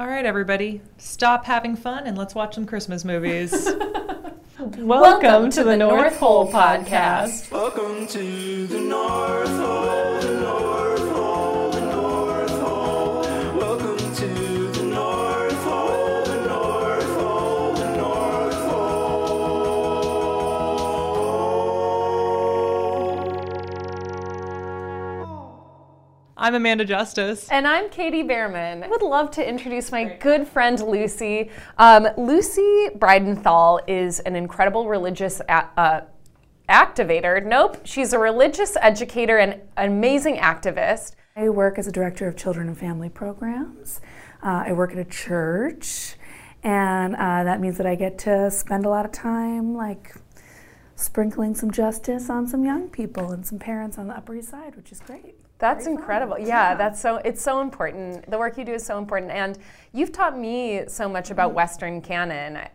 All 0.00 0.06
right, 0.06 0.24
everybody, 0.24 0.80
stop 0.96 1.44
having 1.44 1.76
fun 1.76 2.06
and 2.06 2.16
let's 2.16 2.34
watch 2.34 2.54
some 2.54 2.64
Christmas 2.64 3.04
movies. 3.04 3.52
Welcome, 4.78 5.50
to, 5.50 5.62
the, 5.62 5.76
North 5.76 6.16
Hole 6.16 6.50
podcast. 6.50 7.50
Welcome 7.50 8.06
to 8.06 8.66
the 8.66 8.80
North 8.80 9.46
Hole, 9.50 10.09
I'm 26.50 26.56
Amanda 26.56 26.84
Justice. 26.84 27.48
And 27.48 27.64
I'm 27.64 27.88
Katie 27.90 28.24
Behrman. 28.24 28.82
I 28.82 28.88
would 28.88 29.02
love 29.02 29.30
to 29.32 29.48
introduce 29.48 29.92
my 29.92 30.16
good 30.18 30.48
friend 30.48 30.80
Lucy. 30.80 31.48
Um, 31.78 32.08
Lucy 32.16 32.88
Breidenthal 32.96 33.78
is 33.86 34.18
an 34.18 34.34
incredible 34.34 34.88
religious 34.88 35.38
a- 35.48 35.68
uh, 35.78 36.00
activator. 36.68 37.46
Nope, 37.46 37.82
she's 37.84 38.12
a 38.12 38.18
religious 38.18 38.76
educator 38.80 39.38
and 39.38 39.60
amazing 39.76 40.38
activist. 40.38 41.14
I 41.36 41.50
work 41.50 41.78
as 41.78 41.86
a 41.86 41.92
director 41.92 42.26
of 42.26 42.36
children 42.36 42.66
and 42.66 42.76
family 42.76 43.10
programs. 43.10 44.00
Uh, 44.42 44.64
I 44.66 44.72
work 44.72 44.90
at 44.90 44.98
a 44.98 45.04
church, 45.04 46.16
and 46.64 47.14
uh, 47.14 47.44
that 47.44 47.60
means 47.60 47.76
that 47.76 47.86
I 47.86 47.94
get 47.94 48.18
to 48.26 48.50
spend 48.50 48.84
a 48.84 48.88
lot 48.88 49.04
of 49.06 49.12
time 49.12 49.76
like 49.76 50.16
sprinkling 50.96 51.54
some 51.54 51.70
justice 51.70 52.28
on 52.28 52.48
some 52.48 52.64
young 52.64 52.88
people 52.88 53.30
and 53.30 53.46
some 53.46 53.60
parents 53.60 53.98
on 53.98 54.08
the 54.08 54.16
Upper 54.16 54.34
East 54.34 54.48
Side, 54.48 54.74
which 54.74 54.90
is 54.90 54.98
great. 54.98 55.36
That's 55.60 55.84
Very 55.84 55.96
incredible. 55.96 56.38
Yeah, 56.38 56.74
that's 56.74 56.98
so 56.98 57.16
it's 57.16 57.42
so 57.42 57.60
important. 57.60 58.28
The 58.30 58.38
work 58.38 58.56
you 58.56 58.64
do 58.64 58.72
is 58.72 58.84
so 58.84 58.96
important 58.96 59.30
and 59.30 59.58
you've 59.92 60.10
taught 60.10 60.36
me 60.36 60.84
so 60.88 61.06
much 61.06 61.30
about 61.30 61.52
western 61.52 62.00
canon 62.00 62.66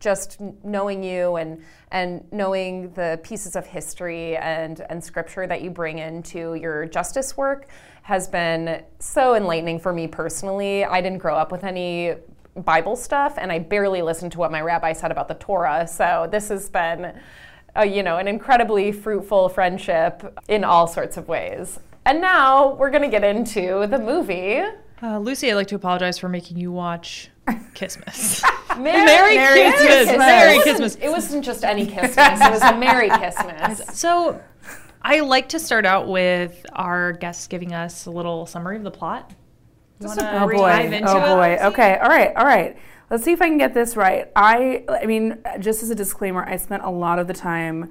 just 0.00 0.40
knowing 0.64 1.04
you 1.04 1.36
and 1.36 1.62
and 1.92 2.24
knowing 2.32 2.92
the 2.94 3.20
pieces 3.22 3.56
of 3.56 3.66
history 3.66 4.38
and 4.38 4.80
and 4.88 5.04
scripture 5.04 5.46
that 5.46 5.60
you 5.60 5.70
bring 5.70 5.98
into 5.98 6.54
your 6.54 6.86
justice 6.86 7.36
work 7.36 7.68
has 8.02 8.26
been 8.26 8.82
so 8.98 9.34
enlightening 9.34 9.78
for 9.78 9.92
me 9.92 10.08
personally. 10.08 10.84
I 10.86 11.02
didn't 11.02 11.18
grow 11.18 11.36
up 11.36 11.52
with 11.52 11.62
any 11.62 12.14
Bible 12.56 12.96
stuff 12.96 13.34
and 13.36 13.52
I 13.52 13.58
barely 13.58 14.00
listened 14.00 14.32
to 14.32 14.38
what 14.38 14.50
my 14.50 14.62
rabbi 14.62 14.94
said 14.94 15.10
about 15.10 15.28
the 15.28 15.34
Torah. 15.34 15.86
So 15.86 16.26
this 16.32 16.48
has 16.48 16.70
been 16.70 17.20
uh, 17.76 17.82
you 17.82 18.02
know, 18.02 18.16
an 18.16 18.26
incredibly 18.26 18.90
fruitful 18.90 19.48
friendship 19.48 20.36
in 20.48 20.64
all 20.64 20.88
sorts 20.88 21.16
of 21.16 21.28
ways. 21.28 21.78
And 22.06 22.20
now 22.20 22.74
we're 22.74 22.90
going 22.90 23.02
to 23.02 23.08
get 23.08 23.24
into 23.24 23.86
the 23.88 23.98
movie. 23.98 24.62
Uh, 25.02 25.18
Lucy, 25.18 25.50
I'd 25.50 25.54
like 25.54 25.66
to 25.68 25.74
apologize 25.76 26.18
for 26.18 26.28
making 26.28 26.56
you 26.58 26.72
watch 26.72 27.30
Christmas. 27.76 28.42
Merry, 28.78 29.04
Merry 29.36 29.62
Christmas. 29.70 29.80
Christmas. 29.86 30.08
It 30.14 30.18
Merry 30.18 30.56
wasn't- 30.56 30.62
Christmas. 30.76 30.94
It 30.96 31.08
wasn't 31.10 31.44
just 31.44 31.64
any 31.64 31.86
Christmas. 31.86 32.40
It 32.40 32.50
was 32.50 32.62
a 32.62 32.76
Merry 32.76 33.08
Christmas. 33.10 33.82
so, 33.98 34.40
I 35.02 35.20
like 35.20 35.48
to 35.50 35.58
start 35.58 35.86
out 35.86 36.08
with 36.08 36.66
our 36.74 37.12
guests 37.12 37.46
giving 37.46 37.72
us 37.72 38.04
a 38.06 38.10
little 38.10 38.44
summary 38.44 38.76
of 38.76 38.82
the 38.82 38.90
plot. 38.90 39.32
You 39.98 40.06
Just 40.08 40.20
a 40.20 40.42
Oh 40.42 40.46
boy! 40.48 40.70
into 40.70 41.08
Oh 41.08 41.16
it? 41.16 41.58
boy! 41.58 41.64
Okay, 41.68 41.96
all 41.98 42.08
right, 42.08 42.34
all 42.36 42.44
right. 42.44 42.76
Let's 43.10 43.24
see 43.24 43.32
if 43.32 43.40
I 43.42 43.48
can 43.48 43.56
get 43.58 43.72
this 43.74 43.96
right. 43.96 44.30
I, 44.36 44.84
I 44.88 45.06
mean, 45.06 45.38
just 45.58 45.82
as 45.82 45.88
a 45.90 45.94
disclaimer, 45.94 46.44
I 46.46 46.56
spent 46.56 46.82
a 46.84 46.90
lot 46.90 47.18
of 47.18 47.26
the 47.28 47.34
time 47.34 47.90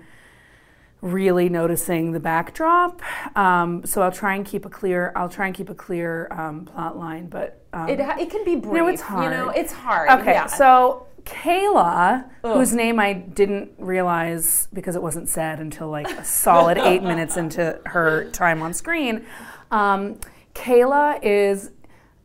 really 1.01 1.47
noticing 1.49 2.11
the 2.11 2.19
backdrop. 2.19 3.01
Um, 3.37 3.85
so 3.85 4.01
I'll 4.01 4.11
try 4.11 4.35
and 4.35 4.45
keep 4.45 4.65
a 4.65 4.69
clear. 4.69 5.11
I'll 5.15 5.29
try 5.29 5.47
and 5.47 5.55
keep 5.55 5.69
a 5.69 5.75
clear 5.75 6.27
um, 6.31 6.65
plot 6.65 6.97
line, 6.97 7.27
but 7.27 7.63
um, 7.73 7.87
It, 7.89 7.99
ha- 7.99 8.17
it 8.19 8.29
can 8.29 8.43
be 8.43 8.55
brief. 8.55 8.73
know, 8.73 8.87
it's 8.87 9.01
You 9.01 9.15
know, 9.29 9.45
hard. 9.45 9.55
it's 9.57 9.71
hard. 9.73 10.09
Okay, 10.21 10.33
yeah. 10.33 10.45
so 10.47 11.05
Kayla, 11.23 12.25
whose 12.41 12.73
name 12.73 12.99
I 12.99 13.13
didn't 13.13 13.71
realize 13.77 14.67
because 14.73 14.95
it 14.95 15.01
wasn't 15.01 15.29
said 15.29 15.59
until 15.59 15.89
like 15.89 16.09
a 16.09 16.23
solid 16.25 16.77
eight 16.77 17.03
minutes 17.03 17.37
into 17.37 17.79
her 17.85 18.29
time 18.31 18.61
on 18.61 18.73
screen, 18.73 19.25
um, 19.71 20.19
Kayla 20.55 21.19
is 21.21 21.71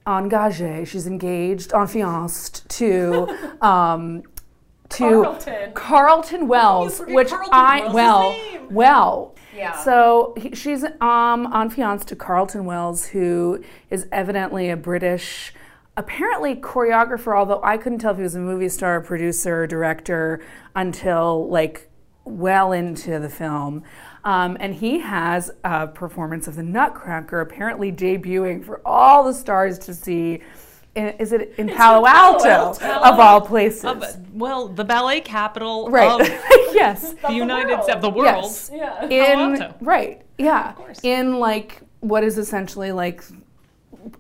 engagée. 0.07 0.87
She's 0.87 1.07
engaged, 1.07 1.73
enfianced 1.73 2.69
to. 2.71 3.29
To 4.95 5.23
Carlton. 5.23 5.73
Carlton 5.73 6.49
Wells, 6.49 7.01
which 7.07 7.29
Carlton 7.29 7.53
I 7.53 7.93
Wells' 7.93 8.37
well, 8.53 8.69
well. 8.71 9.35
Yeah. 9.55 9.79
So 9.83 10.35
he, 10.37 10.55
she's 10.55 10.85
um, 11.01 11.53
enfianced 11.55 12.09
to 12.09 12.17
Carlton 12.17 12.65
Wells, 12.65 13.07
who 13.07 13.63
is 13.91 14.07
evidently 14.11 14.71
a 14.71 14.77
British, 14.77 15.53
apparently 15.97 16.57
choreographer. 16.57 17.37
Although 17.37 17.63
I 17.63 17.77
couldn't 17.77 17.99
tell 17.99 18.13
if 18.13 18.17
he 18.17 18.23
was 18.23 18.35
a 18.35 18.41
movie 18.41 18.69
star, 18.69 19.01
producer, 19.01 19.67
director 19.67 20.45
until 20.75 21.49
like 21.49 21.89
well 22.25 22.73
into 22.73 23.19
the 23.19 23.29
film. 23.29 23.83
Um, 24.25 24.57
and 24.59 24.75
he 24.75 25.01
has 25.01 25.51
a 25.65 25.87
performance 25.87 26.49
of 26.49 26.57
the 26.57 26.63
Nutcracker, 26.63 27.41
apparently 27.41 27.93
debuting 27.93 28.65
for 28.65 28.81
all 28.87 29.25
the 29.25 29.35
stars 29.35 29.79
to 29.81 29.95
see. 29.95 30.41
In, 30.95 31.09
is 31.19 31.33
it 31.33 31.55
in 31.59 31.69
Palo 31.69 32.07
Alto, 32.07 32.79
of 32.81 33.19
all 33.19 33.41
places? 33.41 33.85
Of- 33.85 34.33
well, 34.33 34.69
the 34.69 34.85
ballet 34.85 35.21
capital 35.21 35.91
right. 35.91 36.21
of 36.21 36.27
yes. 36.73 37.15
the 37.15 37.33
United 37.33 37.83
States, 37.83 37.97
of 37.97 38.03
the 38.03 38.11
world. 38.11 38.45
Yes. 38.45 38.71
yeah. 38.73 39.05
In 39.07 39.61
Alto. 39.61 39.75
right, 39.81 40.23
yeah, 40.39 40.73
course. 40.75 41.01
in 41.03 41.39
like 41.41 41.81
what 42.01 42.23
is 42.23 42.39
essentially 42.39 42.93
like 42.93 43.23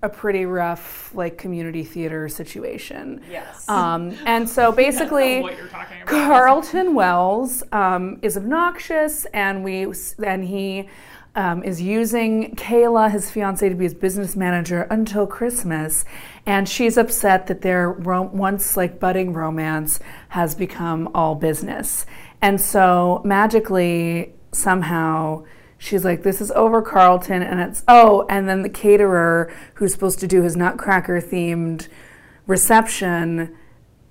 a 0.03 0.09
pretty 0.09 0.47
rough 0.47 1.15
like 1.15 1.39
community 1.39 1.85
theater 1.85 2.29
situation. 2.29 3.23
Yes. 3.31 3.69
Um, 3.69 4.17
and 4.27 4.49
so 4.49 4.73
basically, 4.87 5.41
what 5.41 5.57
you're 5.57 5.69
talking 5.69 6.03
about. 6.03 6.09
Carlton 6.09 6.95
Wells 6.95 7.63
um, 7.73 8.19
is 8.23 8.37
obnoxious, 8.37 9.27
and 9.27 9.65
we 9.65 9.87
and 10.25 10.45
he 10.45 10.89
um, 11.35 11.63
is 11.63 11.81
using 11.81 12.55
Kayla, 12.57 13.11
his 13.11 13.31
fiancee, 13.31 13.69
to 13.69 13.75
be 13.75 13.85
his 13.85 13.95
business 13.95 14.37
manager 14.37 14.83
until 14.91 15.27
Christmas, 15.27 16.05
and 16.47 16.69
she's 16.69 16.97
upset 16.97 17.47
that 17.47 17.63
their 17.63 17.91
ro- 17.91 18.31
once 18.33 18.77
like 18.77 19.01
budding 19.01 19.33
romance 19.33 19.99
has 20.31 20.55
become 20.55 21.11
all 21.15 21.35
business, 21.35 22.07
and 22.41 22.61
so 22.61 23.23
magically 23.25 24.35
somehow. 24.53 25.45
She's 25.77 26.05
like, 26.05 26.23
this 26.23 26.41
is 26.41 26.51
over, 26.53 26.81
Carlton, 26.81 27.43
and 27.43 27.61
it's 27.61 27.83
oh, 27.87 28.25
and 28.31 28.49
then 28.49 28.63
the 28.63 28.71
caterer 28.71 29.53
who's 29.75 29.93
supposed 29.93 30.19
to 30.21 30.27
do 30.27 30.43
his 30.43 30.57
Nutcracker 30.57 31.21
themed 31.21 31.89
reception 32.47 33.55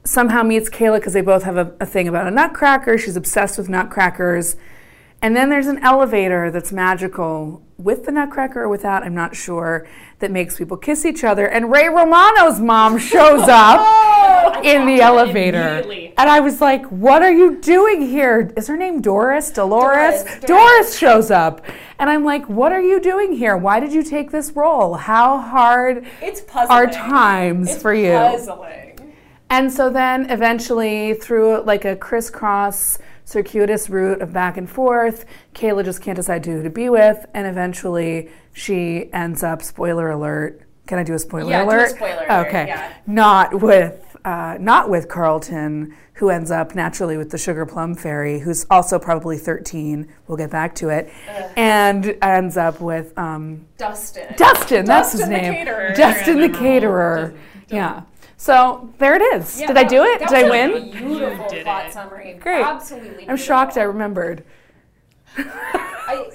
somehow 0.03 0.43
meets 0.43 0.69
Kayla 0.69 0.97
because 0.97 1.13
they 1.13 1.21
both 1.21 1.43
have 1.43 1.57
a, 1.57 1.73
a 1.79 1.85
thing 1.85 2.07
about 2.07 2.27
a 2.27 2.31
nutcracker. 2.31 2.97
She's 2.97 3.15
obsessed 3.15 3.57
with 3.57 3.69
nutcrackers. 3.69 4.55
And 5.21 5.35
then 5.35 5.49
there's 5.49 5.67
an 5.67 5.79
elevator 5.83 6.51
that's 6.51 6.71
magical 6.71 7.63
with 7.83 8.05
the 8.05 8.11
nutcracker 8.11 8.63
or 8.63 8.69
without, 8.69 9.03
I'm 9.03 9.13
not 9.13 9.35
sure, 9.35 9.85
that 10.19 10.31
makes 10.31 10.57
people 10.57 10.77
kiss 10.77 11.05
each 11.05 11.23
other. 11.23 11.47
And 11.47 11.69
Ray 11.71 11.89
Romano's 11.89 12.59
mom 12.59 12.97
shows 12.97 13.43
up 13.47 14.63
in 14.63 14.85
the 14.85 15.01
elevator. 15.01 15.83
And 16.17 16.29
I 16.29 16.39
was 16.39 16.61
like, 16.61 16.85
what 16.85 17.21
are 17.21 17.31
you 17.31 17.59
doing 17.59 18.01
here? 18.01 18.51
Is 18.55 18.67
her 18.67 18.77
name 18.77 19.01
Doris? 19.01 19.51
Dolores? 19.51 20.23
Doris, 20.23 20.23
Doris, 20.23 20.45
Doris. 20.45 20.97
shows 20.97 21.31
up. 21.31 21.65
And 21.99 22.09
I'm 22.09 22.23
like, 22.23 22.47
what 22.47 22.71
are 22.71 22.81
you 22.81 22.99
doing 23.01 23.33
here? 23.33 23.57
Why 23.57 23.79
did 23.79 23.91
you 23.93 24.03
take 24.03 24.31
this 24.31 24.51
role? 24.53 24.95
How 24.95 25.37
hard 25.39 26.05
it's 26.21 26.41
puzzling. 26.41 26.71
are 26.71 26.87
times 26.87 27.71
It's 27.73 27.81
for 27.81 27.93
you? 27.93 28.13
puzzling. 28.13 29.13
And 29.49 29.71
so 29.71 29.89
then 29.89 30.29
eventually, 30.31 31.13
through 31.13 31.61
like 31.63 31.85
a 31.85 31.95
crisscross, 31.95 32.97
circuitous 33.25 33.89
route 33.89 34.21
of 34.21 34.33
back 34.33 34.57
and 34.57 34.69
forth, 34.69 35.25
Kayla 35.53 35.83
just 35.85 36.01
can't 36.01 36.15
decide 36.15 36.45
who 36.45 36.61
to 36.63 36.69
be 36.69 36.89
with. 36.89 37.25
And 37.33 37.47
eventually, 37.47 38.29
she 38.53 39.11
ends 39.13 39.43
up, 39.43 39.61
spoiler 39.61 40.09
alert. 40.11 40.61
Can 40.87 40.99
I 40.99 41.03
do 41.03 41.13
a 41.13 41.19
spoiler 41.19 41.49
Yeah, 41.49 41.63
do 41.63 41.69
a 41.69 41.73
alert? 41.73 41.89
spoiler 41.91 42.25
alert, 42.29 42.47
Okay. 42.47 42.67
yeah. 42.67 42.93
Not 43.07 43.61
with. 43.61 43.99
Uh, 44.25 44.55
not 44.57 44.89
with 44.89 45.09
Carlton, 45.09 45.93
who 46.13 46.29
ends 46.29 46.49
up 46.49 46.75
naturally 46.75 47.17
with 47.17 47.29
the 47.29 47.37
Sugar 47.37 47.65
Plum 47.65 47.93
Fairy, 47.93 48.39
who's 48.39 48.65
also 48.71 48.97
probably 48.97 49.37
13. 49.37 50.07
We'll 50.27 50.37
get 50.37 50.49
back 50.49 50.73
to 50.75 50.87
it. 50.87 51.11
And 51.57 52.15
ends 52.21 52.55
up 52.55 52.79
with 52.79 53.17
um, 53.17 53.65
Dustin. 53.77 54.33
Dustin, 54.37 54.85
that's 54.85 55.11
his 55.11 55.19
Dustin 55.21 55.35
the 55.35 55.41
name. 55.41 55.53
caterer. 55.53 55.93
Justin 55.93 56.39
the 56.39 56.47
caterer. 56.49 57.33
Yeah. 57.67 58.03
So 58.37 58.93
there 58.97 59.15
it 59.15 59.21
is. 59.41 59.59
Yeah, 59.59 59.67
Did 59.67 59.77
I 59.77 59.83
do 59.83 60.03
it? 60.03 60.19
that 60.19 60.29
Did 60.29 60.37
I 60.37 60.43
was 60.43 60.51
a 60.51 60.73
win? 60.81 60.91
Beautiful 60.91 61.43
You 61.45 61.49
did 61.49 61.63
plot 61.63 61.85
it. 61.87 61.93
summary. 61.93 62.33
Great. 62.39 62.61
Absolutely. 62.65 63.29
I'm 63.29 63.37
shocked 63.37 63.77
I 63.77 63.83
remembered. 63.83 64.43
I, 65.37 66.31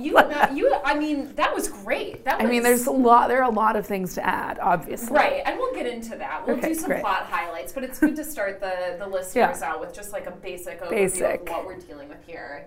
you, 0.00 0.18
you, 0.54 0.74
I 0.84 0.94
mean, 0.98 1.34
that 1.34 1.54
was 1.54 1.68
great. 1.68 2.24
That 2.24 2.40
I 2.40 2.46
mean, 2.46 2.62
there's 2.62 2.86
a 2.86 2.90
lot. 2.92 3.28
There 3.28 3.42
are 3.42 3.50
a 3.50 3.54
lot 3.54 3.76
of 3.76 3.86
things 3.86 4.14
to 4.14 4.26
add, 4.26 4.58
obviously. 4.58 5.14
right, 5.16 5.42
and 5.44 5.58
we'll 5.58 5.74
get 5.74 5.86
into 5.86 6.16
that. 6.16 6.46
We'll 6.46 6.56
Okay, 6.56 6.68
do 6.68 6.74
some 6.74 6.86
great. 6.86 7.00
plot 7.00 7.26
highlights, 7.26 7.72
but 7.72 7.84
it's 7.84 7.98
good 7.98 8.16
to 8.16 8.24
start 8.24 8.60
the 8.60 8.96
the 8.98 9.06
listeners 9.06 9.62
out 9.62 9.80
with 9.80 9.92
just 9.94 10.12
like 10.12 10.26
a 10.26 10.30
basic 10.30 10.80
overview 10.80 10.90
Basic. 10.90 11.40
of 11.42 11.48
what 11.48 11.66
we're 11.66 11.76
dealing 11.78 12.08
with 12.08 12.24
here. 12.26 12.66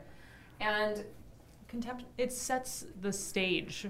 And 0.60 1.04
Contempt- 1.68 2.06
it 2.18 2.32
sets 2.32 2.86
the 3.02 3.12
stage 3.12 3.88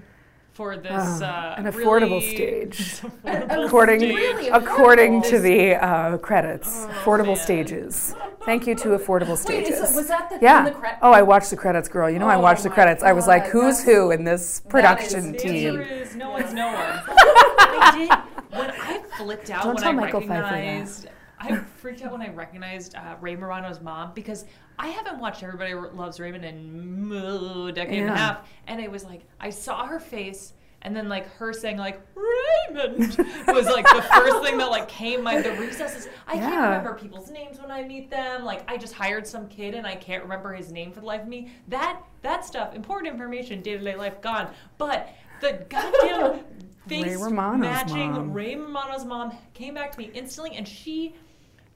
for 0.58 0.76
this 0.76 1.22
uh, 1.22 1.54
an 1.56 1.66
affordable 1.66 2.18
really- 2.20 2.34
stage. 2.34 3.00
affordable 3.24 3.66
according 3.66 4.00
stage. 4.00 4.16
Really 4.16 4.48
according 4.48 5.22
affordable. 5.22 5.30
to 5.30 5.38
the 5.38 5.74
uh, 5.76 6.18
credits, 6.18 6.84
affordable 6.86 7.36
man. 7.36 7.36
stages. 7.36 8.14
Thank 8.44 8.66
you 8.66 8.74
to 8.74 8.88
affordable 8.88 9.28
Wait, 9.36 9.38
stages. 9.38 9.78
is, 9.90 9.94
was 9.94 10.08
that 10.08 10.28
the 10.30 10.38
yeah. 10.42 10.64
the 10.64 10.72
credits? 10.72 10.98
oh, 11.02 11.12
I 11.12 11.22
watched 11.22 11.50
the 11.50 11.56
credits, 11.56 11.88
girl. 11.88 12.10
You 12.10 12.18
know 12.18 12.26
I 12.26 12.34
Oh 12.34 12.40
watched 12.40 12.64
the 12.64 12.70
my 12.70 12.74
credits. 12.74 13.04
I 13.04 13.12
was 13.12 13.28
like, 13.28 13.46
who's 13.46 13.78
that's- 13.78 13.84
who 13.84 14.10
in 14.10 14.24
this 14.24 14.58
production 14.68 15.36
is 15.36 15.42
team? 15.42 15.78
is 15.80 16.16
no 16.16 16.30
one's 16.30 16.52
no 16.52 16.66
one. 16.66 16.74
I 17.08 17.92
did 17.96 18.58
when 18.58 18.70
I 18.72 19.02
flipped 19.16 19.50
out 19.50 19.62
Don't 19.62 19.74
when 19.74 19.82
tell 19.84 19.92
I 19.92 19.94
Michael 19.94 20.22
Feifer 20.22 20.26
that. 20.28 20.52
recognized. 20.52 21.08
I 21.38 21.54
freaked 21.76 22.02
out 22.02 22.10
when 22.10 22.22
I 22.22 22.30
recognized 22.30 22.96
uh, 22.96 23.14
Ray 23.20 23.36
Romano's 23.36 23.80
mom 23.80 24.10
because 24.12 24.44
I 24.78 24.88
haven't 24.88 25.18
watched 25.18 25.42
Everybody 25.42 25.74
Loves 25.74 26.20
Raymond 26.20 26.44
in 26.44 27.12
a 27.12 27.72
decade 27.72 28.00
and 28.00 28.10
a 28.10 28.16
half, 28.16 28.48
and 28.66 28.80
it 28.80 28.90
was 28.90 29.04
like 29.04 29.22
I 29.40 29.50
saw 29.50 29.86
her 29.86 30.00
face. 30.00 30.54
And 30.82 30.94
then, 30.94 31.08
like 31.08 31.28
her 31.34 31.52
saying, 31.52 31.76
like 31.76 32.00
Raymond 32.14 33.18
was 33.48 33.66
like 33.66 33.84
the 33.84 34.00
first 34.14 34.44
thing 34.44 34.58
that 34.58 34.70
like 34.70 34.88
came. 34.88 35.24
My 35.24 35.40
the 35.40 35.50
recesses. 35.54 36.08
I 36.28 36.38
can't 36.38 36.54
remember 36.54 36.94
people's 36.94 37.30
names 37.30 37.58
when 37.60 37.72
I 37.72 37.82
meet 37.82 38.10
them. 38.10 38.44
Like 38.44 38.62
I 38.70 38.76
just 38.76 38.94
hired 38.94 39.26
some 39.26 39.48
kid 39.48 39.74
and 39.74 39.84
I 39.84 39.96
can't 39.96 40.22
remember 40.22 40.52
his 40.52 40.70
name 40.70 40.92
for 40.92 41.00
the 41.00 41.06
life 41.06 41.22
of 41.22 41.28
me. 41.28 41.50
That 41.66 42.00
that 42.22 42.44
stuff, 42.44 42.76
important 42.76 43.12
information, 43.12 43.60
day 43.60 43.76
to 43.76 43.82
day 43.82 43.96
life 43.96 44.20
gone. 44.20 44.50
But 44.78 45.08
the 45.40 45.64
goddamn 45.68 46.44
face 46.86 47.16
Romano's 47.16 47.60
matching 47.60 48.12
mom. 48.12 48.32
Ray 48.32 48.54
Romano's 48.54 49.04
mom 49.04 49.36
came 49.54 49.74
back 49.74 49.90
to 49.92 49.98
me 49.98 50.10
instantly, 50.14 50.56
and 50.56 50.66
she. 50.66 51.16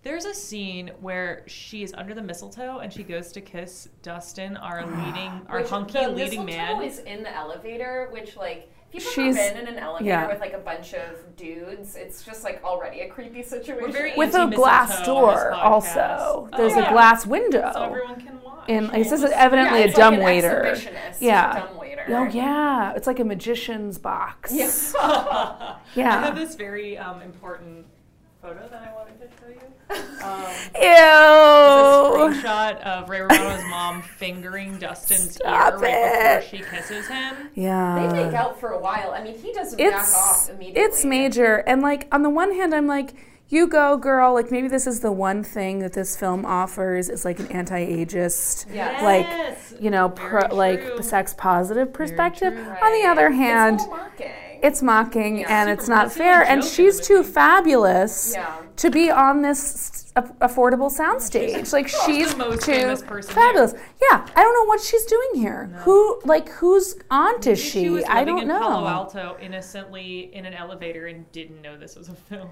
There's 0.03 0.25
a 0.25 0.35
scene 0.35 0.91
where 1.01 1.45
she 1.47 1.83
is 1.85 1.95
under 1.97 2.13
the 2.13 2.23
mistletoe 2.23 2.79
and 2.81 2.93
she 2.93 3.05
goes 3.05 3.31
to 3.33 3.41
kiss 3.41 3.89
Dustin, 4.03 4.57
our 4.57 4.85
leading, 4.87 5.43
our 5.49 5.61
Which 5.61 5.69
hunky 5.71 5.93
the 6.01 6.09
leading 6.09 6.45
mistletoe 6.45 6.79
man. 6.79 6.83
is 6.83 6.99
in 7.01 7.23
the 7.23 7.35
elevator, 7.35 8.09
which 8.11 8.37
like 8.37 8.69
if 8.93 9.05
you've 9.05 9.15
She's- 9.15 9.37
ever 9.39 9.55
been 9.61 9.69
in 9.69 9.75
an 9.75 9.79
elevator 9.79 10.09
yeah. 10.11 10.27
with 10.29 10.41
like 10.41 10.53
a 10.53 10.59
bunch 10.59 10.93
of 10.93 11.35
dudes, 11.37 11.95
it's 11.97 12.23
just 12.25 12.45
like 12.45 12.63
already 12.65 13.01
a 13.01 13.09
creepy 13.09 13.43
situation. 13.43 13.93
very 13.93 14.15
With 14.17 14.35
a 14.35 14.49
glass 14.49 15.07
door, 15.07 15.53
podcast. 15.55 15.59
also. 15.65 16.49
Oh, 16.53 16.57
There's 16.57 16.73
yeah. 16.77 16.89
a 16.89 16.93
glass 16.93 17.25
window. 17.25 17.71
so 17.73 17.83
everyone 17.85 18.21
can 18.21 18.43
watch. 18.43 18.65
and 18.69 18.89
We'll 18.91 18.99
this 18.99 19.13
is 19.13 19.23
just- 19.23 19.33
evidently 19.35 19.79
Yeah, 19.79 19.85
a 19.85 19.89
it's 19.89 19.97
dumb 19.97 20.15
like 20.15 20.19
an 20.21 20.25
waiter. 20.27 20.63
exhibitionist 20.75 21.17
Yeah. 21.21 21.61
dumb 21.61 21.79
waiter. 21.79 22.05
Oh 22.09 22.25
yeah, 22.25 22.93
it's 22.97 23.07
like 23.07 23.21
a 23.21 23.25
magician's 23.25 23.97
box. 23.99 24.53
Yes. 24.53 24.95
I 25.01 25.77
Yeah. 25.95 26.25
have 26.25 26.35
this 26.37 26.55
very 26.57 26.99
um, 26.99 27.23
important 27.23 27.87
photo 28.43 28.69
that 28.69 28.83
I 28.91 28.93
wanted 28.95 29.19
to 29.21 29.29
show 29.41 29.49
you. 29.49 29.61
Um, 30.23 30.41
Ew. 30.77 32.31
It's 32.31 32.39
a 32.45 32.47
screenshot 32.47 32.81
of 32.83 33.09
Ray 33.11 33.21
Romano's 33.23 33.65
mom 33.71 34.03
fingering 34.03 34.79
Dustin's 34.79 35.35
Stop 35.35 35.75
ear 35.75 35.79
right 35.81 35.93
it. 36.41 36.43
before 36.45 36.59
she 36.59 36.65
kisses 36.65 37.09
him. 37.09 37.51
Yeah. 37.55 38.07
They 38.13 38.25
make 38.25 38.35
out 38.35 38.59
for 38.61 38.71
a 38.71 38.79
while. 38.81 39.11
I 39.11 39.23
mean, 39.23 39.37
he 39.37 39.53
doesn't 39.53 39.77
back 39.77 39.95
off 40.15 40.49
immediately. 40.49 40.81
it's 40.81 41.05
major 41.05 41.57
and 41.67 41.83
like 41.83 42.07
on 42.13 42.23
the 42.23 42.31
one 42.31 42.53
hand 42.55 42.73
i'm 42.75 42.87
like 42.87 43.15
you 43.49 43.67
go 43.67 43.97
girl 43.97 44.33
like 44.33 44.51
maybe 44.53 44.69
this 44.69 44.87
is 44.87 45.01
the 45.01 45.13
one 45.13 45.43
thing 45.43 45.81
that 45.81 45.93
this 45.93 46.17
film 46.17 46.47
offers 46.47 47.09
is 47.09 47.25
like 47.25 47.39
an 47.41 47.49
anti-ageist 47.49 48.67
Yes. 48.73 49.03
like 49.03 49.83
you 49.83 49.91
know 49.91 50.09
pro, 50.11 50.47
like 50.55 51.03
sex 51.03 51.35
positive 51.37 51.93
perspective 51.93 52.55
true. 52.55 52.63
on 52.83 52.93
the 53.03 53.07
other 53.09 53.31
hand 53.31 53.81
all 53.81 53.91
mocking. 53.91 54.31
It's 54.63 54.81
mocking 54.83 55.39
Yeah. 55.39 55.61
and 55.63 55.71
it's 55.71 55.89
not 55.89 56.05
that's 56.05 56.15
the 56.17 56.23
only 56.23 56.35
fair 56.35 56.43
and 56.45 56.65
she's 56.65 57.01
too 57.01 57.23
fabulous 57.23 58.33
Yeah. 58.35 58.63
to 58.77 58.91
be 58.91 59.11
on 59.11 59.43
this 59.43 60.13
affordable 60.15 60.91
soundstage. 60.95 61.73
Like 61.73 61.89
she's 61.89 62.33
the 62.33 62.37
most 62.39 62.65
too 62.67 62.73
famous 62.73 63.03
person 63.03 63.35
fabulous. 63.35 63.73
Yeah 64.11 64.27
i 64.37 64.43
don't 64.43 64.55
know 64.55 64.67
what 64.67 64.81
she's 64.81 65.05
doing 65.07 65.31
here. 65.35 65.67
Who 65.85 66.21
like 66.25 66.49
who's 66.51 66.97
aunt 67.11 67.47
is 67.47 67.59
she, 67.59 67.85
She? 67.99 68.05
I 68.05 68.25
don't 68.25 68.43
in 68.43 68.49
know. 68.49 68.59
Palo 68.61 68.87
Alto 68.89 69.37
innocently 69.41 70.31
in 70.35 70.45
an 70.47 70.55
elevator 70.55 71.07
and 71.07 71.31
didn't 71.33 71.61
know 71.63 71.77
this 71.79 71.97
was 71.97 72.09
a 72.09 72.15
film. 72.15 72.51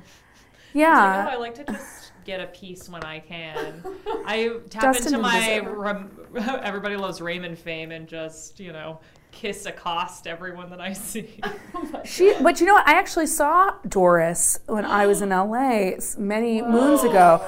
yeah. 0.72 1.24
Like, 1.24 1.26
oh, 1.34 1.36
I 1.36 1.36
like 1.36 1.54
to 1.56 1.64
just 1.64 2.09
get 2.30 2.40
a 2.40 2.46
piece 2.46 2.88
when 2.88 3.02
I 3.02 3.18
can. 3.18 3.82
I 4.24 4.58
tap 4.70 4.82
Dustin 4.82 5.14
into 5.14 5.18
my 5.18 5.58
rem- 5.58 6.16
everybody 6.62 6.94
loves 6.96 7.20
Raymond 7.20 7.58
fame 7.58 7.90
and 7.90 8.06
just 8.06 8.60
you 8.60 8.72
know 8.72 9.00
kiss 9.32 9.66
accost 9.66 10.28
everyone 10.28 10.70
that 10.70 10.80
I 10.80 10.92
see. 11.10 11.40
She, 12.04 12.32
but 12.40 12.60
you 12.60 12.66
know 12.66 12.74
what? 12.74 12.86
I 12.86 12.92
actually 12.92 13.26
saw 13.26 13.74
Doris 13.88 14.60
when 14.66 14.84
I 14.84 15.06
was 15.08 15.22
in 15.22 15.30
LA 15.30 15.94
s- 15.96 16.16
many 16.18 16.62
moons 16.62 17.02
ago. 17.02 17.42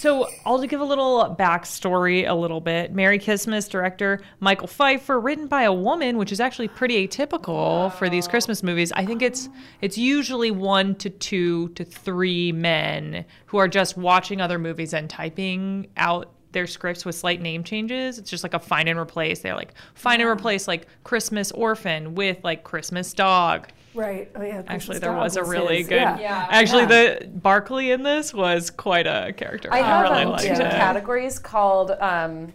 So, 0.00 0.30
I'll 0.46 0.62
give 0.62 0.80
a 0.80 0.84
little 0.84 1.36
backstory 1.38 2.26
a 2.26 2.32
little 2.32 2.62
bit. 2.62 2.94
Merry 2.94 3.18
Kissmas 3.18 3.68
director 3.68 4.22
Michael 4.40 4.66
Feifer, 4.66 5.22
written 5.22 5.46
by 5.46 5.64
a 5.64 5.74
woman, 5.74 6.16
which 6.16 6.32
is 6.32 6.40
actually 6.40 6.68
pretty 6.68 7.06
atypical 7.06 7.92
for 7.92 8.08
these 8.08 8.26
Christmas 8.26 8.62
movies. 8.62 8.92
I 8.92 9.04
think 9.04 9.20
it's 9.20 9.50
it's 9.82 9.98
usually 9.98 10.52
one 10.52 10.94
to 10.94 11.10
two 11.10 11.68
to 11.74 11.84
three 11.84 12.50
men 12.50 13.26
who 13.44 13.58
are 13.58 13.68
just 13.68 13.98
watching 13.98 14.40
other 14.40 14.58
movies 14.58 14.94
and 14.94 15.10
typing 15.10 15.86
out 15.98 16.32
their 16.52 16.66
scripts 16.66 17.04
with 17.04 17.14
slight 17.14 17.42
name 17.42 17.62
changes. 17.62 18.18
It's 18.18 18.30
just 18.30 18.42
like 18.42 18.54
a 18.54 18.58
find 18.58 18.88
and 18.88 18.98
replace. 18.98 19.40
They're 19.40 19.54
like 19.54 19.74
find 19.92 20.22
and 20.22 20.30
replace 20.30 20.66
like 20.66 20.86
Christmas 21.04 21.52
orphan 21.52 22.14
with 22.14 22.38
like 22.42 22.64
Christmas 22.64 23.12
dog. 23.12 23.68
Right. 23.94 24.30
Oh 24.36 24.42
yeah. 24.42 24.62
Actually, 24.68 24.98
there 25.00 25.12
was 25.12 25.36
a 25.36 25.42
really 25.44 25.82
good. 25.82 25.96
Yeah. 26.00 26.46
Actually, 26.50 26.82
Yeah. 26.82 27.18
the 27.20 27.26
Barkley 27.28 27.90
in 27.90 28.02
this 28.02 28.32
was 28.32 28.70
quite 28.70 29.06
a 29.06 29.32
character. 29.36 29.68
I 29.72 29.78
have 29.78 30.02
really 30.10 30.22
um, 30.24 30.30
liked 30.30 30.44
two 30.44 30.52
it. 30.52 30.70
categories 30.70 31.38
called 31.38 31.90
um, 32.00 32.52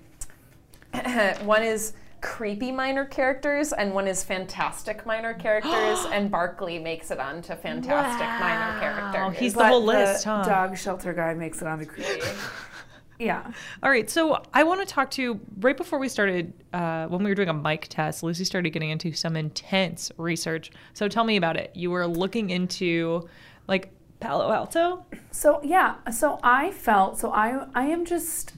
one 1.43 1.63
is 1.63 1.93
creepy 2.21 2.71
minor 2.71 3.05
characters 3.05 3.71
and 3.73 3.93
one 3.93 4.07
is 4.07 4.23
fantastic 4.23 5.05
minor 5.05 5.33
characters 5.33 6.05
and 6.11 6.31
Barkley 6.31 6.79
makes 6.79 7.11
it 7.11 7.19
onto 7.19 7.53
fantastic 7.55 8.27
minor 8.27 8.79
characters. 8.79 9.37
he's 9.39 9.53
the 9.53 9.59
But 9.59 9.67
whole 9.69 9.83
list, 9.83 10.23
the 10.23 10.29
huh? 10.31 10.43
dog 10.43 10.77
shelter 10.77 11.13
guy 11.13 11.33
makes 11.33 11.61
it 11.61 11.67
on 11.67 11.79
the 11.79 11.85
creepy. 11.85 12.21
yeah. 13.19 13.51
All 13.81 13.89
right, 13.89 14.09
so 14.09 14.41
I 14.53 14.63
want 14.63 14.81
to 14.81 14.85
talk 14.85 15.11
to 15.11 15.21
you 15.21 15.39
right 15.59 15.77
before 15.77 15.99
we 15.99 16.09
started, 16.09 16.53
uh, 16.73 17.07
when 17.07 17.23
we 17.23 17.29
were 17.29 17.35
doing 17.35 17.49
a 17.49 17.53
mic 17.53 17.87
test. 17.89 18.23
Lucy 18.23 18.43
started 18.43 18.71
getting 18.71 18.89
into 18.89 19.13
some 19.13 19.35
intense 19.35 20.11
research. 20.17 20.71
So 20.93 21.07
tell 21.07 21.23
me 21.23 21.37
about 21.37 21.55
it. 21.55 21.71
You 21.73 21.91
were 21.91 22.07
looking 22.07 22.49
into 22.49 23.27
like 23.67 23.91
Palo 24.19 24.51
Alto. 24.51 25.05
So 25.31 25.61
yeah. 25.63 25.95
So 26.11 26.39
I 26.43 26.71
felt. 26.71 27.19
So 27.19 27.31
I. 27.31 27.67
I 27.73 27.85
am 27.85 28.05
just. 28.05 28.53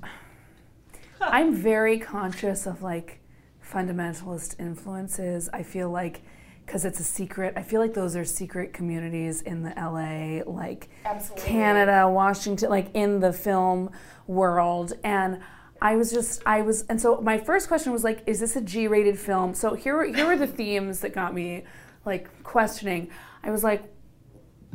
I'm 1.22 1.54
very 1.54 2.00
conscious 2.00 2.66
of 2.66 2.82
like 2.82 3.20
fundamentalist 3.64 4.60
influences. 4.60 5.50
I 5.52 5.64
feel 5.64 5.90
like 5.90 6.22
because 6.68 6.84
it's 6.84 7.00
a 7.00 7.04
secret. 7.04 7.54
I 7.56 7.64
feel 7.64 7.80
like 7.80 7.94
those 7.94 8.18
are 8.18 8.26
secret 8.26 8.74
communities 8.74 9.42
in 9.42 9.64
the 9.64 9.74
LA, 9.78 10.44
like 10.46 10.90
Absolutely. 11.06 11.50
Canada, 11.50 12.10
Washington, 12.10 12.70
like 12.70 12.90
in 12.94 13.22
the 13.22 13.32
film 13.32 13.90
world. 14.28 14.92
And 15.02 15.40
I 15.82 15.96
was 15.96 16.12
just, 16.12 16.42
I 16.46 16.62
was, 16.62 16.84
and 16.90 17.00
so 17.02 17.22
my 17.22 17.38
first 17.38 17.70
question 17.70 17.94
was 17.94 18.04
like, 18.04 18.22
is 18.28 18.42
this 18.42 18.58
a 18.58 18.62
G-rated 18.62 19.18
film? 19.18 19.54
So 19.54 19.76
here, 19.76 20.04
here 20.14 20.28
were 20.28 20.36
the 20.36 20.46
themes 20.46 21.00
that 21.00 21.14
got 21.14 21.34
me 21.34 21.64
like 22.06 22.44
questioning. 22.44 23.12
I 23.44 23.50
was 23.50 23.64
like, 23.64 23.84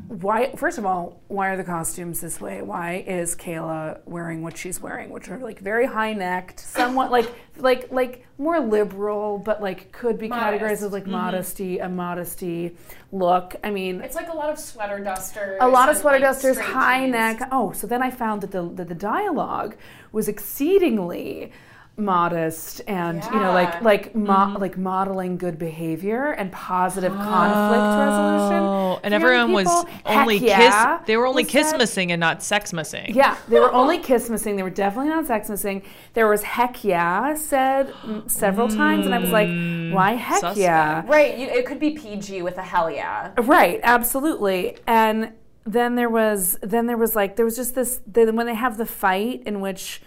why 0.09 0.53
first 0.57 0.79
of 0.79 0.85
all 0.85 1.21
why 1.29 1.49
are 1.49 1.57
the 1.57 1.65
costumes 1.65 2.21
this 2.21 2.41
way 2.41 2.61
why 2.61 3.05
is 3.07 3.35
kayla 3.35 3.99
wearing 4.05 4.43
what 4.43 4.57
she's 4.57 4.81
wearing 4.81 5.11
which 5.11 5.29
are 5.29 5.39
like 5.39 5.59
very 5.61 5.87
high 5.87 6.13
necked 6.13 6.61
somewhat 6.61 7.11
like 7.11 7.31
like 7.57 7.91
like 7.91 8.27
more 8.37 8.61
liberal 8.61 9.39
but 9.39 9.63
like 9.63 9.91
could 9.93 10.19
be 10.19 10.29
categorized 10.29 10.83
as 10.83 10.93
like 10.93 11.05
mm-hmm. 11.05 11.13
modesty 11.13 11.79
a 11.79 11.89
modesty 11.89 12.77
look 13.13 13.55
i 13.65 13.71
mean 13.71 14.01
It's 14.01 14.17
like 14.17 14.31
a 14.31 14.37
lot 14.37 14.51
of 14.51 14.59
sweater 14.59 14.99
dusters. 14.99 15.59
a 15.61 15.69
lot 15.69 15.89
of 15.89 15.97
sweater 15.97 16.19
like, 16.19 16.29
dusters 16.29 16.59
high 16.59 17.03
jeans. 17.03 17.13
neck 17.13 17.49
oh 17.51 17.73
so 17.73 17.87
then 17.87 18.03
i 18.03 18.11
found 18.11 18.43
that 18.43 18.51
the 18.51 18.69
that 18.75 18.89
the 18.89 18.95
dialogue 18.95 19.77
was 20.13 20.29
exceedingly 20.29 21.53
modest 21.99 22.81
and 22.87 23.23
you 23.25 23.31
know 23.39 23.53
like 23.53 23.83
like 23.83 24.15
mo- 24.15 24.33
Mm-hmm. 24.33 24.57
like 24.63 24.79
modeling 24.79 25.37
good 25.37 25.59
behavior 25.59 26.31
and 26.33 26.51
positive 26.51 27.13
conflict 27.13 27.99
resolution 27.99 28.63
Oh, 28.63 29.01
and 29.03 29.13
for 29.15 29.21
young 29.21 29.23
everyone 29.23 29.53
was 29.53 29.85
people. 29.85 30.01
only 30.07 30.39
Heck 30.39 30.49
yeah, 30.49 30.97
kiss. 30.99 31.07
They 31.07 31.17
were 31.19 31.27
only 31.27 31.43
was 31.45 31.53
kiss 31.53 31.75
missing 31.77 32.11
and 32.11 32.19
not 32.19 32.43
sex 32.43 32.73
missing. 32.73 33.15
Yeah, 33.15 33.37
they 33.49 33.61
were 33.61 33.73
only 33.73 33.99
kiss 34.11 34.31
missing. 34.31 34.57
They 34.57 34.63
were 34.63 34.71
definitely 34.71 35.11
not 35.11 35.27
sex 35.27 35.49
missing. 35.51 35.83
There 36.15 36.29
was 36.29 36.43
heck 36.43 36.83
yeah 36.83 37.35
said 37.35 37.89
mm, 38.05 38.29
several 38.31 38.69
times, 38.69 39.05
and 39.07 39.15
I 39.15 39.19
was 39.19 39.31
like, 39.31 39.49
why 39.95 40.13
heck 40.13 40.39
suspect. 40.41 40.59
yeah? 40.59 41.03
Right, 41.07 41.37
you, 41.39 41.47
it 41.47 41.67
could 41.67 41.79
be 41.79 41.91
PG 41.91 42.41
with 42.43 42.57
a 42.57 42.63
hell 42.63 42.91
yeah. 42.91 43.33
Right, 43.39 43.81
absolutely. 43.83 44.79
And 44.87 45.33
then 45.65 45.95
there 45.95 46.11
was 46.11 46.59
then 46.63 46.87
there 46.87 46.97
was 46.97 47.15
like 47.15 47.37
there 47.37 47.45
was 47.45 47.55
just 47.57 47.75
this 47.75 48.01
then 48.07 48.35
when 48.35 48.47
they 48.47 48.55
have 48.55 48.79
the 48.79 48.87
fight 48.87 49.43
in 49.47 49.61
which 49.61 50.01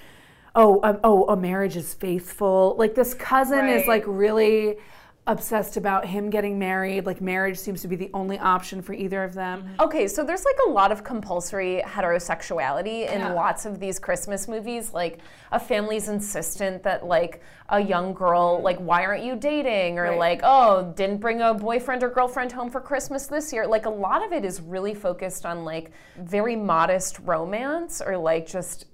oh 0.56 0.80
um, 0.84 1.00
oh 1.04 1.26
a 1.26 1.36
marriage 1.36 1.76
is 1.76 1.94
faithful 1.94 2.76
like 2.78 2.96
this 2.96 3.14
cousin 3.14 3.68
is 3.68 3.88
like 3.88 4.04
really 4.08 4.78
obsessed 5.28 5.76
about 5.76 6.06
him 6.06 6.30
getting 6.30 6.60
married. 6.60 7.06
Like 7.06 7.20
marriage 7.20 7.58
seems 7.58 7.82
to 7.82 7.88
be 7.88 7.96
the 7.96 8.12
only 8.14 8.38
option 8.38 8.82
for 8.82 8.94
either 8.94 9.24
of 9.24 9.34
them. 9.34 9.68
Okay, 9.80 10.08
so 10.08 10.24
there's 10.24 10.46
like 10.46 10.58
a 10.68 10.70
lot 10.70 10.92
of 10.92 11.04
compulsory 11.04 11.82
heterosexuality 11.84 13.12
in 13.12 13.22
Yeah. 13.22 13.34
lots 13.34 13.66
of 13.66 13.80
these 13.80 13.98
Christmas 13.98 14.48
movies. 14.48 14.94
Like 14.94 15.20
a 15.52 15.60
family's 15.60 16.10
insistent 16.10 16.84
that 16.84 17.06
like 17.06 17.42
a 17.70 17.80
young 17.80 18.14
girl, 18.14 18.62
like 18.62 18.78
why 18.78 19.04
aren't 19.04 19.24
you 19.24 19.36
dating? 19.36 19.98
Or 19.98 20.04
Right. 20.04 20.20
like, 20.20 20.42
oh, 20.44 20.94
didn't 20.96 21.18
bring 21.18 21.42
a 21.42 21.54
boyfriend 21.54 22.04
or 22.04 22.10
girlfriend 22.10 22.52
home 22.52 22.70
for 22.70 22.80
Christmas 22.80 23.26
this 23.26 23.52
year. 23.52 23.66
Like 23.66 23.88
a 23.88 23.90
lot 23.90 24.24
of 24.24 24.32
it 24.32 24.46
is 24.46 24.62
really 24.62 24.94
focused 24.94 25.46
on 25.46 25.66
like 25.66 25.92
very 26.18 26.56
modest 26.56 27.18
romance 27.20 28.00
or 28.00 28.16
like 28.18 28.46
just 28.46 28.86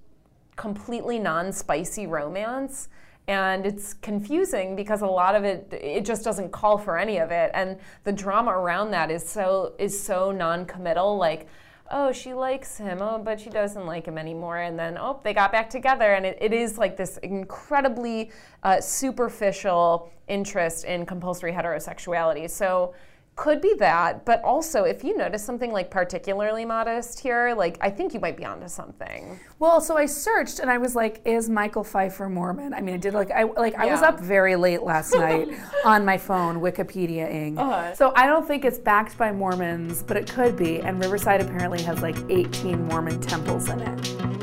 completely 0.62 1.18
non-spicy 1.18 2.06
romance 2.06 2.88
and 3.28 3.66
it's 3.66 3.96
confusing 3.96 4.76
because 4.76 5.02
a 5.02 5.08
lot 5.08 5.34
of 5.34 5.44
it 5.44 5.68
it 5.72 6.06
just 6.06 6.24
doesn't 6.24 6.52
call 6.52 6.78
for 6.78 7.00
any 7.00 7.18
of 7.18 7.32
it 7.32 7.50
and 7.56 7.80
the 8.04 8.12
drama 8.12 8.52
around 8.52 8.92
that 8.92 9.10
is 9.10 9.28
so 9.28 9.74
is 9.80 10.00
so 10.00 10.32
non-committal 10.32 11.18
like 11.18 11.48
oh 11.90 12.12
she 12.12 12.32
likes 12.36 12.78
him 12.78 13.00
oh 13.02 13.18
but 13.18 13.40
she 13.40 13.50
doesn't 13.50 13.88
like 13.88 14.06
him 14.06 14.20
anymore 14.20 14.60
and 14.60 14.78
then 14.78 15.00
oh 15.00 15.20
they 15.24 15.34
got 15.34 15.52
back 15.52 15.68
together 15.68 16.14
and 16.14 16.28
it, 16.28 16.38
it 16.40 16.54
is 16.54 16.78
like 16.78 16.96
this 16.96 17.18
incredibly 17.24 18.30
uh, 18.62 18.80
superficial 18.80 20.12
interest 20.32 20.86
in 20.86 21.06
compulsory 21.06 21.52
heterosexuality. 21.52 22.50
So 22.50 22.94
could 23.42 23.60
be 23.60 23.74
that 23.80 24.24
but 24.24 24.40
also 24.44 24.84
if 24.84 25.04
you 25.04 25.18
notice 25.18 25.44
something 25.44 25.72
like 25.72 25.90
particularly 25.90 26.64
modest 26.64 27.20
here 27.20 27.56
like 27.58 27.76
i 27.82 27.90
think 27.90 28.14
you 28.14 28.20
might 28.20 28.38
be 28.38 28.46
onto 28.46 28.68
something 28.68 29.40
Well, 29.62 29.80
so 29.80 29.96
I 29.96 30.08
searched 30.08 30.58
and 30.58 30.72
I 30.72 30.80
was 30.80 30.96
like, 30.96 31.22
is 31.24 31.48
Michael 31.48 31.84
Feifer 31.84 32.32
Mormon? 32.32 32.74
I 32.74 32.82
mean, 32.82 32.96
I 32.96 32.98
did 32.98 33.14
like 33.14 33.30
I 33.30 33.44
like 33.44 33.76
I 33.76 33.86
was 33.86 34.02
up 34.02 34.20
very 34.20 34.56
late 34.56 34.82
last 34.82 35.14
night 35.28 35.50
on 35.86 36.04
my 36.04 36.18
phone 36.18 36.62
Wikipedia-ing. 36.62 37.60
Uh-huh. 37.60 37.94
So 37.94 38.12
I 38.16 38.26
don't 38.26 38.48
think 38.48 38.66
it's 38.66 38.80
backed 38.80 39.20
by 39.20 39.32
Mormons, 39.32 40.02
but 40.02 40.18
it 40.18 40.28
could 40.32 40.58
be. 40.58 40.82
And 40.82 41.00
Riverside 41.00 41.42
apparently 41.42 41.84
has 41.84 42.02
like 42.02 42.18
18 42.30 42.88
Mormon 42.88 43.22
temples 43.22 43.70
in 43.70 43.82
it. 43.82 44.41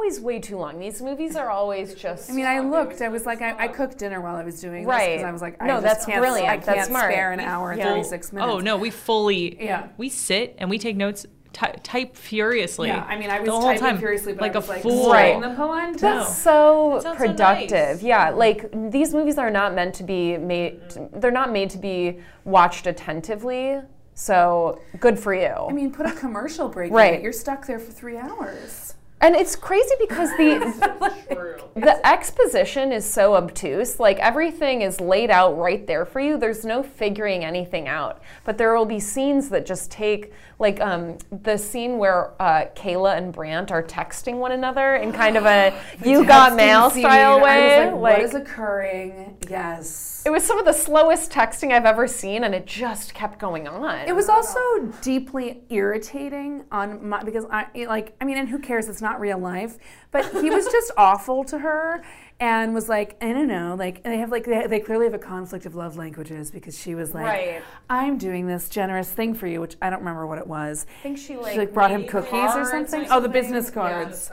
Always 0.00 0.18
way 0.20 0.38
too 0.38 0.56
long. 0.56 0.78
These 0.78 1.02
movies 1.02 1.36
are 1.36 1.50
always 1.50 1.94
just. 1.94 2.30
I 2.30 2.32
mean, 2.34 2.46
I 2.46 2.60
looked. 2.60 3.02
I 3.02 3.08
was 3.08 3.26
like, 3.26 3.42
I, 3.42 3.54
I 3.64 3.68
cooked 3.68 3.98
dinner 3.98 4.20
while 4.20 4.34
I 4.36 4.42
was 4.42 4.58
doing 4.60 4.82
this 4.84 4.88
Right. 4.88 5.16
because 5.16 5.24
I 5.24 5.30
was 5.32 5.42
like, 5.42 5.60
I 5.60 5.66
No, 5.66 5.74
just 5.74 5.84
that's 5.84 6.06
can't, 6.06 6.20
brilliant. 6.20 6.48
I 6.48 6.54
can't 6.54 6.64
That's 6.66 6.88
smart. 6.88 7.12
spare 7.12 7.32
an 7.32 7.40
hour 7.40 7.72
and 7.72 7.78
Yeah. 7.78 7.88
36 7.90 8.32
minutes. 8.32 8.50
Oh 8.50 8.58
no, 8.60 8.76
we 8.78 8.90
fully 8.90 9.62
Yeah. 9.62 9.88
We 9.98 10.08
sit 10.08 10.54
and 10.58 10.70
we 10.70 10.78
take 10.78 10.96
notes, 10.96 11.26
ty- 11.52 11.76
type 11.82 12.16
furiously. 12.16 12.88
Yeah, 12.88 13.04
I 13.06 13.18
mean, 13.18 13.28
I 13.30 13.40
was 13.40 13.46
the 13.46 13.52
whole 13.52 13.62
typing 13.62 13.80
time 13.80 13.98
furiously, 13.98 14.32
but 14.32 14.40
like 14.40 14.54
I 14.54 14.58
was 14.58 14.68
a 14.68 14.72
like, 14.72 14.82
fool. 14.82 15.12
Right. 15.12 15.38
the 15.40 15.50
polenta. 15.54 15.98
That's 16.00 16.34
so 16.38 16.92
That 16.94 17.02
sounds 17.02 17.18
so 17.18 17.26
productive. 17.26 17.96
nice. 17.96 18.02
Yeah, 18.02 18.30
like 18.30 18.70
these 18.90 19.12
movies 19.12 19.36
are 19.36 19.50
not 19.50 19.74
meant 19.74 19.94
to 19.96 20.02
be 20.04 20.38
made. 20.38 20.80
They're 21.12 21.30
not 21.30 21.52
made 21.52 21.68
to 21.70 21.78
be 21.78 22.20
watched 22.44 22.86
attentively. 22.86 23.80
So 24.14 24.80
good 24.98 25.18
for 25.18 25.34
you. 25.34 25.46
I 25.68 25.72
mean, 25.72 25.92
put 25.92 26.06
a 26.06 26.12
commercial 26.12 26.68
break 26.70 26.90
Right. 26.90 27.12
in 27.14 27.20
it. 27.20 27.22
You're 27.22 27.32
stuck 27.32 27.66
there 27.66 27.78
for 27.78 27.92
three 27.92 28.16
hours. 28.16 28.94
And 29.22 29.36
it's 29.36 29.54
crazy 29.54 29.94
because 30.00 30.30
the 30.38 31.60
the 31.74 32.06
exposition 32.06 32.90
is 32.90 33.04
so 33.04 33.34
obtuse. 33.34 34.00
Like 34.00 34.18
everything 34.18 34.80
is 34.82 35.00
laid 35.00 35.30
out 35.30 35.58
right 35.58 35.86
there 35.86 36.06
for 36.06 36.20
you. 36.20 36.38
There's 36.38 36.64
no 36.64 36.82
figuring 36.82 37.44
anything 37.44 37.86
out. 37.86 38.22
But 38.44 38.56
there 38.56 38.74
will 38.74 38.86
be 38.86 38.98
scenes 38.98 39.50
that 39.50 39.66
just 39.66 39.90
take 39.90 40.32
like 40.60 40.80
um, 40.80 41.16
the 41.42 41.56
scene 41.56 41.98
where 41.98 42.40
uh, 42.40 42.66
Kayla 42.76 43.16
and 43.16 43.32
Brant 43.32 43.72
are 43.72 43.82
texting 43.82 44.36
one 44.36 44.52
another 44.52 44.96
in 44.96 45.12
kind 45.22 45.36
of 45.36 45.46
a 45.46 45.74
"you 46.04 46.24
got 46.24 46.54
mail" 46.54 46.90
scene, 46.90 47.02
style 47.02 47.40
way. 47.40 47.86
Was 47.86 47.92
like, 47.92 48.00
what 48.00 48.20
is 48.20 48.34
occurring? 48.34 49.38
Yes. 49.48 50.22
it 50.24 50.30
was 50.30 50.44
some 50.44 50.58
of 50.58 50.66
the 50.66 50.72
slowest 50.72 51.32
texting 51.32 51.72
I've 51.72 51.86
ever 51.86 52.06
seen, 52.06 52.44
and 52.44 52.54
it 52.54 52.66
just 52.66 53.14
kept 53.14 53.38
going 53.38 53.66
on. 53.66 54.06
It 54.06 54.14
was 54.14 54.28
also 54.28 54.60
deeply 55.00 55.62
irritating 55.70 56.64
on 56.70 57.08
my 57.08 57.24
because 57.24 57.46
I 57.50 57.66
like 57.88 58.14
I 58.20 58.24
mean 58.24 58.36
and 58.36 58.48
who 58.48 58.58
cares 58.58 58.88
it's 58.88 59.00
not 59.00 59.20
real 59.20 59.38
life 59.38 59.78
but 60.10 60.24
he 60.42 60.50
was 60.50 60.66
just 60.66 60.92
awful 60.96 61.44
to 61.44 61.58
her 61.58 62.02
and 62.40 62.72
was 62.74 62.88
like 62.88 63.16
I 63.22 63.32
don't 63.32 63.46
know 63.46 63.76
like 63.78 64.00
and 64.04 64.12
they 64.12 64.18
have 64.18 64.30
like 64.30 64.44
they, 64.46 64.66
they 64.66 64.80
clearly 64.80 65.04
have 65.04 65.14
a 65.14 65.18
conflict 65.18 65.66
of 65.66 65.74
love 65.74 65.96
languages 65.96 66.50
because 66.50 66.78
she 66.78 66.94
was 66.94 67.12
like 67.14 67.24
Right. 67.26 67.62
I'm 67.88 68.16
doing 68.18 68.46
this 68.46 68.68
generous 68.68 69.10
thing 69.10 69.34
for 69.34 69.46
you 69.46 69.60
which 69.60 69.76
I 69.82 69.90
don't 69.90 69.98
remember 70.00 70.26
what 70.26 70.38
it 70.38 70.46
was 70.46 70.86
I 71.00 71.02
think 71.02 71.18
she 71.18 71.36
like, 71.36 71.52
she 71.52 71.58
like 71.58 71.74
brought 71.74 71.90
him 71.90 72.06
cookies 72.06 72.54
or 72.56 72.64
something 72.64 73.02
or 73.02 73.04
oh 73.04 73.06
the 73.06 73.24
something. 73.26 73.32
business 73.32 73.66
Yeah. 73.68 73.72
cards 73.74 74.32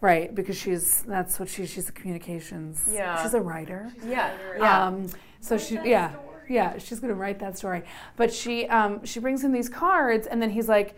right 0.00 0.34
because 0.34 0.56
she's 0.56 1.02
that's 1.02 1.40
what 1.40 1.48
she 1.48 1.66
she's 1.66 1.88
a 1.88 1.92
communications 1.92 2.88
Yeah. 2.92 3.20
she's 3.22 3.34
a 3.34 3.40
writer 3.40 3.90
Yeah, 4.06 4.30
yeah. 4.58 4.86
um, 4.86 5.08
so 5.40 5.56
she, 5.56 5.74
yeah, 5.84 6.14
yeah, 6.48 6.78
she's 6.78 6.98
gonna 7.00 7.14
write 7.14 7.38
that 7.38 7.56
story. 7.56 7.84
But 8.16 8.32
she, 8.32 8.66
um, 8.66 9.04
she 9.04 9.20
brings 9.20 9.44
him 9.44 9.52
these 9.52 9.68
cards, 9.68 10.26
and 10.26 10.42
then 10.42 10.50
he's 10.50 10.68
like, 10.68 10.96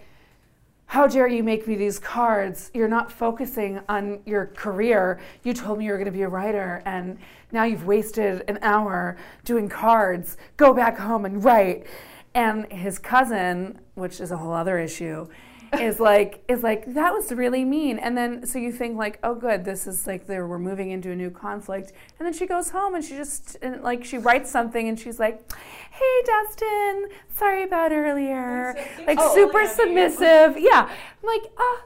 "How 0.91 1.07
dare 1.07 1.29
you 1.29 1.45
make 1.45 1.69
me 1.69 1.77
these 1.77 2.01
cards? 2.01 2.69
You're 2.75 2.89
not 2.89 3.13
focusing 3.13 3.79
on 3.89 4.19
your 4.27 4.47
career. 4.47 5.21
You 5.45 5.55
told 5.55 5.79
me 5.79 5.85
you 5.85 5.93
were 5.93 5.99
gonna 5.99 6.11
be 6.11 6.23
a 6.23 6.29
writer, 6.29 6.83
and 6.85 7.17
now 7.53 7.63
you've 7.63 7.87
wasted 7.87 8.43
an 8.49 8.59
hour 8.61 9.17
doing 9.45 9.69
cards. 9.69 10.37
Go 10.57 10.75
back 10.75 10.99
home 10.99 11.25
and 11.25 11.45
write." 11.45 11.87
And 12.35 12.67
his 12.73 12.99
cousin, 12.99 13.79
which 13.95 14.21
is 14.21 14.33
a 14.33 14.37
whole 14.37 14.53
other 14.53 14.81
issue, 14.81 15.29
is 15.81 16.01
like 16.01 16.43
is 16.49 16.63
like 16.63 16.95
that 16.95 17.13
was 17.13 17.31
really 17.33 17.65
mean. 17.65 17.99
And 17.99 18.17
then 18.17 18.47
so 18.47 18.59
you 18.59 18.73
think 18.73 18.97
like 18.97 19.19
oh 19.23 19.35
good 19.35 19.65
this 19.65 19.87
is 19.87 20.07
like 20.07 20.27
they're 20.27 20.47
we're 20.47 20.59
moving 20.59 20.91
into 20.91 21.11
a 21.11 21.17
new 21.17 21.31
conflict. 21.31 21.93
And 22.19 22.27
then 22.27 22.33
she 22.33 22.47
goes 22.47 22.71
home 22.71 22.95
and 22.95 23.05
she 23.05 23.15
just 23.17 23.57
and 23.63 23.83
like 23.83 24.05
she 24.05 24.19
writes 24.19 24.51
something 24.51 24.89
and 24.89 24.99
she's 24.99 25.19
like 25.21 25.51
hey 25.93 26.23
dustin 26.25 27.09
sorry 27.37 27.63
about 27.63 27.93
earlier. 27.93 28.75
Like 29.07 29.19
Oh, 29.21 29.35
super 29.35 29.67
submissive. 29.67 30.57
Yeah. 30.59 30.89
I'm 30.91 31.27
like 31.27 31.51
ah 31.59 31.83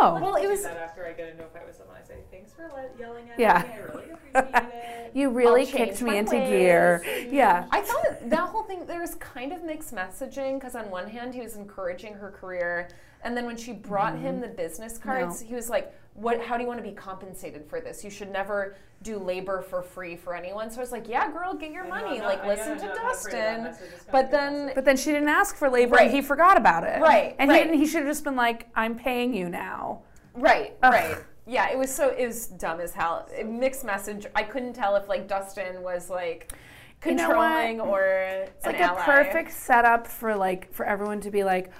no. 0.00 0.14
Well, 0.20 0.34
it 0.34 0.48
was 0.48 0.64
after 0.64 1.06
I 1.06 1.12
get 1.12 1.34
a 1.34 1.36
note 1.36 1.50
if 1.54 1.62
I 1.62 1.64
was 1.64 1.76
someone, 1.76 1.96
I 2.02 2.04
say 2.06 2.16
thanks 2.32 2.52
for 2.52 2.68
yelling 2.98 3.30
at 3.30 3.38
Yeah. 3.38 3.62
me. 3.62 3.68
I 3.72 3.78
really 3.78 4.10
appreciate 4.10 4.64
it. 4.64 5.10
you 5.14 5.30
really 5.30 5.60
I'll 5.62 5.66
kicked 5.68 6.02
me 6.02 6.18
into 6.18 6.34
ways. 6.36 6.48
gear. 6.50 7.04
Yeah. 7.30 7.66
I 7.70 7.80
thought 7.82 8.02
that, 8.02 8.28
that 8.30 8.48
whole 8.48 8.64
thing 8.64 8.86
there 8.86 9.00
was 9.00 9.14
kind 9.16 9.52
of 9.52 9.62
mixed 9.62 9.94
messaging 9.94 10.58
because 10.58 10.74
on 10.74 10.90
one 10.90 11.08
hand 11.08 11.32
he 11.34 11.40
was 11.40 11.54
encouraging 11.56 12.14
her 12.14 12.32
career, 12.32 12.88
and 13.22 13.36
then 13.36 13.46
when 13.46 13.56
she 13.56 13.72
brought 13.72 14.14
him 14.14 14.34
mm-hmm. 14.34 14.42
the 14.42 14.48
business 14.48 14.98
cards, 14.98 15.40
he 15.40 15.54
was 15.54 15.68
like, 15.68 15.92
"What? 16.14 16.40
How 16.40 16.56
do 16.56 16.62
you 16.62 16.68
want 16.68 16.82
to 16.82 16.88
be 16.88 16.94
compensated 16.94 17.64
for 17.66 17.80
this? 17.80 18.04
You 18.04 18.10
should 18.10 18.30
never 18.30 18.76
do 19.02 19.18
labor 19.18 19.62
for 19.62 19.82
free 19.82 20.16
for 20.16 20.34
anyone." 20.34 20.70
So 20.70 20.78
I 20.78 20.80
was 20.80 20.92
like, 20.92 21.08
"Yeah, 21.08 21.30
girl, 21.30 21.54
get 21.54 21.72
your 21.72 21.86
money. 21.86 22.20
like, 22.20 22.44
listen 22.46 22.78
to 22.78 22.86
Dustin." 22.86 23.74
But 24.12 24.30
then, 24.30 24.72
but 24.74 24.84
then 24.84 24.96
she 24.96 25.10
didn't 25.10 25.28
ask 25.28 25.56
for 25.56 25.68
labor 25.68 25.96
Right. 25.96 26.06
and 26.06 26.14
he 26.14 26.22
forgot 26.22 26.56
about 26.56 26.84
it 26.84 27.00
Right, 27.00 27.34
and 27.38 27.50
he 27.50 27.56
right. 27.56 27.64
didn't 27.64 27.78
he 27.78 27.86
should 27.86 28.00
have 28.00 28.08
just 28.08 28.24
been 28.24 28.36
like 28.36 28.68
i'm 28.74 28.96
paying 28.96 29.34
you 29.34 29.48
now 29.48 30.02
right, 30.34 30.76
right. 30.82 31.16
Yeah, 31.46 31.70
it 31.70 31.78
was 31.78 31.92
so 31.94 32.10
it 32.10 32.26
was 32.26 32.46
dumb 32.46 32.78
as 32.80 32.92
hell. 32.92 33.26
It- 33.36 33.46
Mixed 33.48 33.82
message. 33.82 34.26
I 34.34 34.42
couldn't 34.42 34.74
tell 34.74 34.96
if 34.96 35.08
like 35.08 35.26
Dustin 35.26 35.82
was 35.82 36.10
like 36.10 36.52
You 37.04 37.14
know 37.14 37.24
controlling 37.26 37.80
or 37.80 38.02
It's 38.02 38.66
an 38.66 38.72
like 38.72 38.80
ally. 38.82 39.00
a 39.00 39.04
perfect 39.04 39.52
setup 39.52 40.06
for 40.06 40.36
like 40.36 40.70
for 40.72 40.84
everyone 40.84 41.20
to 41.22 41.30
be 41.30 41.44
like, 41.44 41.72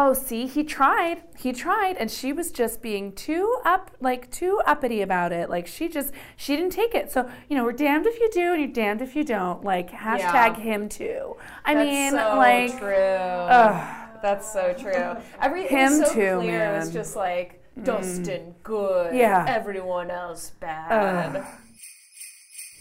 oh, 0.00 0.14
see, 0.14 0.46
he 0.46 0.62
tried, 0.62 1.22
he 1.36 1.52
tried, 1.52 1.96
and 1.96 2.08
she 2.08 2.32
was 2.32 2.52
just 2.52 2.80
being 2.80 3.12
too 3.12 3.58
up, 3.64 3.90
like 4.00 4.30
too 4.30 4.60
uppity 4.64 5.02
about 5.02 5.32
it. 5.32 5.50
Like 5.50 5.66
she 5.66 5.88
just 5.88 6.12
she 6.36 6.54
didn't 6.56 6.70
take 6.70 6.94
it. 6.94 7.10
So 7.10 7.28
you 7.48 7.56
know, 7.56 7.64
we're 7.64 7.72
damned 7.72 8.06
if 8.06 8.18
you 8.20 8.30
do, 8.32 8.52
and 8.52 8.60
you're 8.60 8.72
damned 8.72 9.02
if 9.02 9.16
you 9.16 9.24
don't. 9.24 9.64
Like 9.64 9.90
hashtag 9.90 10.56
Yeah. 10.56 10.60
him 10.60 10.88
too. 10.88 11.36
I 11.64 11.74
That's 11.74 11.90
mean, 11.90 12.10
so 12.12 12.36
like. 12.36 12.78
true. 12.78 14.04
That's 14.22 14.52
so 14.52 14.74
true. 14.78 15.16
Every 15.40 15.62
it 15.62 15.70
Him 15.70 15.98
was 15.98 16.08
so 16.08 16.14
too, 16.14 16.36
clear. 16.38 16.74
It 16.74 16.78
was 16.78 16.92
just 16.92 17.16
like 17.16 17.62
mm. 17.78 17.84
Dustin 17.84 18.54
good, 18.62 19.14
Yeah. 19.14 19.44
everyone 19.48 20.10
else 20.10 20.50
bad. 20.60 21.44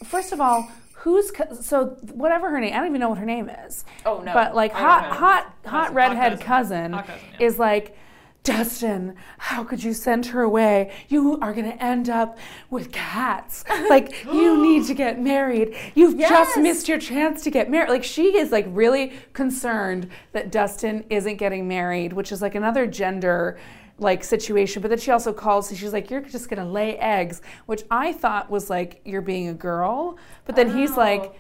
First 0.04 0.32
of 0.34 0.42
all, 0.42 0.70
who's 1.08 1.32
so 1.66 1.98
whatever 2.14 2.50
her 2.50 2.60
name? 2.60 2.74
I 2.74 2.78
don't 2.78 2.88
even 2.88 3.00
know 3.00 3.10
what 3.10 3.18
her 3.18 3.26
name 3.26 3.50
is. 3.50 3.86
Oh, 4.06 4.20
no. 4.20 4.34
But 4.34 4.56
like 4.56 4.74
hot, 4.74 5.06
hot, 5.16 5.54
hot 5.66 5.94
redhead 5.94 6.40
cousin, 6.42 6.92
cousin. 6.92 6.94
Hot 6.94 7.08
cousin, 7.08 7.26
yeah. 7.40 7.46
is 7.48 7.60
like. 7.60 7.98
Dustin, 8.44 9.16
how 9.40 9.66
could 9.66 9.84
you 9.84 9.92
send 9.94 10.28
her 10.28 10.42
away? 10.42 10.94
You 11.10 11.38
are 11.42 11.52
going 11.52 11.70
to 11.70 11.84
end 11.84 12.10
up 12.10 12.38
with 12.70 12.94
cats. 12.94 13.66
Like, 13.90 14.24
you 14.24 14.62
need 14.64 14.86
to 14.88 14.94
get 14.94 15.20
married. 15.20 15.76
You've 15.96 16.18
Yes. 16.18 16.30
just 16.30 16.58
missed 16.58 16.88
your 16.88 16.98
chance 16.98 17.44
to 17.44 17.52
get 17.52 17.70
married. 17.70 17.90
Like, 17.90 18.06
she 18.06 18.38
is 18.38 18.54
like 18.54 18.66
really 18.70 19.12
concerned 19.34 20.10
that 20.32 20.50
Dustin 20.50 21.04
isn't 21.10 21.36
getting 21.36 21.68
married, 21.68 22.14
which 22.14 22.32
is 22.32 22.42
like 22.42 22.56
another 22.56 22.88
gender 22.88 23.58
like 24.00 24.24
situation. 24.24 24.82
But 24.82 24.90
then 24.90 25.00
she 25.00 25.12
also 25.12 25.34
calls, 25.34 25.70
and 25.70 25.80
she's 25.80 25.94
like, 25.94 26.10
You're 26.10 26.22
just 26.22 26.50
going 26.50 26.64
to 26.64 26.70
lay 26.70 26.98
eggs, 26.98 27.42
which 27.66 27.84
I 27.90 28.14
thought 28.14 28.50
was 28.50 28.70
like, 28.70 29.02
You're 29.06 29.22
being 29.22 29.48
a 29.50 29.54
girl. 29.54 30.18
But 30.46 30.56
then 30.56 30.76
he's 30.76 30.92
oh. 30.92 31.02
like, 31.02 31.36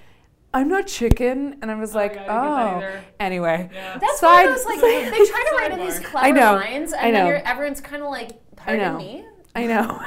I'm 0.54 0.70
not 0.70 0.88
chicken. 0.88 1.58
And 1.62 1.70
I 1.70 1.76
was 1.76 1.94
oh 1.96 2.00
like, 2.00 2.16
yeah, 2.16 2.22
I 2.22 2.26
didn't 2.26 2.44
get 2.44 2.56
that 2.56 2.74
oh. 2.74 2.78
either. 2.78 3.04
Anyway. 3.20 3.70
That's 3.74 4.20
Side- 4.20 4.46
one 4.46 4.50
of 4.50 4.56
those 4.56 4.66
like 4.66 4.82
they 4.82 5.26
try 5.26 5.46
to 5.50 5.56
write 5.58 5.72
in 5.72 5.80
these 5.80 6.00
clever 6.06 6.26
I 6.26 6.32
know, 6.32 6.54
lines, 6.56 6.94
and 6.94 7.02
I 7.02 7.12
then 7.12 7.14
know. 7.14 7.28
you're, 7.28 7.48
everyone's 7.48 7.82
kind 7.82 8.02
of 8.02 8.10
like, 8.10 8.32
I 8.32 8.36
"Pardon 8.56 8.94
know. 8.94 8.98
me." 8.98 9.26
I 9.56 9.66
know. 9.66 10.00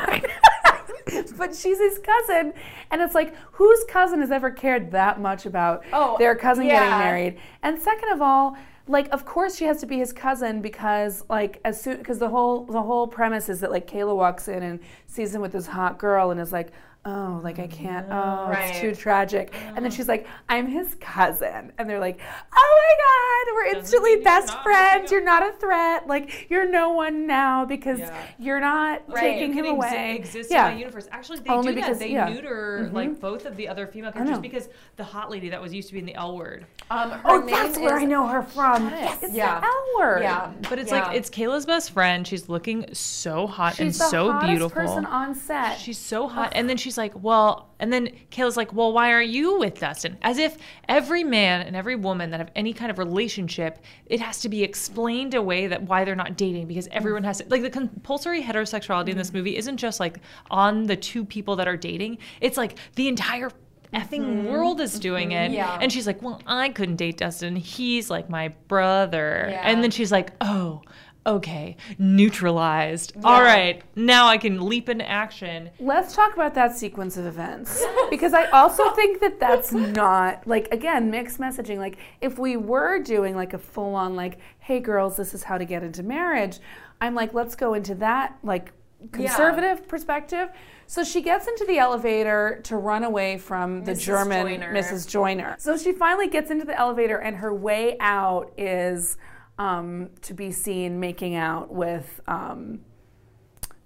but 1.36 1.54
she's 1.54 1.78
his 1.78 1.98
cousin. 1.98 2.52
And 2.90 3.02
it's 3.02 3.14
like, 3.14 3.34
whose 3.52 3.84
cousin 3.88 4.20
has 4.20 4.30
ever 4.30 4.50
cared 4.50 4.92
that 4.92 5.20
much 5.20 5.44
about 5.46 5.84
Oh, 5.92 6.16
their 6.18 6.36
cousin 6.36 6.66
yeah. 6.66 6.84
getting 6.84 6.98
married? 6.98 7.38
And 7.62 7.80
second 7.80 8.10
of 8.12 8.22
all, 8.22 8.56
like 8.90 9.08
of 9.10 9.24
course 9.24 9.56
she 9.56 9.64
has 9.64 9.78
to 9.80 9.86
be 9.86 9.98
his 9.98 10.12
cousin 10.12 10.60
because 10.60 11.24
like 11.30 11.60
as 11.64 11.80
soon 11.80 11.98
because 11.98 12.18
the 12.18 12.28
whole 12.28 12.64
the 12.64 12.82
whole 12.82 13.06
premise 13.06 13.48
is 13.48 13.60
that 13.60 13.70
like 13.70 13.86
Kayla 13.86 14.14
walks 14.14 14.48
in 14.48 14.62
and 14.64 14.80
sees 15.06 15.32
him 15.32 15.40
with 15.40 15.52
this 15.52 15.68
hot 15.68 15.96
girl 15.96 16.32
and 16.32 16.40
is 16.40 16.52
like 16.52 16.72
oh 17.06 17.40
like 17.42 17.58
I 17.58 17.66
can't 17.66 18.06
oh 18.10 18.46
Right. 18.50 18.70
it's 18.70 18.80
too 18.80 18.94
tragic 18.94 19.54
and 19.74 19.82
then 19.82 19.90
she's 19.90 20.06
like 20.06 20.26
I'm 20.50 20.66
his 20.66 20.96
cousin 21.00 21.72
and 21.78 21.88
they're 21.88 21.98
like 21.98 22.20
oh 22.54 22.80
my 22.82 23.04
god 23.04 23.54
we're 23.54 23.78
instantly 23.78 24.16
best 24.16 24.52
friends 24.62 25.10
you're 25.10 25.24
not 25.24 25.42
a 25.42 25.52
threat 25.58 26.06
like 26.06 26.46
you're 26.50 26.68
no 26.70 26.90
one 26.92 27.26
now 27.26 27.64
because 27.64 28.00
Yeah. 28.00 28.22
you're 28.38 28.60
not 28.60 29.02
Right. 29.08 29.20
taking 29.20 29.54
can 29.54 29.64
him 29.64 29.64
exi- 29.64 29.70
away 29.70 30.14
exist 30.16 30.50
yeah 30.50 30.68
in 30.68 30.74
my 30.74 30.78
universe. 30.80 31.08
Actually, 31.10 31.38
they 31.40 31.50
Only 31.50 31.72
do 31.72 31.76
because- 31.76 31.98
that. 31.98 32.04
They 32.06 32.12
yeah. 32.12 32.28
neuter 32.28 32.90
like 32.92 33.18
both 33.18 33.46
of 33.46 33.56
the 33.56 33.68
other 33.68 33.86
female 33.86 34.12
characters 34.12 34.38
because 34.38 34.68
the 34.96 35.04
hot 35.04 35.30
lady 35.30 35.48
that 35.48 35.60
was 35.62 35.72
used 35.72 35.88
to 35.88 35.94
be 35.94 36.00
in 36.00 36.06
the 36.06 36.14
L 36.14 36.36
word. 36.36 36.66
Um, 36.90 37.10
her 37.12 37.20
Oh, 37.24 37.38
name 37.38 37.46
that's 37.46 37.78
where 37.78 37.96
I 37.98 38.04
know 38.04 38.26
her 38.26 38.42
from. 38.42 38.88
Yes, 38.90 39.22
it's 39.22 39.32
Yeah. 39.34 39.60
the 39.60 39.66
L 39.66 39.84
word. 39.98 40.22
Yeah, 40.22 40.50
But 40.68 40.78
it's 40.78 40.90
Yeah. 40.92 41.06
like 41.08 41.16
it's 41.16 41.30
Kayla's 41.30 41.64
best 41.66 41.92
friend. 41.92 42.26
She's 42.26 42.48
looking 42.48 42.92
so 42.92 43.46
hot 43.46 43.74
She's 43.76 43.80
and 43.80 43.94
the 43.94 44.10
so 44.10 44.32
hottest 44.32 44.48
beautiful. 44.50 44.70
person 44.70 45.06
on 45.06 45.34
set. 45.34 45.78
She's 45.78 45.98
so 45.98 46.28
hot. 46.28 46.52
And 46.54 46.68
then 46.68 46.76
she's 46.90 46.98
like, 46.98 47.12
well, 47.22 47.70
and 47.78 47.92
then 47.92 48.08
Kayla's 48.32 48.56
like, 48.56 48.72
well, 48.72 48.92
why 48.92 49.12
aren't 49.12 49.28
you 49.28 49.60
with 49.60 49.78
Dustin? 49.78 50.18
As 50.22 50.38
if 50.38 50.58
every 50.88 51.22
man 51.22 51.60
and 51.60 51.76
every 51.76 51.94
woman 51.94 52.30
that 52.30 52.40
have 52.40 52.50
any 52.56 52.72
kind 52.72 52.90
of 52.90 52.98
relationship, 52.98 53.78
it 54.06 54.18
has 54.18 54.40
to 54.40 54.48
be 54.48 54.64
explained 54.64 55.34
away 55.34 55.68
that 55.68 55.84
why 55.84 56.04
they're 56.04 56.16
not 56.16 56.36
dating 56.36 56.66
because 56.66 56.88
everyone 56.90 57.22
has 57.22 57.38
to, 57.38 57.44
like 57.48 57.62
the 57.62 57.70
compulsory 57.70 58.42
heterosexuality 58.42 59.10
in 59.10 59.16
this 59.16 59.28
mm-hmm. 59.28 59.36
movie 59.36 59.56
isn't 59.56 59.76
just 59.76 60.00
like 60.00 60.18
on 60.50 60.86
the 60.86 60.96
two 60.96 61.24
people 61.24 61.54
that 61.54 61.68
are 61.68 61.76
dating. 61.76 62.18
It's 62.40 62.56
like 62.56 62.76
the 62.96 63.06
entire 63.06 63.50
effing 63.94 64.22
mm-hmm. 64.22 64.48
world 64.48 64.80
is 64.80 64.98
doing 64.98 65.30
mm-hmm. 65.30 65.52
it. 65.52 65.56
Yeah. 65.56 65.78
And 65.80 65.92
she's 65.92 66.08
like, 66.08 66.20
well, 66.22 66.42
I 66.48 66.70
couldn't 66.70 66.96
date 66.96 67.18
Dustin. 67.18 67.54
He's 67.54 68.10
like 68.10 68.28
my 68.28 68.48
brother. 68.66 69.46
Yeah. 69.48 69.60
And 69.62 69.80
then 69.80 69.92
she's 69.92 70.10
like, 70.10 70.32
oh, 70.40 70.82
okay, 71.26 71.76
neutralized. 71.98 73.12
All 73.24 73.42
right, 73.42 73.82
now 73.96 74.26
I 74.26 74.38
can 74.38 74.60
leap 74.66 74.88
into 74.88 75.08
action. 75.08 75.70
Let's 75.78 76.14
talk 76.14 76.34
about 76.34 76.54
that 76.54 76.76
sequence 76.76 77.16
of 77.16 77.26
events 77.26 77.84
because 78.10 78.34
I 78.34 78.46
also 78.50 78.90
think 78.90 79.20
that 79.20 79.38
that's 79.38 79.72
not 79.72 80.46
like 80.46 80.68
again 80.72 81.10
mixed 81.10 81.38
messaging. 81.38 81.78
Like 81.78 81.98
if 82.20 82.38
we 82.38 82.56
were 82.56 82.98
doing 82.98 83.36
like 83.36 83.52
a 83.52 83.58
full 83.58 83.94
on 83.94 84.16
like, 84.16 84.38
hey 84.60 84.80
girls, 84.80 85.16
this 85.16 85.34
is 85.34 85.42
how 85.42 85.58
to 85.58 85.64
get 85.64 85.82
into 85.82 86.02
marriage. 86.02 86.58
I'm 87.00 87.14
like, 87.14 87.34
let's 87.34 87.54
go 87.54 87.74
into 87.74 87.94
that 87.96 88.38
like 88.42 88.72
conservative 89.12 89.88
perspective. 89.88 90.50
So 90.86 91.04
she 91.04 91.22
gets 91.22 91.46
into 91.46 91.64
the 91.66 91.78
elevator 91.78 92.60
to 92.64 92.76
run 92.76 93.04
away 93.04 93.38
from 93.38 93.84
the 93.84 93.92
Mrs. 93.92 94.04
German 94.04 94.46
Joyner. 94.46 94.74
Mrs. 94.74 95.08
Joyner. 95.08 95.56
So 95.58 95.76
she 95.78 95.92
finally 95.92 96.28
gets 96.28 96.50
into 96.50 96.64
the 96.64 96.76
elevator, 96.78 97.16
and 97.18 97.36
her 97.36 97.54
way 97.54 97.96
out 98.00 98.52
is 98.58 99.16
um, 99.60 100.08
to 100.22 100.32
be 100.32 100.50
seen 100.50 100.98
making 100.98 101.34
out 101.34 101.72
with 101.72 102.20
um, 102.26 102.80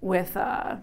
with 0.00 0.36
uh, 0.36 0.76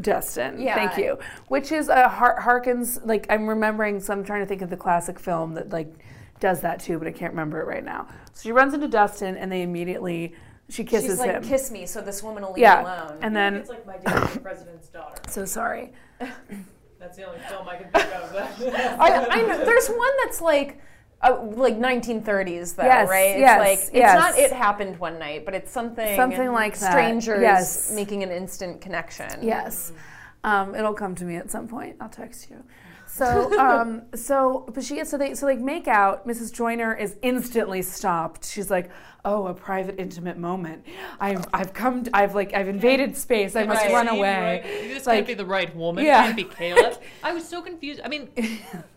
Dustin. 0.00 0.58
Yeah. 0.58 0.74
Thank 0.74 0.96
you. 0.96 1.18
Which 1.48 1.70
is 1.70 1.88
a 1.88 2.08
har- 2.08 2.40
harkens 2.40 2.98
like 3.04 3.26
I'm 3.28 3.46
remembering. 3.46 4.00
So 4.00 4.14
I'm 4.14 4.24
trying 4.24 4.40
to 4.40 4.46
think 4.46 4.62
of 4.62 4.70
the 4.70 4.76
classic 4.76 5.18
film 5.20 5.52
that 5.54 5.68
like 5.68 5.92
does 6.40 6.62
that 6.62 6.80
too, 6.80 6.98
but 6.98 7.06
I 7.06 7.12
can't 7.12 7.32
remember 7.32 7.60
it 7.60 7.66
right 7.66 7.84
now. 7.84 8.08
So 8.32 8.42
she 8.44 8.52
runs 8.52 8.72
into 8.72 8.88
Dustin, 8.88 9.36
and 9.36 9.52
they 9.52 9.60
immediately 9.60 10.34
she 10.70 10.82
kisses 10.82 11.10
She's 11.10 11.18
like, 11.18 11.32
him. 11.32 11.42
"Kiss 11.42 11.70
me," 11.70 11.84
so 11.84 12.00
this 12.00 12.22
woman 12.22 12.42
will 12.42 12.52
leave 12.52 12.62
yeah, 12.62 12.82
alone. 12.82 13.18
and 13.20 13.36
then 13.36 13.56
it's 13.56 13.68
like 13.68 13.86
my 13.86 13.98
dad, 13.98 14.28
the 14.28 14.40
president's 14.40 14.88
daughter. 14.88 15.20
so 15.28 15.44
sorry. 15.44 15.92
That's 16.98 17.18
the 17.18 17.24
only 17.24 17.38
film 17.50 17.68
I 17.68 17.76
can 17.76 17.90
think 17.90 18.14
of. 18.14 18.34
I, 19.00 19.26
I 19.30 19.42
know, 19.42 19.64
there's 19.64 19.88
one 19.88 20.12
that's 20.24 20.40
like. 20.40 20.80
Uh, 21.22 21.42
like 21.54 21.76
1930s 21.78 22.76
though, 22.76 22.84
Yes, 22.84 23.08
right? 23.08 23.38
yes, 23.38 23.58
it's 23.58 23.58
like 23.58 23.88
it's 23.88 23.94
yes. 23.96 24.18
not 24.18 24.38
it 24.38 24.52
happened 24.52 24.98
one 25.00 25.18
night, 25.18 25.44
but 25.46 25.54
it's 25.54 25.70
something 25.70 26.14
Something 26.14 26.52
like 26.52 26.78
that, 26.78 26.92
strangers 26.92 27.40
yes. 27.40 27.92
making 27.94 28.22
an 28.22 28.30
instant 28.30 28.80
connection. 28.82 29.30
Yes. 29.42 29.92
Um, 30.44 30.74
it'll 30.74 30.92
come 30.94 31.14
to 31.16 31.24
me 31.24 31.36
at 31.36 31.50
some 31.50 31.68
point. 31.68 31.96
I'll 32.00 32.10
text 32.10 32.50
you. 32.50 32.62
So, 33.06 33.58
um, 33.58 34.02
so, 34.14 34.66
but 34.74 34.84
she 34.84 34.94
gets 34.96 35.10
so 35.10 35.16
they 35.16 35.34
so 35.34 35.46
they 35.46 35.56
make 35.56 35.88
out. 35.88 36.28
Mrs. 36.28 36.52
Joyner 36.52 36.94
is 36.94 37.16
instantly 37.22 37.80
stopped. 37.80 38.44
She's 38.44 38.70
like, 38.70 38.90
"Oh, 39.24 39.46
a 39.46 39.54
private, 39.54 39.94
intimate 39.98 40.36
moment. 40.36 40.84
I've 41.18 41.46
I've 41.54 41.72
come. 41.72 42.04
To, 42.04 42.10
I've 42.14 42.34
like 42.34 42.52
I've 42.52 42.68
invaded 42.68 43.16
space. 43.16 43.56
I 43.56 43.64
must 43.64 43.84
Right. 43.84 43.92
run 43.92 44.08
away." 44.08 44.88
This 44.92 45.06
Like- 45.06 45.16
can't 45.18 45.26
be 45.28 45.34
the 45.34 45.46
right 45.46 45.74
woman. 45.74 46.04
Yeah. 46.04 46.24
Can't 46.24 46.36
be 46.36 46.44
Caleb. 46.44 47.00
I 47.22 47.32
was 47.32 47.48
so 47.48 47.62
confused. 47.62 48.00
I 48.04 48.08
mean, 48.08 48.28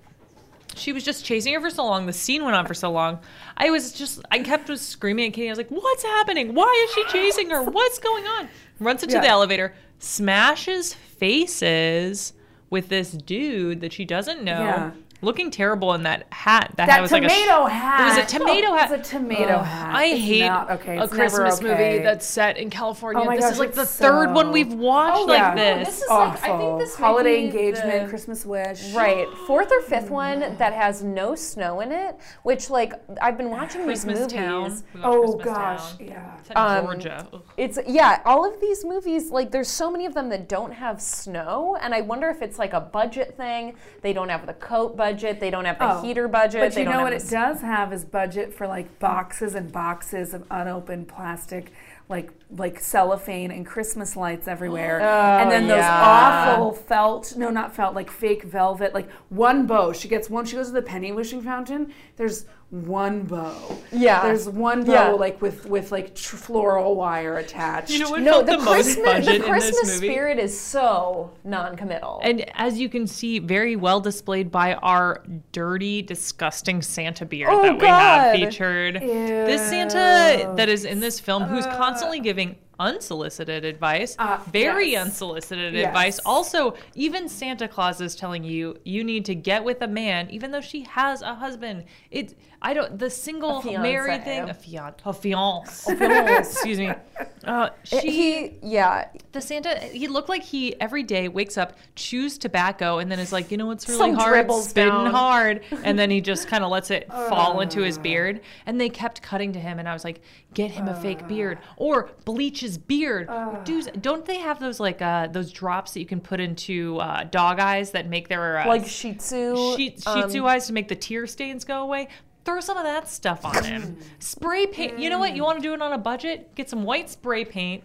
she 0.79 0.93
was 0.93 1.03
just 1.03 1.23
chasing 1.25 1.53
her 1.53 1.61
for 1.61 1.69
so 1.69 1.85
long. 1.85 2.05
The 2.05 2.13
scene 2.13 2.43
went 2.43 2.55
on 2.55 2.65
for 2.65 2.73
so 2.73 2.91
long. 2.91 3.19
I 3.57 3.69
was 3.69 3.91
just, 3.91 4.21
I 4.31 4.39
kept 4.39 4.67
just 4.67 4.89
screaming 4.89 5.27
at 5.27 5.33
Katie. 5.33 5.49
I 5.49 5.51
was 5.51 5.57
like, 5.57 5.69
"What's 5.69 6.03
happening? 6.03 6.53
Why 6.55 6.85
is 6.87 6.93
she 6.93 7.03
chasing 7.11 7.49
her? 7.49 7.63
What's 7.63 7.99
going 7.99 8.25
on?" 8.25 8.49
Runs 8.79 9.03
into 9.03 9.19
the 9.19 9.27
elevator, 9.27 9.73
smashes 9.99 10.93
faces 10.93 12.33
with 12.69 12.89
this 12.89 13.11
dude 13.11 13.81
that 13.81 13.93
she 13.93 14.05
doesn't 14.05 14.43
know. 14.43 14.59
Yeah. 14.59 14.91
Looking 15.21 15.51
terrible 15.51 15.93
in 15.95 16.03
that 16.03 16.27
hat. 16.31 16.71
That, 16.77 16.85
That 16.87 16.89
hat 16.89 17.01
was 17.01 17.11
like 17.11 17.23
a 17.23 17.27
tomato 17.27 17.65
hat. 17.65 18.01
It 18.01 18.05
was 18.21 18.31
a 18.33 18.37
tomato 18.37 18.73
hat. 18.73 18.91
It's 18.91 19.09
a 19.09 19.11
tomato 19.17 19.55
Ugh, 19.55 19.65
hat. 19.65 19.93
I 19.95 20.05
It's 20.05 20.21
hate 20.21 20.47
not 20.47 20.71
okay. 20.71 20.97
a 20.97 21.07
Christmas 21.09 21.57
okay. 21.59 21.67
movie 21.67 22.03
that's 22.03 22.25
set 22.25 22.57
in 22.57 22.69
California. 22.69 23.21
Oh 23.21 23.25
my 23.25 23.35
this 23.35 23.43
gosh, 23.45 23.53
is 23.53 23.59
like 23.59 23.73
the 23.73 23.81
it's 23.81 23.97
third 23.97 24.31
one 24.33 24.51
we've 24.53 24.71
watched 24.73 25.17
Oh, 25.17 25.25
like 25.25 25.37
yeah. 25.39 25.55
this. 25.55 25.87
This 25.89 25.97
is 26.03 26.07
awful. 26.09 26.41
like 26.41 26.43
I 26.51 26.57
think 26.57 26.79
this 26.79 26.95
holiday 26.95 27.43
engagement, 27.43 28.03
the- 28.05 28.09
Christmas 28.09 28.45
wish. 28.45 28.93
Right, 28.93 29.27
fourth 29.45 29.71
or 29.73 29.81
fifth 29.81 30.09
one 30.09 30.39
that 30.57 30.71
has 30.73 31.03
no 31.03 31.35
snow 31.35 31.81
in 31.81 31.91
it, 31.91 32.15
which 32.43 32.69
like 32.69 32.93
I've 33.21 33.37
been 33.37 33.49
watching 33.49 33.83
Christmas 33.83 34.19
these 34.19 34.33
movies. 34.33 34.83
Town. 34.93 35.03
Oh 35.03 35.33
Christmas 35.33 35.45
gosh, 35.45 35.89
Town. 35.97 36.07
yeah. 36.07 36.37
It's 36.39 36.49
in 36.49 36.57
Um, 36.57 36.85
Georgia. 36.85 37.27
Ugh. 37.33 37.41
It's 37.57 37.77
yeah, 37.85 38.21
all 38.23 38.45
of 38.49 38.61
these 38.61 38.85
movies 38.85 39.31
like 39.31 39.51
there's 39.51 39.67
so 39.67 39.91
many 39.91 40.05
of 40.05 40.13
them 40.13 40.29
that 40.29 40.47
don't 40.47 40.71
have 40.71 41.01
snow, 41.01 41.77
and 41.81 41.93
I 41.93 41.99
wonder 42.01 42.29
if 42.29 42.41
it's 42.41 42.57
like 42.57 42.71
a 42.71 42.79
budget 42.79 43.35
thing. 43.35 43.75
They 44.01 44.13
don't 44.13 44.29
have 44.29 44.45
the 44.47 44.53
coat 44.53 44.95
budget, 44.95 45.08
they 45.13 45.49
don't 45.49 45.65
have 45.65 45.79
the 45.79 45.97
Oh, 45.97 46.01
heater 46.01 46.27
budget. 46.27 46.61
But 46.61 46.73
they 46.73 46.81
you 46.83 46.89
know 46.89 47.01
what 47.01 47.13
it 47.13 47.17
s- 47.21 47.29
does 47.29 47.61
have 47.61 47.91
is 47.93 48.05
budget 48.05 48.53
for 48.53 48.67
like 48.67 48.99
boxes 48.99 49.55
and 49.55 49.71
boxes 49.71 50.33
of 50.33 50.43
unopened 50.51 51.07
plastic, 51.07 51.71
like 52.09 52.29
like 52.55 52.79
cellophane 52.79 53.51
and 53.51 53.65
Christmas 53.65 54.15
lights 54.15 54.47
everywhere, 54.47 54.99
oh, 55.03 55.05
and 55.37 55.51
then 55.51 55.67
those 55.67 55.77
Oh, 55.77 55.81
yeah. 55.81 56.55
awful 56.57 56.73
felt 56.73 57.35
no 57.37 57.49
not 57.49 57.75
felt 57.75 57.95
like 57.95 58.09
fake 58.11 58.43
velvet 58.43 58.93
like 58.93 59.09
one 59.29 59.65
bow. 59.67 59.93
She 59.93 60.07
gets 60.07 60.29
one. 60.29 60.45
She 60.45 60.55
goes 60.55 60.67
to 60.67 60.73
the 60.73 60.81
penny 60.81 61.11
wishing 61.11 61.41
fountain. 61.41 61.93
There's 62.17 62.45
one 62.71 63.23
bow. 63.23 63.55
Yeah. 63.91 64.21
There's 64.23 64.47
one 64.47 64.83
bow 64.83 64.91
Yeah. 64.93 65.09
like 65.11 65.41
with 65.41 65.65
with 65.65 65.91
like 65.91 66.13
tr- 66.13 66.35
floral 66.35 66.95
wire 66.95 67.37
attached. 67.37 67.89
You 67.89 67.99
know 67.99 68.11
what 68.11 68.21
No, 68.21 68.31
felt 68.33 68.45
the, 68.45 68.51
the, 68.57 68.63
most 68.63 68.73
Christmas 68.85 69.05
budget 69.05 69.25
the 69.25 69.35
in 69.35 69.51
Christmas 69.51 69.81
this 69.81 69.93
movie? 69.95 70.07
spirit 70.07 70.37
is 70.39 70.59
so 70.59 71.31
non-committal. 71.43 72.19
And 72.23 72.45
as 72.53 72.79
you 72.79 72.87
can 72.87 73.07
see, 73.07 73.39
very 73.39 73.75
well 73.75 73.99
displayed 73.99 74.51
by 74.51 74.75
our 74.75 75.23
dirty, 75.51 76.03
disgusting 76.03 76.81
Santa 76.83 77.25
beard 77.25 77.49
Oh, 77.51 77.63
that 77.63 77.79
we 77.79 77.87
have 77.87 78.33
God. 78.33 78.35
featured. 78.35 78.95
This 79.01 79.61
Santa 79.67 80.53
that 80.55 80.69
is 80.69 80.85
in 80.85 80.99
this 80.99 81.19
film, 81.19 81.43
who's 81.43 81.65
constantly 81.65 82.19
giving 82.19 82.55
unsolicited 82.79 83.65
advice, 83.65 84.15
Uh, 84.19 84.37
very 84.53 84.91
yes. 84.91 85.05
unsolicited 85.07 85.73
Yes. 85.73 85.87
advice. 85.87 86.19
Also, 86.25 86.75
even 86.95 87.27
Santa 87.27 87.67
Claus 87.67 87.99
is 87.99 88.15
telling 88.15 88.43
you 88.43 88.77
you 88.85 89.03
need 89.03 89.25
to 89.25 89.35
get 89.35 89.63
with 89.65 89.81
a 89.81 89.87
man, 89.87 90.29
even 90.29 90.51
though 90.51 90.61
she 90.61 90.81
has 90.83 91.21
a 91.21 91.33
husband. 91.35 91.83
It, 92.09 92.35
I 92.61 92.73
don't, 92.73 92.99
the 92.99 93.09
single 93.09 93.61
fiancé. 93.61 93.81
married 93.81 94.23
thing, 94.25 94.49
a 94.49 94.53
fiance, 94.53 94.97
a 95.05 95.13
fiance, 95.13 96.37
excuse 96.39 96.77
me. 96.79 96.91
Uh, 97.45 97.69
she, 97.85 97.99
he 98.11 98.57
yeah, 98.61 99.07
the 99.31 99.39
Santa, 99.39 99.77
he 99.79 100.09
looked 100.09 100.27
like 100.27 100.43
he 100.43 100.79
every 100.81 101.03
day 101.03 101.29
wakes 101.29 101.57
up, 101.57 101.77
chews 101.95 102.37
tobacco, 102.37 102.97
and 102.99 103.09
then 103.09 103.17
is 103.17 103.31
like, 103.31 103.49
you 103.49 103.55
know 103.55 103.65
what's 103.65 103.87
really 103.87 103.97
Some 103.97 104.13
hard? 104.15 104.33
dribbles 104.33 104.69
Spitting 104.69 104.91
down. 104.91 105.11
hard. 105.11 105.63
And 105.85 105.97
then 105.97 106.09
he 106.11 106.19
just 106.19 106.49
kind 106.49 106.65
of 106.65 106.69
lets 106.69 106.91
it 106.91 107.07
fall 107.07 107.61
into 107.61 107.81
his 107.81 107.97
beard. 107.97 108.41
And 108.65 108.79
they 108.79 108.89
kept 108.89 109.21
cutting 109.21 109.53
to 109.53 109.59
him, 109.59 109.79
and 109.79 109.87
I 109.87 109.93
was 109.93 110.03
like, 110.03 110.21
get 110.53 110.69
him 110.71 110.89
a 110.89 110.95
fake 111.01 111.27
beard 111.29 111.59
or 111.77 112.09
bleach 112.25 112.59
his 112.59 112.77
beard. 112.77 113.29
Dudes, 113.63 113.87
don't 114.01 114.25
they 114.25 114.37
have 114.37 114.59
those 114.59 114.79
like 114.81 115.01
uh, 115.01 115.27
those 115.27 115.51
drops 115.51 115.93
that 115.93 116.01
you 116.01 116.05
can 116.05 116.19
put 116.19 116.41
into 116.41 116.97
uh, 116.97 117.23
dog 117.23 117.59
eyes 117.59 117.91
that 117.91 118.09
make 118.09 118.27
their 118.27 118.59
uh, 118.59 118.67
like 118.67 118.85
Shih 118.85 119.13
Tzu. 119.13 119.75
Shih, 119.77 119.95
Shih 119.97 120.03
um, 120.07 120.29
Tzu 120.29 120.45
eyes 120.45 120.67
to 120.67 120.73
make 120.73 120.89
the 120.89 120.95
tear 120.95 121.25
stains 121.25 121.63
go 121.63 121.81
away. 121.81 122.09
Throw 122.45 122.59
some 122.61 122.77
of 122.77 122.83
that 122.83 123.07
stuff 123.07 123.45
on 123.45 123.63
him. 123.63 123.97
Spray 124.19 124.65
paint. 124.67 124.97
You 124.99 125.09
know 125.09 125.19
what? 125.19 125.35
You 125.35 125.43
want 125.43 125.57
to 125.59 125.61
do 125.61 125.73
it 125.73 125.81
on 125.81 125.91
a 125.93 125.97
budget? 125.97 126.55
Get 126.55 126.69
some 126.69 126.83
white 126.83 127.09
spray 127.09 127.45
paint. 127.45 127.83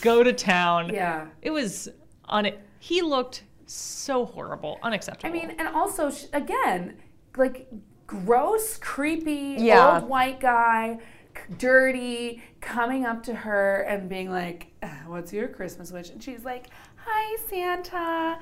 Go 0.00 0.22
to 0.22 0.32
town. 0.32 0.92
Yeah. 0.92 1.26
It 1.42 1.50
was 1.50 1.88
on 2.24 2.46
it. 2.46 2.60
He 2.80 3.02
looked 3.02 3.44
so 3.66 4.24
horrible, 4.26 4.78
unacceptable. 4.82 5.34
I 5.34 5.38
mean, 5.38 5.54
and 5.58 5.68
also 5.68 6.10
sh- 6.10 6.24
again, 6.32 6.96
like 7.36 7.68
gross, 8.06 8.76
creepy 8.78 9.56
Yeah. 9.58 9.94
old 10.00 10.08
white 10.08 10.40
guy, 10.40 10.98
c- 11.36 11.54
dirty, 11.56 12.42
coming 12.60 13.04
up 13.06 13.22
to 13.24 13.34
her 13.34 13.82
and 13.82 14.08
being 14.08 14.30
like, 14.30 14.68
"Uh, 14.82 14.88
"What's 15.06 15.32
your 15.32 15.48
Christmas 15.48 15.92
wish?" 15.92 16.10
And 16.10 16.22
she's 16.22 16.44
like, 16.44 16.66
"Hi, 17.06 17.36
Santa." 17.48 18.38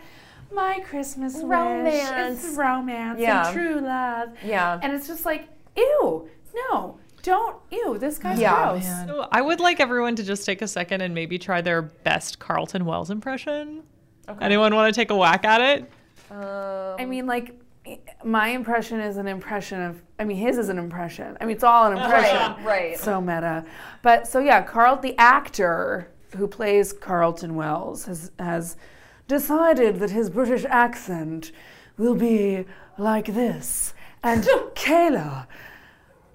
My 0.55 0.81
Christmas 0.81 1.37
Romance. 1.43 2.41
wish 2.41 2.51
is 2.51 2.57
romance 2.57 3.19
Yeah. 3.21 3.47
and 3.49 3.55
true 3.57 3.81
love. 3.81 4.31
Yeah. 4.45 4.79
And 4.83 4.93
it's 4.93 5.07
just 5.07 5.25
like, 5.25 5.49
ew, 5.77 6.29
no, 6.71 6.99
don't, 7.23 7.57
ew, 7.71 7.97
this 7.99 8.19
guy's 8.19 8.39
Yeah. 8.41 8.71
gross. 8.73 8.87
So 9.07 9.29
I 9.31 9.41
would 9.41 9.61
like 9.61 9.81
everyone 9.81 10.17
to 10.17 10.23
just 10.23 10.45
take 10.45 10.61
a 10.63 10.69
second 10.69 11.01
and 11.01 11.15
maybe 11.15 11.39
try 11.39 11.61
their 11.61 11.83
best 11.83 12.39
Carlton 12.39 12.85
Wells 12.85 13.11
impression. 13.11 13.83
Okay. 14.29 14.45
Anyone 14.45 14.75
want 14.75 14.93
to 14.95 15.01
take 15.01 15.11
a 15.11 15.17
whack 15.17 15.45
at 15.45 15.61
it? 15.61 15.91
Um, 16.31 16.97
I 16.99 17.05
mean, 17.07 17.27
like, 17.27 17.55
my 18.25 18.49
impression 18.49 19.01
is 19.01 19.17
an 19.17 19.27
impression 19.27 19.81
of, 19.83 20.01
I 20.19 20.25
mean, 20.25 20.37
his 20.37 20.57
is 20.59 20.69
an 20.69 20.79
impression. 20.79 21.37
I 21.41 21.45
mean, 21.47 21.57
it's 21.57 21.65
all 21.65 21.91
an 21.91 21.99
impression. 21.99 22.37
Right, 22.37 22.65
right. 22.65 22.99
So 22.99 23.21
meta. 23.21 23.65
But 24.03 24.29
so, 24.29 24.39
yeah, 24.39 24.63
Carl, 24.63 24.97
the 24.97 25.17
actor 25.19 26.09
who 26.37 26.47
plays 26.47 26.93
Carlton 26.93 27.57
Wells, 27.57 28.05
has, 28.07 28.31
has 28.39 28.77
decided 29.33 29.99
that 29.99 30.11
his 30.11 30.29
British 30.29 30.65
accent 30.69 31.53
will 31.97 32.15
be 32.15 32.67
like 32.99 33.29
this. 33.33 33.95
And 34.23 34.43
Kayla, 34.75 35.47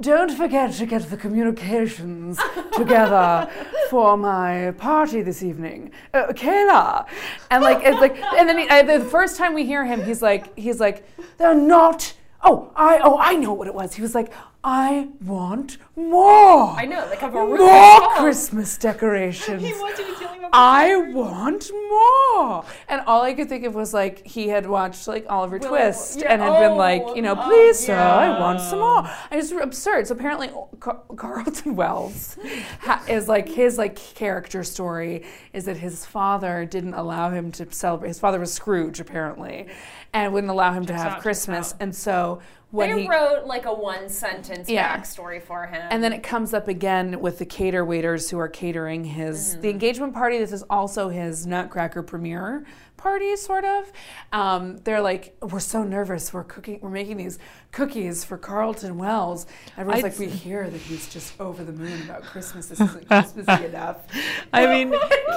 don't 0.02 0.32
forget 0.32 0.74
to 0.74 0.86
get 0.88 1.04
the 1.12 1.18
communications 1.18 2.40
together 2.74 3.48
for 3.92 4.18
my 4.18 4.74
party 4.80 5.22
this 5.22 5.44
evening, 5.44 5.92
uh, 6.16 6.34
Kayla. 6.42 7.06
And 7.52 7.64
like, 7.64 7.82
it's 7.84 8.02
like, 8.06 8.18
and 8.38 8.50
then 8.50 8.58
he, 8.58 8.68
uh, 8.68 8.82
the 8.82 9.06
first 9.06 9.38
time 9.38 9.54
we 9.54 9.64
hear 9.64 9.86
him, 9.86 10.04
he's 10.04 10.24
like, 10.24 10.58
he's 10.58 10.80
like, 10.80 11.06
they're 11.38 11.62
not. 11.76 12.14
Oh, 12.44 12.72
I 12.76 13.00
oh 13.04 13.18
I 13.20 13.34
know 13.36 13.54
what 13.54 13.68
it 13.68 13.76
was. 13.76 13.94
He 13.94 14.02
was 14.02 14.16
like, 14.16 14.32
I 14.70 15.08
want 15.24 15.78
more. 15.96 16.72
I 16.78 16.86
know, 16.86 17.06
like 17.10 17.24
I've 17.24 17.34
a 17.34 17.46
more 17.46 18.10
Christmas 18.18 18.78
decorations. 18.78 19.64
I 20.52 20.98
want 21.14 21.72
more. 21.72 22.66
And 22.90 23.00
all 23.08 23.22
I 23.22 23.34
could 23.34 23.48
think 23.48 23.64
of 23.64 23.76
was 23.76 23.94
like 23.94 24.28
he 24.28 24.50
had 24.50 24.68
watched 24.68 25.08
like 25.08 25.26
Oliver 25.30 25.58
Twist 25.58 26.20
yeah, 26.20 26.34
and 26.34 26.42
had 26.42 26.60
been 26.60 26.76
like, 26.76 27.02
oh, 27.06 27.16
you 27.16 27.22
know, 27.22 27.36
oh, 27.38 27.44
please, 27.44 27.80
sir, 27.80 27.96
I 27.96 28.38
want 28.38 28.60
some 28.60 28.80
more. 28.80 29.10
And 29.32 29.40
it's 29.40 29.52
absurd. 29.54 30.08
So 30.08 30.16
apparently, 30.16 30.50
Car- 30.82 31.02
Carlton 31.16 31.76
Wells 31.78 32.38
ha- 32.82 33.06
is 33.08 33.30
like 33.30 33.48
his 33.48 33.78
like 33.78 33.96
character 33.96 34.66
story 34.66 35.24
is 35.54 35.64
that 35.64 35.78
his 35.78 36.06
father 36.06 36.66
didn't 36.66 36.94
allow 36.94 37.30
him 37.30 37.54
to 37.54 37.72
celebrate. 37.72 38.10
His 38.10 38.20
father 38.20 38.40
was 38.42 38.54
Scrooge 38.54 39.00
apparently, 39.00 39.68
and 40.12 40.34
wouldn't 40.34 40.52
allow 40.52 40.74
him 40.74 40.86
to 40.88 40.94
have 40.94 41.22
Christmas. 41.22 41.74
And 41.80 41.96
so 41.96 42.42
when 42.72 42.90
They 42.94 43.04
he 43.04 43.08
wrote 43.08 43.46
like 43.46 43.66
a 43.66 43.74
one 43.74 44.10
sentence 44.10 44.70
Yeah. 44.70 44.98
backstory 44.98 45.42
for 45.42 45.68
him. 45.68 45.88
and 45.90 46.04
then 46.04 46.12
it 46.12 46.22
comes 46.24 46.54
up 46.54 46.68
again 46.68 47.20
with 47.22 47.40
the 47.40 47.46
cater 47.46 47.86
waiters 47.86 48.30
who 48.30 48.38
are 48.40 48.50
catering 48.50 49.06
his 49.06 49.58
the 49.60 49.70
engagement 49.70 50.14
party. 50.14 50.38
This 50.38 50.52
is 50.52 50.64
also 50.70 51.08
his 51.10 51.48
Nutcracker 51.48 52.04
premiere 52.04 52.66
party, 52.98 53.36
sort 53.38 53.64
of. 53.64 53.92
Um, 54.34 54.78
they're 54.80 55.02
like, 55.02 55.38
we're 55.42 55.60
so 55.60 55.84
nervous. 55.84 56.34
We're 56.34 56.44
cooking. 56.44 56.80
We're 56.82 56.90
making 56.90 57.18
these 57.18 57.38
cookies 57.72 58.24
for 58.26 58.38
Carlton 58.38 58.98
Wells. 58.98 59.46
Everyone's 59.78 60.04
I- 60.04 60.08
like, 60.10 60.20
we 60.20 60.28
hear 60.28 60.70
that 60.70 60.82
he's 60.82 61.08
just 61.08 61.40
over 61.40 61.64
the 61.64 61.72
moon 61.74 62.02
about 62.04 62.24
Christmas. 62.24 62.68
This 62.68 62.82
isn't 62.82 63.08
Christmassy 63.08 63.66
enough. 63.66 63.98
I 64.54 64.66
mean, 64.84 64.94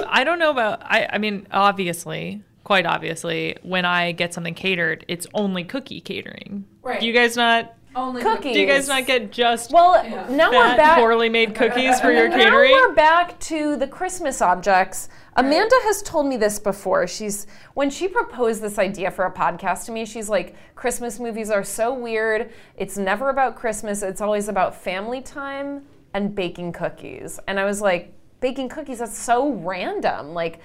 I 0.07 0.23
don't 0.23 0.39
know 0.39 0.49
about. 0.51 0.81
I, 0.83 1.07
I 1.13 1.17
mean, 1.19 1.47
obviously, 1.51 2.43
quite 2.63 2.85
obviously, 2.85 3.57
when 3.63 3.85
I 3.85 4.11
get 4.11 4.33
something 4.33 4.53
catered, 4.53 5.05
it's 5.07 5.27
only 5.33 5.63
cookie 5.63 6.01
catering. 6.01 6.65
Right. 6.81 6.99
Do 6.99 7.07
you 7.07 7.13
guys 7.13 7.35
not? 7.35 7.75
Only 7.93 8.21
Cookies. 8.21 8.53
Do 8.53 8.59
you 8.61 8.67
guys 8.67 8.87
not 8.87 9.05
get 9.05 9.33
just 9.33 9.73
well, 9.73 10.01
Yeah. 10.05 10.25
now 10.29 10.49
we're 10.49 10.77
back. 10.77 10.97
poorly 10.97 11.27
made 11.27 11.53
cookies 11.53 11.99
for 11.99 12.09
your 12.13 12.29
now 12.29 12.37
catering? 12.37 12.71
we're 12.71 12.93
back 12.93 13.37
to 13.41 13.75
the 13.75 13.85
Christmas 13.85 14.41
objects. 14.41 15.09
Amanda 15.35 15.75
has 15.83 16.01
told 16.01 16.25
me 16.25 16.37
this 16.37 16.57
before. 16.57 17.05
She's 17.05 17.47
when 17.73 17.89
she 17.89 18.07
proposed 18.07 18.61
this 18.61 18.79
idea 18.79 19.11
for 19.11 19.25
a 19.25 19.31
podcast 19.31 19.85
to 19.87 19.91
me, 19.91 20.05
she's 20.05 20.29
like, 20.29 20.55
Christmas 20.75 21.19
movies 21.19 21.49
are 21.49 21.65
so 21.65 21.93
weird. 21.93 22.53
It's 22.77 22.97
never 22.97 23.27
about 23.29 23.57
Christmas. 23.57 24.03
It's 24.03 24.21
always 24.21 24.47
about 24.47 24.73
family 24.73 25.19
time 25.21 25.83
and 26.13 26.33
baking 26.33 26.71
cookies. 26.71 27.41
And 27.45 27.59
I 27.59 27.65
was 27.65 27.81
like, 27.81 28.13
baking 28.39 28.69
cookies, 28.69 28.99
that's 28.99 29.17
so 29.17 29.51
random. 29.51 30.33
Like 30.33 30.61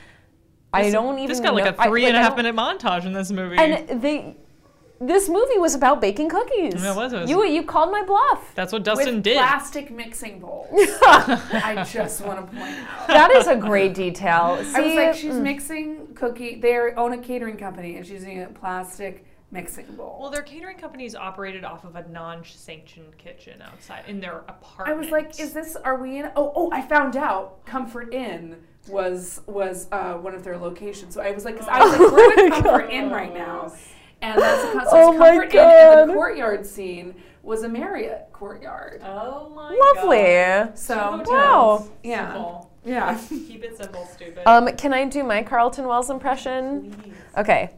I 0.77 0.91
don't 0.91 1.19
even 1.19 1.29
Just 1.29 1.43
got 1.43 1.55
like 1.55 1.65
know- 1.65 1.85
a 1.85 1.89
three 1.89 2.05
I, 2.05 2.09
and 2.09 2.17
a 2.17 2.21
half 2.21 2.37
minute 2.37 2.55
montage 2.55 3.05
in 3.05 3.13
this 3.13 3.31
movie. 3.31 3.57
And 3.57 4.01
they 4.03 4.37
this 5.01 5.29
movie 5.29 5.59
was 5.59 5.75
about 5.75 6.01
baking 6.01 6.31
cookies. 6.31 6.83
Yeah, 6.83 6.93
it 6.93 6.97
was, 6.97 7.13
it 7.13 7.21
was. 7.21 7.31
You 7.31 7.45
you 7.45 7.65
called 7.65 7.91
my 7.91 8.03
bluff. 8.03 8.53
That's 8.55 8.73
what 8.73 8.83
Dustin 8.83 9.17
with 9.17 9.25
did. 9.25 9.37
plastic 9.37 9.91
mixing 9.91 10.41
bowls. 10.41 10.69
I 10.73 11.87
just 11.91 12.25
want 12.25 12.51
to 12.51 12.57
point 12.57 12.75
out. 12.75 13.09
That 13.09 13.31
is 13.33 13.47
a 13.47 13.57
great 13.57 13.95
detail. 13.95 14.63
See, 14.65 14.75
I 14.75 14.81
was 14.81 14.95
like, 14.95 15.15
she's 15.15 15.35
mm. 15.35 15.43
mixing 15.43 16.15
cookie. 16.15 16.61
They 16.61 16.77
own 16.97 17.13
a 17.13 17.19
catering 17.19 17.57
company, 17.57 17.97
and 17.97 18.07
she's 18.07 18.23
using 18.23 18.43
a 18.43 18.47
plastic 18.47 19.27
mixing 19.51 19.87
bowl. 19.97 20.19
Well, 20.21 20.31
their 20.31 20.43
catering 20.43 20.79
company 20.79 21.05
is 21.05 21.15
operated 21.15 21.65
off 21.65 21.85
of 21.85 21.97
a 21.97 22.09
non-sanctioned 22.09 23.19
kitchen 23.19 23.63
outside 23.63 24.05
in 24.09 24.21
their 24.21 24.39
apartment. 24.49 24.89
I 24.89 24.95
was 24.95 25.11
like, 25.11 25.39
"Is 25.39 25.53
this? 25.53 25.77
Are 25.77 26.01
we 26.01 26.19
in?" 26.19 26.31
Oh, 26.37 26.53
oh! 26.55 26.71
I 26.73 26.81
found 26.81 27.17
out. 27.17 27.67
Comfort 27.67 28.15
Inn 28.15 28.57
was 28.89 29.41
was 29.47 29.89
uh, 29.93 30.15
one 30.15 30.35
of 30.35 30.43
their 30.45 30.57
locations. 30.57 31.15
So 31.15 31.21
I 31.21 31.31
was 31.33 31.45
like, 31.45 31.55
because 31.55 31.69
I 31.69 31.81
was 31.81 31.93
like, 31.99 32.13
"We're 32.13 32.47
at 32.47 32.53
Comfort 32.63 32.91
Inn 32.91 33.11
right 33.11 33.33
now," 33.35 33.73
and 34.23 34.41
that's 34.41 34.65
a 34.65 34.73
con- 34.73 34.87
Oh 34.91 35.11
it's 35.11 35.19
my 35.19 35.29
Comfort 35.39 35.55
Inn. 35.55 35.99
And 36.01 36.11
the 36.11 36.15
courtyard 36.15 36.67
scene 36.67 37.15
was 37.43 37.63
a 37.63 37.69
Marriott 37.69 38.29
courtyard. 38.33 39.03
Oh 39.05 39.51
my 39.55 39.71
lovely. 39.95 40.73
So 40.77 41.23
Wow. 41.27 41.89
yeah, 42.03 42.61
yeah. 42.85 43.19
Keep 43.29 43.65
it 43.65 43.77
simple, 43.77 44.07
stupid. 44.13 44.43
Um, 44.47 44.69
can 44.77 44.93
I 44.93 45.05
do 45.05 45.23
my 45.25 45.43
Carlton 45.43 45.87
Wells 45.87 46.11
impression? 46.11 47.15
Okay. 47.37 47.71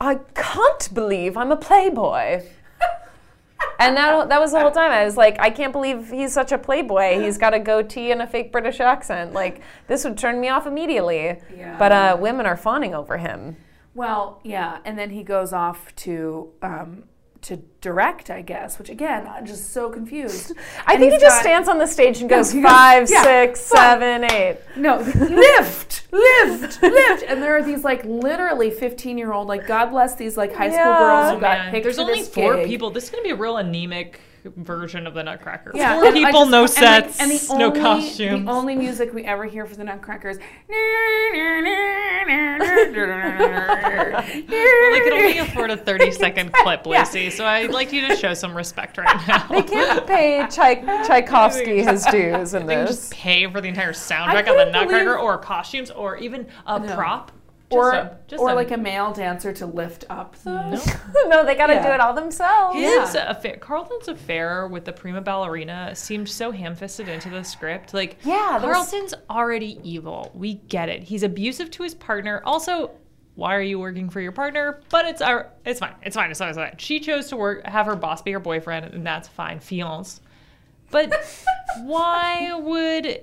I 0.00 0.16
can't 0.34 0.92
believe 0.92 1.36
I'm 1.36 1.52
a 1.52 1.56
playboy. 1.56 2.42
And 3.86 3.96
that, 3.96 4.28
that 4.28 4.40
was 4.40 4.52
the 4.52 4.60
whole 4.60 4.70
time. 4.70 4.90
I 4.90 5.04
was 5.04 5.16
like, 5.16 5.36
I 5.40 5.50
can't 5.50 5.72
believe 5.72 6.10
he's 6.10 6.32
such 6.32 6.52
a 6.52 6.58
playboy. 6.58 7.20
He's 7.20 7.38
got 7.38 7.54
a 7.54 7.58
goatee 7.58 8.10
and 8.10 8.22
a 8.22 8.26
fake 8.26 8.52
British 8.52 8.80
accent. 8.80 9.32
Like, 9.32 9.60
this 9.86 10.04
would 10.04 10.16
turn 10.18 10.40
me 10.40 10.48
off 10.48 10.66
immediately. 10.66 11.40
Yeah. 11.56 11.76
But 11.78 11.92
uh, 11.92 12.16
women 12.20 12.46
are 12.46 12.56
fawning 12.56 12.94
over 12.94 13.18
him. 13.18 13.56
Well, 13.94 14.40
yeah, 14.42 14.78
and 14.84 14.98
then 14.98 15.10
he 15.10 15.22
goes 15.22 15.52
off 15.52 15.94
to 15.96 16.50
um, 16.62 17.04
to 17.42 17.56
direct, 17.80 18.30
I 18.30 18.40
guess. 18.42 18.78
Which 18.78 18.88
again, 18.88 19.26
I'm 19.26 19.44
just 19.46 19.72
so 19.72 19.90
confused. 19.90 20.52
I 20.86 20.92
And 20.94 21.00
think 21.00 21.12
he 21.12 21.18
just 21.18 21.36
got- 21.36 21.42
stands 21.42 21.68
on 21.68 21.78
the 21.78 21.86
stage 21.86 22.20
and 22.20 22.30
goes 22.30 22.52
he 22.52 22.60
goes, 22.62 22.70
five, 22.70 23.10
yeah, 23.10 23.22
six, 23.22 23.68
five. 23.68 24.00
seven, 24.00 24.24
eight. 24.30 24.58
No, 24.76 24.96
lift, 25.36 26.06
lift, 26.12 26.82
lift, 26.82 27.22
and 27.26 27.42
there 27.42 27.56
are 27.56 27.62
these 27.62 27.84
like 27.84 28.04
literally 28.04 28.70
15 28.70 29.18
year 29.18 29.32
old 29.32 29.48
like 29.48 29.66
God 29.66 29.86
bless 29.90 30.14
these 30.14 30.36
like 30.36 30.54
high 30.54 30.68
school 30.70 30.78
Yeah. 30.78 30.98
girls 30.98 31.30
Oh, 31.32 31.34
who 31.34 31.40
got 31.40 31.56
oh, 31.58 31.62
man. 31.64 31.70
picked 31.72 31.84
There's 31.84 31.96
for 31.96 32.02
only 32.02 32.20
this 32.20 32.28
four 32.28 32.56
gig. 32.56 32.66
people. 32.66 32.90
This 32.90 33.04
is 33.04 33.10
gonna 33.10 33.22
be 33.22 33.30
a 33.30 33.36
real 33.36 33.56
anemic 33.56 34.20
version 34.44 35.06
of 35.06 35.14
the 35.14 35.22
Nutcracker. 35.22 35.70
Yeah, 35.74 36.00
four 36.00 36.12
people, 36.12 36.46
just- 36.46 36.50
no 36.50 36.64
and, 36.64 36.68
like, 36.68 36.74
sets, 37.14 37.20
and 37.20 37.30
the 37.30 37.54
no 37.58 37.70
costumes. 37.70 38.44
The 38.44 38.50
only 38.50 38.74
music 38.74 39.12
we 39.14 39.24
ever 39.24 39.44
hear 39.44 39.66
for 39.66 39.76
the 39.76 39.84
Nutcracker 39.84 40.30
is. 40.30 40.38
well, 40.68 41.62
they 44.92 45.00
could 45.00 45.12
only 45.12 45.38
afford 45.38 45.70
a 45.70 45.76
30 45.76 46.10
second 46.12 46.52
clip, 46.62 46.82
Yeah. 46.86 47.00
Lucy. 47.00 47.30
So 47.30 47.44
I'd 47.46 47.70
like 47.70 47.92
you 47.92 48.06
to 48.08 48.16
show 48.16 48.34
some 48.34 48.56
respect 48.56 48.98
right 48.98 49.28
now. 49.28 49.46
They 49.48 49.62
can't 49.62 50.06
pay 50.06 50.40
Tchai- 50.48 51.06
Tchaikovsky 51.06 51.82
his 51.82 52.04
dues 52.06 52.54
in 52.54 52.66
They 52.66 52.76
this. 52.76 52.90
just 52.90 53.12
pay 53.12 53.50
for 53.50 53.60
the 53.60 53.68
entire 53.68 53.92
soundtrack 53.92 54.48
of 54.48 54.56
the 54.56 54.70
Nutcracker, 54.72 55.04
believe- 55.14 55.20
or 55.20 55.38
costumes, 55.38 55.90
or 55.90 56.16
even 56.16 56.46
a 56.66 56.78
No. 56.78 56.94
prop. 56.94 57.32
Or 57.74 57.92
a- 57.92 58.18
just 58.28 58.40
or 58.40 58.50
a- 58.50 58.54
like 58.54 58.70
a 58.70 58.76
male 58.76 59.12
dancer 59.12 59.52
to 59.54 59.66
lift 59.66 60.04
up 60.10 60.36
the. 60.42 60.50
No. 60.70 60.82
no, 61.28 61.44
they 61.44 61.54
got 61.54 61.66
to 61.68 61.74
Yeah. 61.74 61.86
do 61.88 61.92
it 61.94 62.00
all 62.00 62.14
themselves. 62.14 62.76
His 62.76 63.14
Yeah. 63.14 63.30
affair, 63.30 63.56
Carlton's 63.56 64.08
affair 64.08 64.66
with 64.68 64.84
the 64.84 64.92
prima 64.92 65.20
ballerina 65.20 65.94
seemed 65.94 66.28
so 66.28 66.50
ham-fisted 66.50 67.08
into 67.08 67.30
the 67.30 67.42
script. 67.42 67.92
Like, 67.94 68.16
Yeah, 68.24 68.58
there 68.60 68.68
was- 68.70 68.90
Carlton's 68.90 69.14
already 69.30 69.78
evil. 69.82 70.30
We 70.34 70.54
get 70.54 70.88
it. 70.88 71.02
He's 71.04 71.22
abusive 71.22 71.70
to 71.72 71.82
his 71.82 71.94
partner. 71.94 72.42
Also, 72.44 72.92
why 73.34 73.54
are 73.54 73.62
you 73.62 73.78
working 73.78 74.10
for 74.10 74.20
your 74.20 74.32
partner? 74.32 74.82
But 74.90 75.06
it's 75.06 75.22
our, 75.22 75.48
it's 75.64 75.80
fine. 75.80 75.94
It's 76.02 76.14
fine. 76.16 76.30
It's 76.30 76.38
fine. 76.38 76.48
It's 76.50 76.58
fine. 76.58 76.74
She 76.78 77.00
chose 77.00 77.28
to 77.28 77.36
work, 77.36 77.66
have 77.66 77.86
her 77.86 77.96
boss 77.96 78.20
be 78.22 78.32
her 78.32 78.38
boyfriend, 78.40 78.92
and 78.94 79.06
that's 79.06 79.26
fine. 79.28 79.58
Fiance. 79.60 80.20
But 80.90 81.14
why 81.82 82.52
would, 82.54 83.06
I- 83.06 83.20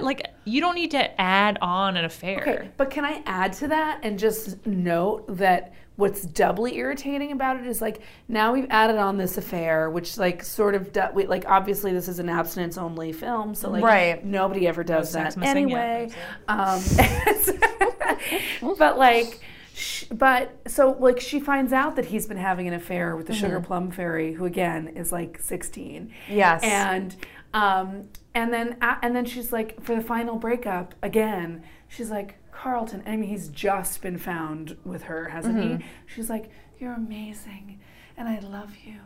like, 0.00 0.26
you 0.44 0.60
don't 0.60 0.74
need 0.74 0.90
to 0.92 1.20
add 1.20 1.58
on 1.60 1.96
an 1.96 2.04
affair. 2.04 2.40
Okay, 2.40 2.70
but 2.76 2.90
can 2.90 3.04
I 3.04 3.22
add 3.26 3.52
to 3.54 3.68
that 3.68 4.00
and 4.02 4.18
just 4.18 4.66
note 4.66 5.24
that 5.36 5.72
what's 5.96 6.22
doubly 6.26 6.76
irritating 6.76 7.32
about 7.32 7.58
it 7.58 7.66
is 7.66 7.80
like 7.80 8.02
now 8.28 8.52
we've 8.52 8.66
added 8.68 8.96
on 8.98 9.16
this 9.16 9.38
affair, 9.38 9.88
which 9.88 10.18
like 10.18 10.42
sort 10.44 10.74
of 10.74 10.92
do, 10.92 11.02
we, 11.14 11.26
like 11.26 11.44
obviously 11.48 11.92
this 11.92 12.06
is 12.06 12.18
an 12.18 12.28
abstinence 12.28 12.76
only 12.76 13.12
film, 13.12 13.54
so 13.54 13.70
like 13.70 13.82
Right. 13.82 14.22
nobody 14.24 14.68
ever 14.68 14.84
does 14.84 15.10
sex 15.10 15.34
that 15.36 15.44
anyway. 15.46 16.10
Um, 16.48 16.82
but 18.78 18.98
like. 18.98 19.40
but 20.10 20.56
so 20.66 20.96
like 20.98 21.20
she 21.20 21.38
finds 21.40 21.72
out 21.72 21.96
that 21.96 22.06
he's 22.06 22.26
been 22.26 22.36
having 22.38 22.66
an 22.68 22.74
affair 22.74 23.14
with 23.16 23.26
the 23.26 23.34
sugar 23.34 23.56
Mm-hmm. 23.58 23.66
plum 23.66 23.90
fairy, 23.90 24.32
who 24.32 24.44
again 24.46 24.88
is 24.88 25.12
like 25.12 25.38
16. 25.40 26.12
Yes. 26.30 26.62
And 26.62 27.14
um, 27.52 28.08
and 28.36 28.52
then 28.52 28.76
and 29.02 29.16
then 29.16 29.24
she's 29.24 29.50
like 29.52 29.82
for 29.82 29.94
the 29.96 30.00
final 30.02 30.36
breakup 30.36 30.94
again. 31.02 31.62
She's 31.88 32.10
like 32.10 32.36
Carlton. 32.52 33.02
I 33.06 33.16
mean, 33.16 33.28
he's 33.30 33.48
just 33.48 34.02
been 34.02 34.18
found 34.18 34.76
with 34.84 35.02
her, 35.04 35.28
hasn't 35.30 35.56
Mm-hmm. 35.56 35.76
he? 35.78 35.84
She's 36.06 36.28
like, 36.30 36.50
you're 36.78 36.92
amazing, 36.94 37.80
and 38.16 38.28
I 38.28 38.38
love 38.40 38.72
you, 38.84 39.00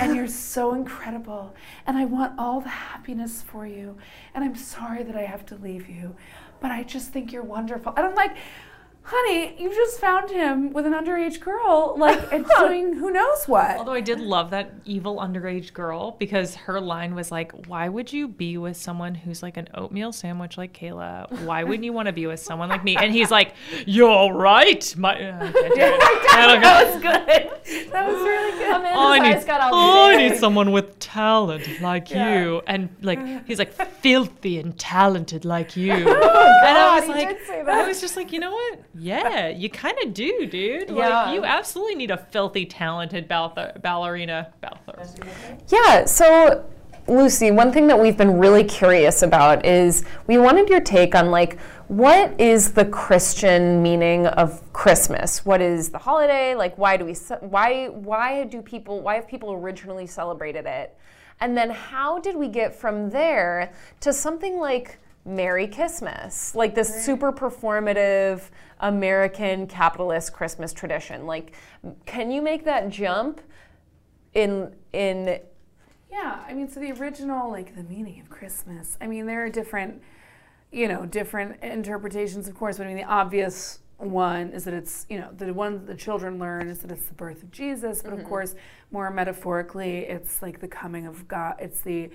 and 0.00 0.14
you're 0.16 0.26
so 0.52 0.74
incredible, 0.74 1.54
and 1.86 1.96
I 1.96 2.04
want 2.04 2.38
all 2.38 2.60
the 2.60 2.68
happiness 2.68 3.42
for 3.42 3.66
you, 3.66 3.96
and 4.34 4.44
I'm 4.44 4.54
sorry 4.56 5.02
that 5.02 5.16
I 5.16 5.22
have 5.22 5.44
to 5.46 5.56
leave 5.56 5.88
you, 5.88 6.14
but 6.60 6.70
I 6.70 6.82
just 6.84 7.12
think 7.12 7.32
you're 7.32 7.42
wonderful. 7.42 7.92
And 7.96 8.06
I'm 8.06 8.14
like. 8.14 8.36
Honey, 9.10 9.54
you 9.58 9.74
just 9.74 9.98
found 9.98 10.30
him 10.30 10.70
with 10.74 10.84
an 10.84 10.92
underage 10.92 11.40
girl, 11.40 11.94
like, 11.96 12.20
and 12.32 12.44
doing 12.58 12.92
who 12.92 13.10
knows 13.10 13.48
what. 13.48 13.78
Although 13.78 13.94
I 13.94 14.02
did 14.02 14.20
love 14.20 14.50
that 14.50 14.74
evil 14.84 15.16
underage 15.16 15.72
girl 15.72 16.10
because 16.18 16.54
her 16.56 16.78
line 16.78 17.14
was 17.14 17.32
like, 17.32 17.52
"Why 17.66 17.88
would 17.88 18.12
you 18.12 18.28
be 18.28 18.58
with 18.58 18.76
someone 18.76 19.14
who's 19.14 19.42
like 19.42 19.56
an 19.56 19.68
oatmeal 19.72 20.12
sandwich 20.12 20.58
like 20.58 20.74
Kayla? 20.74 21.30
Why 21.46 21.64
wouldn't 21.64 21.84
you 21.84 21.94
want 21.94 22.06
to 22.06 22.12
be 22.12 22.26
with 22.26 22.40
someone 22.40 22.68
like 22.68 22.84
me?" 22.84 22.96
And 22.96 23.10
he's 23.10 23.30
like, 23.30 23.54
"You're 23.86 24.34
right, 24.34 24.94
my." 24.98 25.14
Uh, 25.14 25.38
I 25.42 25.52
can't 25.52 25.74
do 25.74 25.80
it. 25.80 26.02
I 26.30 26.58
that 26.60 26.86
was 26.86 27.02
good. 27.02 27.92
That 27.92 28.06
was 28.06 28.16
really 28.16 28.58
good. 28.58 28.68
Oh, 28.70 29.14
Amanda's 29.14 29.48
I 29.48 30.10
need, 30.10 30.18
I 30.18 30.28
need 30.28 30.38
someone 30.38 30.72
with 30.72 30.98
talent 30.98 31.80
like 31.80 32.10
you, 32.10 32.62
and 32.66 32.90
like 33.00 33.46
he's 33.46 33.58
like 33.58 33.72
filthy 33.72 34.58
and 34.58 34.78
talented 34.78 35.44
like 35.44 35.76
you. 35.76 35.92
Oh, 36.30 36.66
and 36.66 36.76
I 36.76 37.00
was 37.00 37.08
like, 37.08 37.68
I 37.68 37.86
was 37.86 38.00
just 38.00 38.16
like, 38.16 38.32
you 38.32 38.40
know 38.40 38.50
what? 38.52 38.80
Yeah, 38.98 39.48
you 39.56 39.70
kind 39.70 39.96
of 40.04 40.14
do, 40.14 40.46
dude. 40.46 40.90
Yeah. 40.90 40.94
Like 40.94 41.34
you 41.34 41.44
absolutely 41.44 41.94
need 41.94 42.10
a 42.10 42.16
filthy 42.16 42.66
talented 42.66 43.28
ball- 43.28 43.56
ballerina. 43.80 44.52
Yeah, 45.68 46.04
so 46.04 46.64
Lucy, 47.08 47.50
one 47.50 47.72
thing 47.72 47.86
that 47.86 47.98
we've 47.98 48.18
been 48.18 48.38
really 48.38 48.64
curious 48.64 49.22
about 49.22 49.64
is 49.64 50.04
we 50.26 50.36
wanted 50.36 50.68
your 50.68 50.80
take 50.80 51.14
on 51.14 51.30
like 51.30 51.58
what 51.88 52.38
is 52.38 52.72
the 52.72 52.84
Christian 52.84 53.82
meaning 53.82 54.26
of 54.26 54.62
Christmas? 54.74 55.46
What 55.46 55.62
is 55.62 55.88
the 55.88 55.96
holiday? 55.96 56.54
Like 56.54 56.76
why 56.76 56.98
do 56.98 57.06
we 57.06 57.14
why 57.40 57.88
why 57.88 58.44
do 58.44 58.60
people 58.60 59.00
why 59.00 59.14
have 59.14 59.26
people 59.26 59.52
originally 59.52 60.06
celebrated 60.06 60.66
it? 60.66 60.94
And 61.40 61.56
then 61.56 61.70
how 61.70 62.18
did 62.18 62.36
we 62.36 62.48
get 62.48 62.74
from 62.74 63.08
there 63.08 63.72
to 64.00 64.12
something 64.12 64.58
like 64.58 64.98
Merry 65.24 65.66
Kissmas, 65.66 66.54
like 66.54 66.74
this 66.74 67.04
super 67.04 67.32
performative 67.32 68.42
American 68.80 69.66
capitalist 69.66 70.32
Christmas 70.32 70.72
tradition? 70.72 71.26
Like, 71.26 71.52
can 72.06 72.30
you 72.30 72.42
make 72.42 72.64
that 72.64 72.88
jump 72.88 73.40
in 74.34 74.74
in 74.92 75.40
Yeah, 76.10 76.42
I 76.46 76.54
mean, 76.54 76.68
so 76.68 76.80
the 76.80 76.92
original, 76.92 77.50
like 77.50 77.74
the 77.76 77.82
meaning 77.82 78.20
of 78.20 78.30
Christmas. 78.30 78.96
I 79.00 79.06
mean, 79.06 79.26
there 79.26 79.44
are 79.44 79.50
different, 79.50 80.02
you 80.72 80.88
know, 80.88 81.06
different 81.06 81.62
interpretations, 81.62 82.48
of 82.48 82.54
course. 82.54 82.78
But 82.78 82.84
I 82.84 82.88
mean, 82.88 82.96
the 82.96 83.04
obvious 83.04 83.80
one 83.98 84.50
is 84.50 84.64
that 84.64 84.74
it's, 84.74 85.06
you 85.08 85.18
know, 85.18 85.30
the 85.36 85.52
one 85.52 85.72
that 85.74 85.86
the 85.86 85.96
children 85.96 86.38
learn 86.38 86.68
is 86.68 86.78
that 86.80 86.90
it's 86.90 87.06
the 87.06 87.14
birth 87.14 87.42
of 87.42 87.50
Jesus. 87.50 88.00
But 88.02 88.12
of 88.12 88.20
mm-hmm. 88.20 88.28
course, 88.28 88.54
more 88.90 89.10
metaphorically, 89.10 89.98
it's 89.98 90.40
like 90.40 90.60
the 90.60 90.68
coming 90.68 91.06
of 91.06 91.26
God. 91.26 91.56
It's 91.58 91.80
the, 91.80 92.10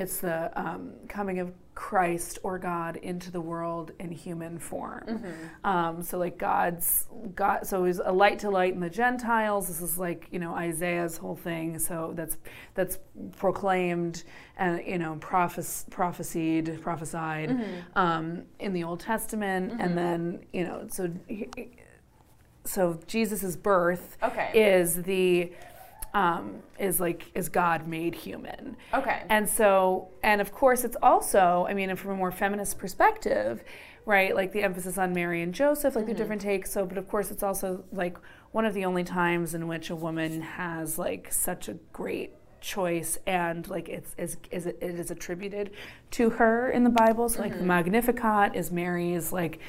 it's 0.00 0.18
the 0.18 0.50
um, 0.60 0.92
coming 1.08 1.38
of 1.38 1.52
Christ 1.74 2.38
or 2.42 2.58
God 2.58 2.96
into 2.96 3.30
the 3.30 3.40
world 3.40 3.92
in 4.00 4.10
human 4.10 4.58
form. 4.58 5.22
Um, 5.64 6.02
so 6.02 6.18
like 6.18 6.36
God's 6.36 7.06
God. 7.34 7.66
So 7.66 7.84
he's 7.84 8.00
a 8.00 8.12
light 8.12 8.38
to 8.40 8.50
lighten 8.50 8.80
the 8.80 8.90
Gentiles. 8.90 9.68
This 9.68 9.80
is 9.80 9.98
like 9.98 10.26
you 10.30 10.38
know 10.38 10.54
Isaiah's 10.54 11.16
whole 11.16 11.36
thing. 11.36 11.78
So 11.78 12.12
that's 12.14 12.36
that's 12.74 12.98
proclaimed 13.38 14.24
and 14.56 14.82
you 14.86 14.98
know 14.98 15.16
prophes- 15.20 15.86
prophesied 15.90 16.80
prophesied 16.82 17.56
um, 17.96 18.42
in 18.58 18.72
the 18.72 18.84
Old 18.84 19.00
Testament, 19.00 19.80
and 19.80 19.96
then 19.96 20.40
you 20.52 20.64
know 20.64 20.86
so. 20.90 21.10
he- 21.28 21.48
So 22.64 23.00
Jesus's 23.06 23.56
birth 23.56 24.18
Okay. 24.22 24.50
is 24.54 25.02
the 25.02 25.50
um, 26.14 26.62
is 26.78 27.00
like 27.00 27.30
is 27.34 27.48
God 27.48 27.86
made 27.86 28.14
human. 28.14 28.76
Okay. 28.92 29.22
And 29.28 29.48
so, 29.48 30.08
and 30.22 30.40
of 30.40 30.52
course, 30.52 30.84
it's 30.84 30.96
also, 31.02 31.66
I 31.68 31.74
mean, 31.74 31.94
from 31.96 32.12
a 32.12 32.16
more 32.16 32.32
feminist 32.32 32.78
perspective, 32.78 33.62
right? 34.06 34.34
Like 34.34 34.52
the 34.52 34.62
emphasis 34.62 34.98
on 34.98 35.12
Mary 35.12 35.42
and 35.42 35.54
Joseph, 35.54 35.94
like 35.94 36.06
the 36.06 36.14
different 36.14 36.42
takes. 36.42 36.72
So, 36.72 36.84
but 36.86 36.98
of 36.98 37.08
course, 37.08 37.30
it's 37.30 37.42
also 37.42 37.84
like 37.92 38.18
one 38.52 38.64
of 38.64 38.74
the 38.74 38.84
only 38.84 39.04
times 39.04 39.54
in 39.54 39.68
which 39.68 39.90
a 39.90 39.96
woman 39.96 40.42
has 40.42 40.98
like 40.98 41.32
such 41.32 41.68
a 41.68 41.74
great 41.92 42.32
choice 42.60 43.18
and 43.26 43.66
like 43.68 43.88
it's 43.88 44.14
is 44.18 44.36
is 44.50 44.66
it 44.66 44.82
is 44.82 45.10
attributed 45.10 45.70
to 46.10 46.30
her 46.30 46.70
in 46.70 46.84
the 46.84 46.90
Bible. 46.90 47.28
So 47.28 47.40
like 47.40 47.56
the 47.56 47.64
Magnificat 47.64 48.54
is 48.54 48.70
Mary's 48.70 49.32
like 49.32 49.60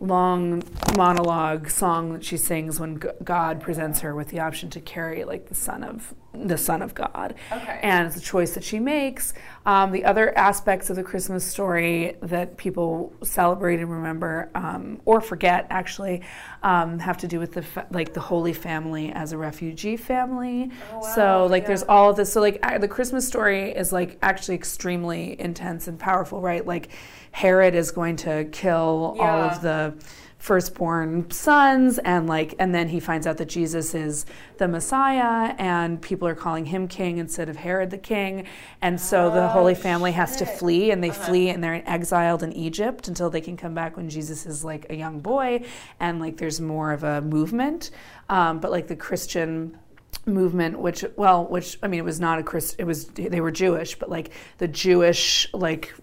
long 0.00 0.62
monologue 0.96 1.68
song 1.68 2.12
that 2.12 2.24
she 2.24 2.36
sings 2.36 2.78
when 2.78 3.00
God 3.24 3.60
presents 3.60 4.00
her 4.00 4.14
with 4.14 4.28
the 4.28 4.40
option 4.40 4.70
to 4.70 4.80
carry 4.80 5.24
like 5.24 5.48
the 5.48 5.54
son 5.54 5.82
of 5.82 6.14
the 6.46 6.58
son 6.58 6.82
of 6.82 6.94
God. 6.94 7.34
Okay. 7.50 7.80
And 7.82 8.06
it's 8.06 8.16
a 8.16 8.20
choice 8.20 8.54
that 8.54 8.64
she 8.64 8.78
makes. 8.78 9.34
Um, 9.66 9.92
the 9.92 10.04
other 10.04 10.36
aspects 10.36 10.88
of 10.90 10.96
the 10.96 11.02
Christmas 11.02 11.44
story 11.44 12.16
that 12.22 12.56
people 12.56 13.12
celebrate 13.22 13.80
and 13.80 13.90
remember, 13.90 14.50
um, 14.54 15.00
or 15.04 15.20
forget 15.20 15.66
actually, 15.70 16.22
um, 16.62 16.98
have 16.98 17.18
to 17.18 17.28
do 17.28 17.38
with 17.38 17.52
the 17.52 17.62
fa- 17.62 17.86
like 17.90 18.14
the 18.14 18.20
Holy 18.20 18.52
Family 18.52 19.12
as 19.12 19.32
a 19.32 19.38
refugee 19.38 19.96
family. 19.96 20.70
so 21.14 21.46
like 21.50 21.66
there's 21.66 21.82
all 21.82 22.10
of 22.10 22.16
this. 22.16 22.32
So 22.32 22.40
like 22.40 22.62
the 22.80 22.88
Christmas 22.88 23.26
story 23.26 23.70
is 23.70 23.92
like 23.92 24.18
actually 24.22 24.54
extremely 24.54 25.38
intense 25.40 25.88
and 25.88 25.98
powerful, 25.98 26.40
right? 26.40 26.66
Like 26.66 26.88
Herod 27.32 27.74
is 27.74 27.90
going 27.90 28.16
to 28.16 28.44
kill 28.46 29.16
all 29.20 29.42
of 29.42 29.62
the 29.62 29.94
firstborn 30.38 31.28
sons 31.30 31.98
and 31.98 32.28
like 32.28 32.54
and 32.60 32.72
then 32.72 32.88
he 32.88 33.00
finds 33.00 33.26
out 33.26 33.36
that 33.36 33.48
Jesus 33.48 33.94
is 33.94 34.24
the 34.58 34.68
Messiah 34.68 35.54
and 35.58 36.00
people 36.00 36.28
are 36.28 36.34
calling 36.34 36.64
him 36.64 36.86
king 36.86 37.18
instead 37.18 37.48
of 37.48 37.56
Herod 37.56 37.90
the 37.90 37.98
king. 37.98 38.46
And 38.80 39.00
so 39.00 39.30
the 39.30 39.48
Holy 39.48 39.74
Family 39.74 40.12
has 40.12 40.36
to 40.36 40.46
flee 40.46 40.90
and 40.90 41.02
they 41.02 41.10
flee 41.10 41.48
and 41.50 41.62
they're 41.62 41.82
exiled 41.86 42.42
in 42.42 42.52
Egypt 42.52 43.08
until 43.08 43.30
they 43.30 43.40
can 43.40 43.56
come 43.56 43.74
back 43.74 43.96
when 43.96 44.08
Jesus 44.08 44.46
is 44.46 44.64
like 44.64 44.86
a 44.90 44.94
young 44.94 45.20
boy 45.20 45.64
and 45.98 46.20
like 46.20 46.36
there's 46.36 46.60
more 46.60 46.92
of 46.92 47.02
a 47.02 47.20
movement. 47.20 47.90
Um, 48.28 48.60
but 48.60 48.70
like 48.70 48.86
the 48.86 48.96
Christian 48.96 49.76
movement 50.24 50.78
which 50.78 51.04
well 51.16 51.46
which 51.46 51.78
I 51.82 51.88
mean 51.88 52.00
it 52.00 52.04
was 52.04 52.20
not 52.20 52.38
a 52.38 52.42
Christ 52.42 52.76
it 52.78 52.84
was 52.84 53.06
they 53.06 53.40
were 53.40 53.50
Jewish 53.50 53.98
but 53.98 54.10
like 54.10 54.30
the 54.58 54.68
Jewish 54.68 55.48
like 55.52 55.94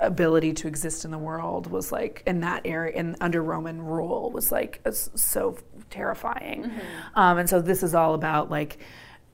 ability 0.00 0.52
to 0.52 0.68
exist 0.68 1.04
in 1.04 1.10
the 1.10 1.18
world 1.18 1.66
was 1.66 1.90
like 1.90 2.22
in 2.26 2.40
that 2.40 2.62
area 2.64 2.94
in 2.96 3.16
under 3.20 3.42
Roman 3.42 3.82
rule 3.82 4.30
was 4.30 4.52
like 4.52 4.80
so 4.92 5.56
terrifying. 5.90 6.70
Um, 7.14 7.38
and 7.38 7.48
so 7.48 7.60
this 7.60 7.82
is 7.82 7.94
all 7.94 8.14
about 8.14 8.50
like 8.50 8.78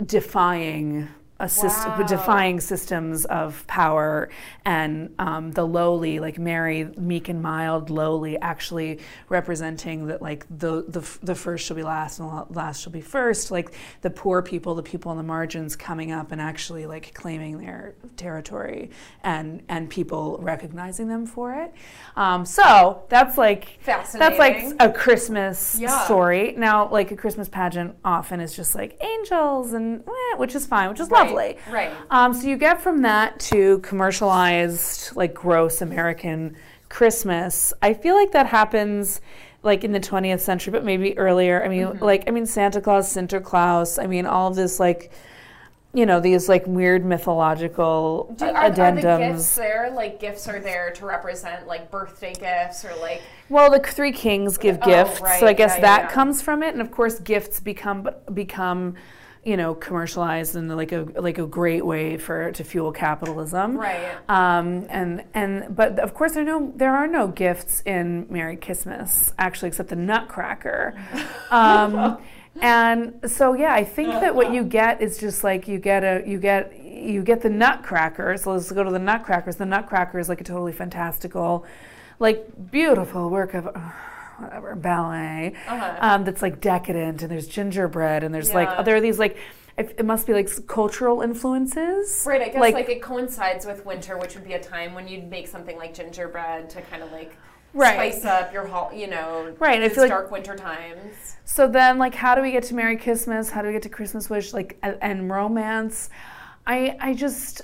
defying 0.05 1.09
Wow. 1.40 2.06
defying 2.06 2.60
systems 2.60 3.24
of 3.24 3.66
power 3.66 4.30
and 4.64 5.12
um, 5.18 5.50
the 5.50 5.66
lowly, 5.66 6.20
like 6.20 6.38
Mary, 6.38 6.84
meek 6.96 7.28
and 7.28 7.42
mild, 7.42 7.90
lowly, 7.90 8.38
actually 8.38 9.00
representing 9.28 10.06
that 10.06 10.22
like 10.22 10.46
the, 10.48 10.84
the 10.88 11.00
the 11.22 11.34
first 11.34 11.66
shall 11.66 11.76
be 11.76 11.82
last 11.82 12.20
and 12.20 12.28
the 12.30 12.46
last 12.50 12.82
shall 12.82 12.92
be 12.92 13.00
first. 13.00 13.50
Like 13.50 13.74
the 14.02 14.10
poor 14.10 14.42
people, 14.42 14.74
the 14.76 14.82
people 14.82 15.10
on 15.10 15.16
the 15.16 15.22
margins 15.24 15.74
coming 15.76 16.12
up 16.12 16.30
and 16.32 16.40
actually 16.40 16.86
like 16.86 17.12
claiming 17.14 17.58
their 17.58 17.94
territory 18.16 18.90
and 19.24 19.62
and 19.68 19.90
people 19.90 20.38
recognizing 20.40 21.08
them 21.08 21.26
for 21.26 21.52
it. 21.54 21.74
Um, 22.16 22.46
so 22.46 23.04
that's 23.08 23.36
like 23.36 23.78
that's 23.84 24.38
like 24.38 24.72
a 24.78 24.90
Christmas 24.92 25.76
Yeah. 25.80 26.04
story. 26.04 26.54
Now, 26.56 26.88
like 26.88 27.10
a 27.10 27.16
Christmas 27.16 27.48
pageant 27.48 27.96
often 28.04 28.40
is 28.40 28.54
just 28.54 28.74
like 28.74 28.96
angels 29.02 29.72
and 29.72 30.00
eh, 30.06 30.36
which 30.36 30.54
is 30.54 30.64
fine, 30.64 30.88
which 30.88 31.00
is 31.00 31.10
Right, 31.10 31.23
lovely. 31.32 31.58
right. 31.70 31.90
Um, 32.10 32.34
so 32.34 32.46
you 32.48 32.56
get 32.56 32.80
from 32.80 33.02
that 33.02 33.38
to 33.50 33.78
commercialized, 33.80 35.14
like 35.16 35.34
gross 35.34 35.80
American 35.82 36.56
Christmas. 36.88 37.72
I 37.82 37.94
feel 37.94 38.14
like 38.14 38.32
that 38.32 38.46
happens 38.46 39.20
like 39.62 39.82
in 39.84 39.92
the 39.92 40.00
20th 40.00 40.40
century, 40.40 40.70
but 40.72 40.84
maybe 40.84 41.16
earlier. 41.18 41.64
I 41.64 41.68
mean, 41.68 41.87
Mm-hmm. 41.87 42.04
like 42.04 42.24
I 42.28 42.30
mean 42.30 42.46
Santa 42.46 42.80
Claus, 42.80 43.12
Sinterklaas. 43.14 44.02
I 44.02 44.06
mean 44.06 44.26
all 44.26 44.48
of 44.50 44.56
this 44.56 44.78
like. 44.80 45.12
You 45.96 46.06
know 46.06 46.18
these 46.18 46.48
like 46.48 46.66
weird 46.66 47.04
mythological 47.04 48.34
Do, 48.37 48.46
are, 48.46 48.56
are 48.64 48.70
the 48.72 48.80
addendums. 48.82 49.18
gifts 49.34 49.54
there? 49.54 49.90
Like 49.92 50.18
gifts 50.18 50.48
are 50.48 50.58
there 50.58 50.90
to 50.90 51.06
represent 51.06 51.68
like 51.68 51.88
birthday 51.88 52.32
gifts 52.34 52.84
or 52.84 52.92
like 53.00 53.22
Well, 53.48 53.70
the 53.70 53.78
three 53.78 54.10
kings 54.10 54.58
give 54.58 54.80
Oh, 54.82 54.87
gifts, 54.87 55.20
right, 55.20 55.38
so 55.38 55.46
I 55.46 55.52
guess 55.52 55.74
yeah, 55.76 55.82
that 55.82 56.02
yeah. 56.02 56.10
comes 56.10 56.42
from 56.42 56.64
it. 56.64 56.72
And 56.72 56.80
of 56.80 56.90
course, 56.90 57.20
gifts 57.20 57.60
become 57.60 58.10
become, 58.32 58.96
you 59.44 59.57
know, 59.57 59.74
commercialized 59.74 60.57
in 60.57 60.68
like 60.68 60.92
a 60.92 61.07
like 61.16 61.38
a 61.38 61.46
great 61.46 61.85
way 61.85 62.16
for 62.16 62.50
to 62.52 62.64
fuel 62.64 62.92
capitalism. 62.92 63.76
Right. 63.76 64.16
Um, 64.28 64.87
and 64.88 65.24
and 65.35 65.76
but 65.76 65.98
of 65.98 66.14
course 66.14 66.33
there 66.33 66.42
are 66.42 66.46
no 66.46 66.72
there 66.76 66.94
are 66.94 67.07
no 67.07 67.28
gifts 67.28 67.83
in 67.85 68.26
Merry 68.30 68.57
Kissmas 68.57 69.33
actually 69.38 69.68
except 69.68 69.90
the 69.90 69.96
Nutcracker. 69.96 70.94
Um, 71.50 72.18
and 72.61 73.20
so 73.30 73.52
yeah, 73.54 73.74
I 73.74 73.85
think 73.85 74.11
that 74.11 74.35
what 74.35 74.52
you 74.52 74.64
get 74.64 75.00
is 75.00 75.18
just 75.18 75.44
like 75.44 75.68
you 75.68 75.78
get 75.78 76.02
a 76.02 76.22
you 76.26 76.38
get 76.38 76.76
you 76.83 77.22
get 77.22 77.42
the 77.42 77.50
Nutcracker. 77.50 78.37
So 78.37 78.52
let's 78.52 78.70
go 78.72 78.83
to 78.83 78.90
the 78.90 78.98
Nutcrackers. 78.98 79.57
The 79.57 79.66
Nutcracker 79.66 80.18
is 80.18 80.28
like 80.28 80.40
a 80.40 80.44
totally 80.44 80.72
fantastical, 80.72 81.64
like 82.18 82.70
beautiful 82.70 83.30
work 83.30 83.54
of. 83.54 83.68
Whatever 84.38 84.74
ballet 84.74 85.54
um, 85.68 86.24
that's 86.24 86.42
like 86.42 86.60
decadent, 86.60 87.22
and 87.22 87.30
there's 87.30 87.46
gingerbread, 87.46 88.24
and 88.24 88.34
there's 88.34 88.50
Uh-huh. 88.50 88.60
Yeah. 88.60 88.74
like 88.76 88.84
there 88.84 88.96
are 88.96 89.00
these 89.00 89.18
like 89.18 89.36
it 89.76 89.94
it 89.98 90.04
must 90.04 90.26
be 90.26 90.32
like 90.32 90.48
cultural 90.66 91.20
influences, 91.22 92.24
Right, 92.26 92.42
I 92.42 92.48
guess 92.48 92.56
like, 92.60 92.88
it 92.88 93.02
coincides 93.02 93.66
with 93.66 93.84
winter, 93.84 94.16
which 94.18 94.34
would 94.34 94.44
be 94.44 94.52
a 94.54 94.62
time 94.62 94.94
when 94.94 95.08
you'd 95.08 95.28
make 95.30 95.48
something 95.48 95.76
like 95.76 95.94
gingerbread 95.94 96.70
to 96.70 96.82
kind 96.82 97.02
of 97.02 97.10
like 97.12 97.32
Right. 97.72 98.14
spice 98.14 98.24
up 98.24 98.52
your 98.52 98.66
hol- 98.66 98.92
you 98.92 99.08
know, 99.08 99.52
Right, 99.58 99.80
I 99.82 99.86
It's 99.86 99.94
feel 99.96 100.04
like- 100.04 100.10
dark 100.10 100.30
winter 100.30 100.54
times. 100.54 101.36
So 101.44 101.66
then, 101.66 101.98
like, 101.98 102.14
how 102.14 102.36
do 102.36 102.40
we 102.42 102.52
get 102.52 102.62
to 102.64 102.74
Merry 102.76 102.96
Kissmas? 102.96 103.50
How 103.50 103.62
do 103.62 103.66
we 103.66 103.72
get 103.72 103.82
to 103.82 103.88
Christmas 103.88 104.30
Wish? 104.30 104.52
Like, 104.52 104.78
and, 104.82 104.96
and 105.00 105.28
romance? 105.30 106.08
I, 106.68 106.96
I 107.00 107.14
just, 107.14 107.62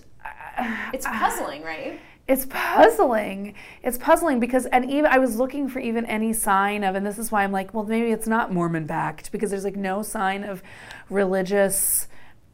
It's 0.93 1.07
puzzling, 1.07 1.63
right? 1.63 2.01
It's 2.31 2.47
puzzling. 2.49 3.55
It's 3.83 3.99
puzzling 3.99 4.39
because, 4.39 4.65
and 4.67 4.89
even 4.89 5.07
I 5.07 5.19
was 5.19 5.37
looking 5.37 5.69
for 5.69 5.81
even 5.81 6.07
any 6.07 6.33
sign 6.33 6.85
of, 6.85 6.95
and 6.95 7.05
this 7.05 7.19
is 7.19 7.33
why 7.33 7.43
I'm 7.43 7.51
like, 7.51 7.75
well, 7.75 7.83
maybe 7.85 8.13
it's 8.13 8.29
not 8.29 8.53
Mormon 8.53 8.87
backed 8.87 9.33
because 9.33 9.51
there's 9.51 9.65
like 9.65 9.75
no 9.75 10.03
sign 10.03 10.45
of 10.45 10.63
religious 11.11 12.07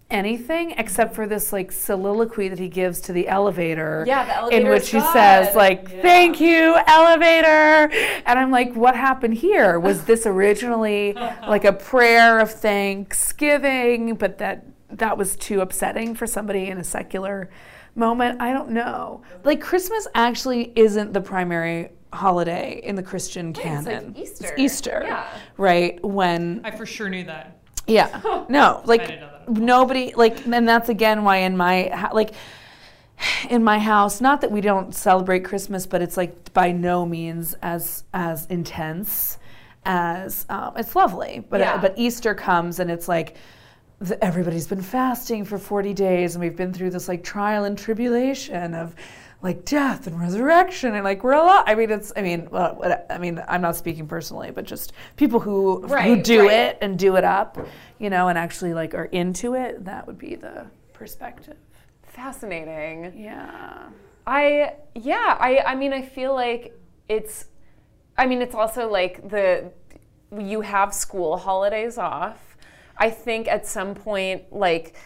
anything 0.09 0.71
except 0.79 1.15
for 1.15 1.27
this 1.27 1.53
like 1.53 1.73
soliloquy 1.73 2.49
that 2.49 2.61
he 2.61 2.69
gives 2.69 3.01
to 3.01 3.13
the 3.13 3.27
elevator 3.27 4.05
Yeah, 4.07 4.47
the 4.49 4.57
in 4.57 4.69
which 4.69 4.91
he 4.91 5.01
says 5.01 5.55
like 5.57 5.89
Yeah. 5.91 6.01
thank 6.01 6.41
you 6.41 6.77
elevator 6.87 7.93
and 8.25 8.39
i'm 8.39 8.53
like 8.53 8.73
what 8.75 8.95
happened 8.95 9.35
here 9.35 9.81
was 9.81 10.05
this 10.05 10.25
originally 10.25 11.13
like 11.15 11.65
a 11.65 11.73
prayer 11.73 12.39
of 12.39 12.53
thanksgiving 12.53 14.15
but 14.15 14.39
that 14.39 14.65
that 14.91 15.19
was 15.19 15.35
too 15.35 15.61
upsetting 15.61 16.15
for 16.15 16.25
somebody 16.29 16.69
in 16.69 16.79
a 16.79 16.85
secular 16.85 17.51
moment 17.97 18.41
i 18.41 18.53
don't 18.53 18.71
know 18.71 19.23
like 19.45 19.61
christmas 19.61 20.07
actually 20.15 20.73
isn't 20.77 21.13
the 21.13 21.21
primary 21.21 21.91
holiday 22.13 22.81
in 22.85 22.95
the 22.95 23.03
christian 23.03 23.53
canon. 23.53 23.77
it's 23.79 23.87
like 23.87 23.95
canon 23.97 24.17
Easter. 24.17 24.45
it's 24.47 24.53
easter 24.59 25.03
Yeah. 25.05 25.27
right 25.57 26.05
when 26.05 26.61
I 26.65 26.71
for 26.71 26.87
sure 26.87 27.09
knew 27.09 27.25
that. 27.25 27.59
yeah. 27.87 28.21
No, 28.49 28.83
like 28.85 29.07
didn't 29.07 29.21
know 29.21 29.31
that. 29.31 29.51
nobody 29.51 30.13
like 30.15 30.47
and 30.47 30.69
that's 30.69 30.89
again 30.89 31.25
why 31.25 31.39
in 31.39 31.57
my 31.57 32.11
like 32.13 32.33
in 33.49 33.65
my 33.65 33.79
house, 33.79 34.21
not 34.21 34.43
that 34.43 34.51
we 34.53 34.61
don't 34.61 34.95
celebrate 34.95 35.43
Christmas, 35.43 35.87
but 35.87 36.03
it's 36.03 36.19
like 36.19 36.53
by 36.53 36.71
no 36.73 37.07
means 37.07 37.55
as 37.63 38.05
as 38.13 38.45
intense 38.47 39.39
as 39.87 40.45
um, 40.51 40.75
it's 40.77 40.95
lovely. 40.95 41.45
But 41.49 41.61
Yeah. 41.61 41.79
but 41.81 41.95
Easter 41.97 42.35
comes 42.35 42.79
and 42.79 42.91
it's 42.91 43.09
like 43.09 43.37
th- 44.05 44.19
everybody's 44.23 44.67
been 44.67 44.83
fasting 44.83 45.45
for 45.45 45.59
40 45.59 45.95
days 45.95 46.35
and 46.35 46.43
we've 46.43 46.57
been 46.57 46.73
through 46.73 46.91
this 46.91 47.09
like 47.09 47.23
trial 47.23 47.65
and 47.65 47.77
tribulation 47.79 48.75
of 48.75 48.95
like 49.43 49.65
death 49.65 50.07
and 50.07 50.19
resurrection 50.19 50.95
and 50.95 51.05
like 51.05 51.23
we're 51.23 51.33
alive. 51.33 51.65
I 51.67 51.75
mean, 51.75 51.91
it's. 51.91 52.13
I 52.17 52.23
mean, 52.23 52.49
well, 52.51 53.03
I 53.11 53.19
mean, 53.19 53.43
I'm 53.47 53.61
not 53.61 53.77
speaking 53.77 54.09
personally, 54.09 54.51
but 54.51 54.65
just 54.65 54.93
people 55.17 55.41
who 55.41 55.87
who 55.87 56.23
do 56.23 56.47
right. 56.47 56.59
it 56.59 56.79
and 56.81 56.99
do 56.99 57.17
it 57.17 57.25
up, 57.25 57.59
you 57.99 58.11
know, 58.11 58.29
and 58.29 58.39
actually 58.39 58.75
like 58.75 58.95
are 58.95 59.05
into 59.07 59.55
it. 59.55 59.85
That 59.85 60.07
would 60.07 60.19
be 60.19 60.37
the 60.37 60.67
perspective. 60.95 61.57
Fascinating. 62.03 63.13
Yeah. 63.17 63.89
I 64.27 64.75
yeah, 64.95 65.37
I 65.39 65.63
I 65.67 65.75
mean 65.75 65.93
I 65.93 66.03
feel 66.03 66.35
like 66.35 66.77
it's 67.09 67.47
I 68.17 68.27
mean 68.27 68.43
it's 68.43 68.55
also 68.55 68.91
like 68.91 69.29
the 69.29 69.71
you 70.37 70.63
have 70.63 70.95
school 70.95 71.37
holidays 71.37 71.99
off. 71.99 72.46
I 72.99 73.11
think 73.11 73.49
at 73.49 73.67
some 73.67 73.95
point 73.95 74.53
like 74.53 74.97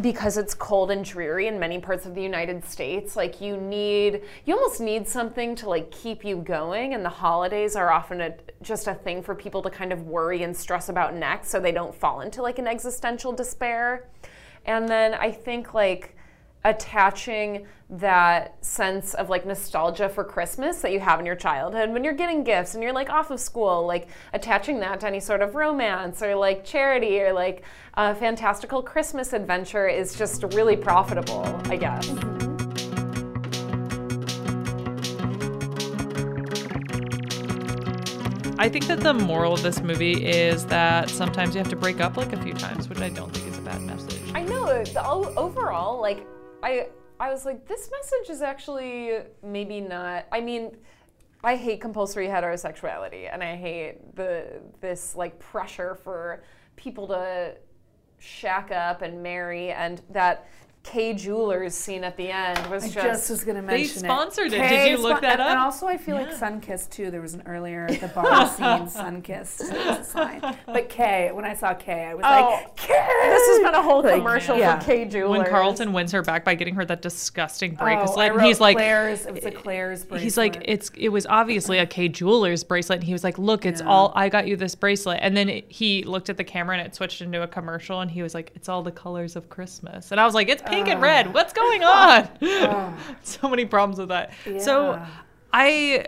because 0.00 0.36
it's 0.36 0.54
cold 0.54 0.90
and 0.90 1.04
dreary 1.04 1.46
in 1.46 1.58
many 1.58 1.78
parts 1.78 2.06
of 2.06 2.14
the 2.14 2.22
United 2.22 2.64
States, 2.64 3.16
like 3.16 3.40
you 3.40 3.56
need, 3.56 4.22
you 4.44 4.54
almost 4.54 4.80
need 4.80 5.08
something 5.08 5.54
to 5.56 5.68
like 5.68 5.90
keep 5.90 6.24
you 6.24 6.36
going. 6.36 6.94
And 6.94 7.04
the 7.04 7.10
holidays 7.10 7.76
are 7.76 7.90
often 7.90 8.20
a, 8.20 8.34
just 8.62 8.88
a 8.88 8.94
thing 8.94 9.22
for 9.22 9.34
people 9.34 9.62
to 9.62 9.70
kind 9.70 9.92
of 9.92 10.02
worry 10.02 10.42
and 10.42 10.56
stress 10.56 10.88
about 10.88 11.14
next 11.14 11.48
so 11.48 11.60
they 11.60 11.72
don't 11.72 11.94
fall 11.94 12.20
into 12.20 12.42
like 12.42 12.58
an 12.58 12.66
existential 12.66 13.32
despair. 13.32 14.08
And 14.66 14.88
then 14.88 15.14
I 15.14 15.30
think 15.30 15.72
like, 15.72 16.15
attaching 16.66 17.64
that 17.88 18.56
sense 18.64 19.14
of 19.14 19.30
like 19.30 19.46
nostalgia 19.46 20.08
for 20.08 20.24
Christmas 20.24 20.80
that 20.80 20.90
you 20.90 20.98
have 20.98 21.20
in 21.20 21.24
your 21.24 21.36
childhood 21.36 21.90
when 21.90 22.02
you're 22.02 22.12
getting 22.12 22.42
gifts 22.42 22.74
and 22.74 22.82
you're 22.82 22.92
like 22.92 23.08
off 23.08 23.30
of 23.30 23.38
school, 23.38 23.86
like 23.86 24.08
attaching 24.32 24.80
that 24.80 24.98
to 24.98 25.06
any 25.06 25.20
sort 25.20 25.40
of 25.40 25.54
romance 25.54 26.22
or 26.22 26.34
like 26.34 26.64
charity 26.64 27.20
or 27.20 27.32
like 27.32 27.62
a 27.94 28.12
fantastical 28.16 28.82
Christmas 28.82 29.32
adventure 29.32 29.86
is 29.86 30.18
just 30.18 30.42
really 30.54 30.76
profitable, 30.76 31.44
I 31.66 31.76
guess. 31.76 32.08
I 38.58 38.68
think 38.68 38.86
that 38.88 38.98
the 39.00 39.14
moral 39.14 39.52
of 39.52 39.62
this 39.62 39.80
movie 39.80 40.26
is 40.26 40.66
that 40.66 41.10
sometimes 41.10 41.54
you 41.54 41.58
have 41.58 41.68
to 41.68 41.76
break 41.76 42.00
up 42.00 42.16
like 42.16 42.32
a 42.32 42.42
few 42.42 42.54
times, 42.54 42.88
which 42.88 42.98
I 42.98 43.10
don't 43.10 43.32
think 43.32 43.46
is 43.46 43.58
a 43.58 43.60
bad 43.60 43.80
message. 43.82 44.20
I 44.34 44.42
know. 44.42 44.82
The, 44.82 45.06
overall, 45.06 46.00
like 46.00 46.26
I, 46.66 46.88
I 47.20 47.30
was 47.30 47.44
like, 47.44 47.68
this 47.68 47.88
message 47.92 48.28
is 48.28 48.42
actually 48.42 49.18
maybe 49.42 49.80
not. 49.80 50.26
I 50.32 50.40
mean, 50.40 50.76
I 51.44 51.54
hate 51.54 51.80
compulsory 51.80 52.26
heterosexuality, 52.26 53.32
and 53.32 53.40
I 53.40 53.54
hate 53.54 54.16
the 54.16 54.60
this 54.80 55.14
like 55.14 55.38
pressure 55.38 55.94
for 55.94 56.42
people 56.74 57.06
to 57.08 57.54
shack 58.18 58.72
up 58.72 59.02
and 59.02 59.22
marry, 59.22 59.70
and 59.70 60.02
that 60.10 60.48
Kay 60.86 61.14
Jewelers 61.14 61.74
scene 61.74 62.04
at 62.04 62.16
the 62.16 62.30
end 62.30 62.58
was 62.70 62.84
I 62.84 62.88
just. 62.88 62.96
just 63.06 63.30
was 63.30 63.44
going 63.44 63.56
to 63.56 63.62
mention 63.62 63.76
They 63.76 63.82
mention 63.82 63.98
sponsored 64.04 64.52
it. 64.52 64.58
Kay 64.60 64.68
Did 64.90 64.90
you 64.92 65.02
look 65.02 65.18
spon- 65.18 65.22
that 65.22 65.40
and, 65.40 65.48
And 65.50 65.58
also, 65.58 65.86
I 65.86 65.96
feel 65.96 66.14
like 66.14 66.30
Sunkissed 66.32 66.90
too. 66.90 67.10
There 67.10 67.20
was 67.20 67.34
an 67.34 67.42
earlier 67.44 67.88
the 67.88 68.08
bar 68.08 68.46
scene 68.56 68.86
Sunkissed. 68.86 69.68
There 69.68 69.86
was 69.88 69.98
a 69.98 70.04
sign, 70.04 70.56
but 70.66 70.88
Kay. 70.88 71.30
When 71.32 71.44
I 71.44 71.54
saw 71.54 71.74
Kay, 71.74 72.04
I 72.06 72.14
was 72.14 72.24
Oh, 72.24 72.50
like, 72.64 72.76
Kay. 72.76 73.06
this 73.28 73.48
has 73.48 73.58
been 73.64 73.74
a 73.74 73.82
whole 73.82 74.02
Like, 74.02 74.14
commercial 74.14 74.56
yeah. 74.56 74.78
for 74.78 74.86
Kay 74.86 75.04
Jewelers. 75.06 75.38
when 75.38 75.46
Carlton 75.50 75.92
wins 75.92 76.12
her 76.12 76.22
back 76.22 76.44
by 76.44 76.54
getting 76.54 76.76
her 76.76 76.84
that 76.84 77.02
disgusting 77.02 77.76
Oh, 77.80 77.84
bracelet, 77.84 78.30
I 78.30 78.34
and 78.34 78.42
he's 78.42 78.60
like, 78.60 78.76
Claire's. 78.76 79.26
It 79.26 79.34
was 79.34 79.44
a 79.44 79.48
eh, 79.48 79.50
Claire's 79.50 80.04
bracelet. 80.04 80.22
he's 80.22 80.36
like, 80.38 80.62
it's 80.64 80.90
it 80.96 81.08
was 81.08 81.26
obviously 81.26 81.78
a 81.78 81.86
Kay 81.86 82.08
Jewelers 82.08 82.62
bracelet, 82.62 82.98
and 83.00 83.04
he 83.04 83.12
was 83.12 83.24
like, 83.24 83.38
look, 83.38 83.66
it's 83.66 83.80
Yeah. 83.80 83.88
all 83.88 84.12
I 84.14 84.28
got 84.28 84.46
you 84.46 84.56
this 84.56 84.76
bracelet, 84.76 85.18
and 85.20 85.36
then 85.36 85.48
it, 85.48 85.64
he 85.68 86.04
looked 86.04 86.30
at 86.30 86.36
the 86.36 86.44
camera 86.44 86.78
and 86.78 86.86
it 86.86 86.94
switched 86.94 87.20
into 87.22 87.42
a 87.42 87.48
commercial, 87.48 88.00
and 88.00 88.10
he 88.10 88.22
was 88.22 88.34
like, 88.34 88.52
it's 88.54 88.68
all 88.68 88.82
the 88.84 88.92
colors 88.92 89.34
of 89.34 89.48
Christmas, 89.48 90.12
and 90.12 90.20
I 90.20 90.24
was 90.24 90.34
like, 90.34 90.48
it's 90.48 90.62
pink 90.62 90.75
and 90.84 91.00
red, 91.00 91.32
what's 91.34 91.52
going 91.52 91.82
on? 91.84 92.28
so 93.22 93.48
many 93.48 93.64
problems 93.64 93.98
with 93.98 94.08
that. 94.10 94.32
So 94.58 95.00
I. 95.52 96.06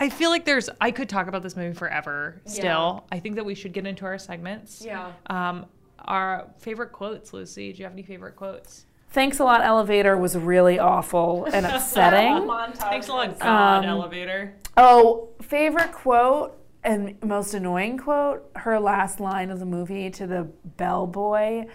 I 0.00 0.08
feel 0.08 0.30
like 0.30 0.44
there's. 0.44 0.68
I 0.80 0.90
could 0.90 1.08
talk 1.08 1.28
about 1.28 1.42
this 1.44 1.54
movie 1.56 1.74
forever. 1.74 2.40
Still, 2.44 3.04
I 3.12 3.20
think 3.20 3.36
that 3.36 3.44
we 3.44 3.54
should 3.54 3.72
get 3.72 3.86
into 3.86 4.04
our 4.04 4.18
segments. 4.18 4.82
Yeah. 4.84 5.12
Um, 5.26 5.66
our 6.00 6.48
favorite 6.58 6.90
quotes, 6.90 7.32
Lucy. 7.32 7.72
Do 7.72 7.78
you 7.78 7.84
have 7.84 7.92
any 7.92 8.02
favorite 8.02 8.34
quotes? 8.34 8.86
Thanks 9.10 9.38
a 9.38 9.44
lot, 9.44 9.60
elevator 9.62 10.16
was 10.16 10.36
really 10.36 10.78
awful 10.78 11.44
and 11.52 11.66
upsetting. 11.76 12.48
Thanks 12.76 13.08
a 13.08 13.12
lot, 13.12 13.38
God 13.38 13.84
Um, 13.84 13.90
Elevator. 13.90 14.54
oh, 14.76 15.28
favorite 15.42 15.92
quote 15.92 16.58
and 16.82 17.22
most 17.22 17.54
annoying 17.54 17.98
quote: 17.98 18.50
her 18.56 18.80
last 18.80 19.20
line 19.20 19.50
of 19.50 19.60
the 19.60 19.66
movie 19.66 20.10
to 20.10 20.26
the 20.26 20.48
bellboy, 20.78 21.66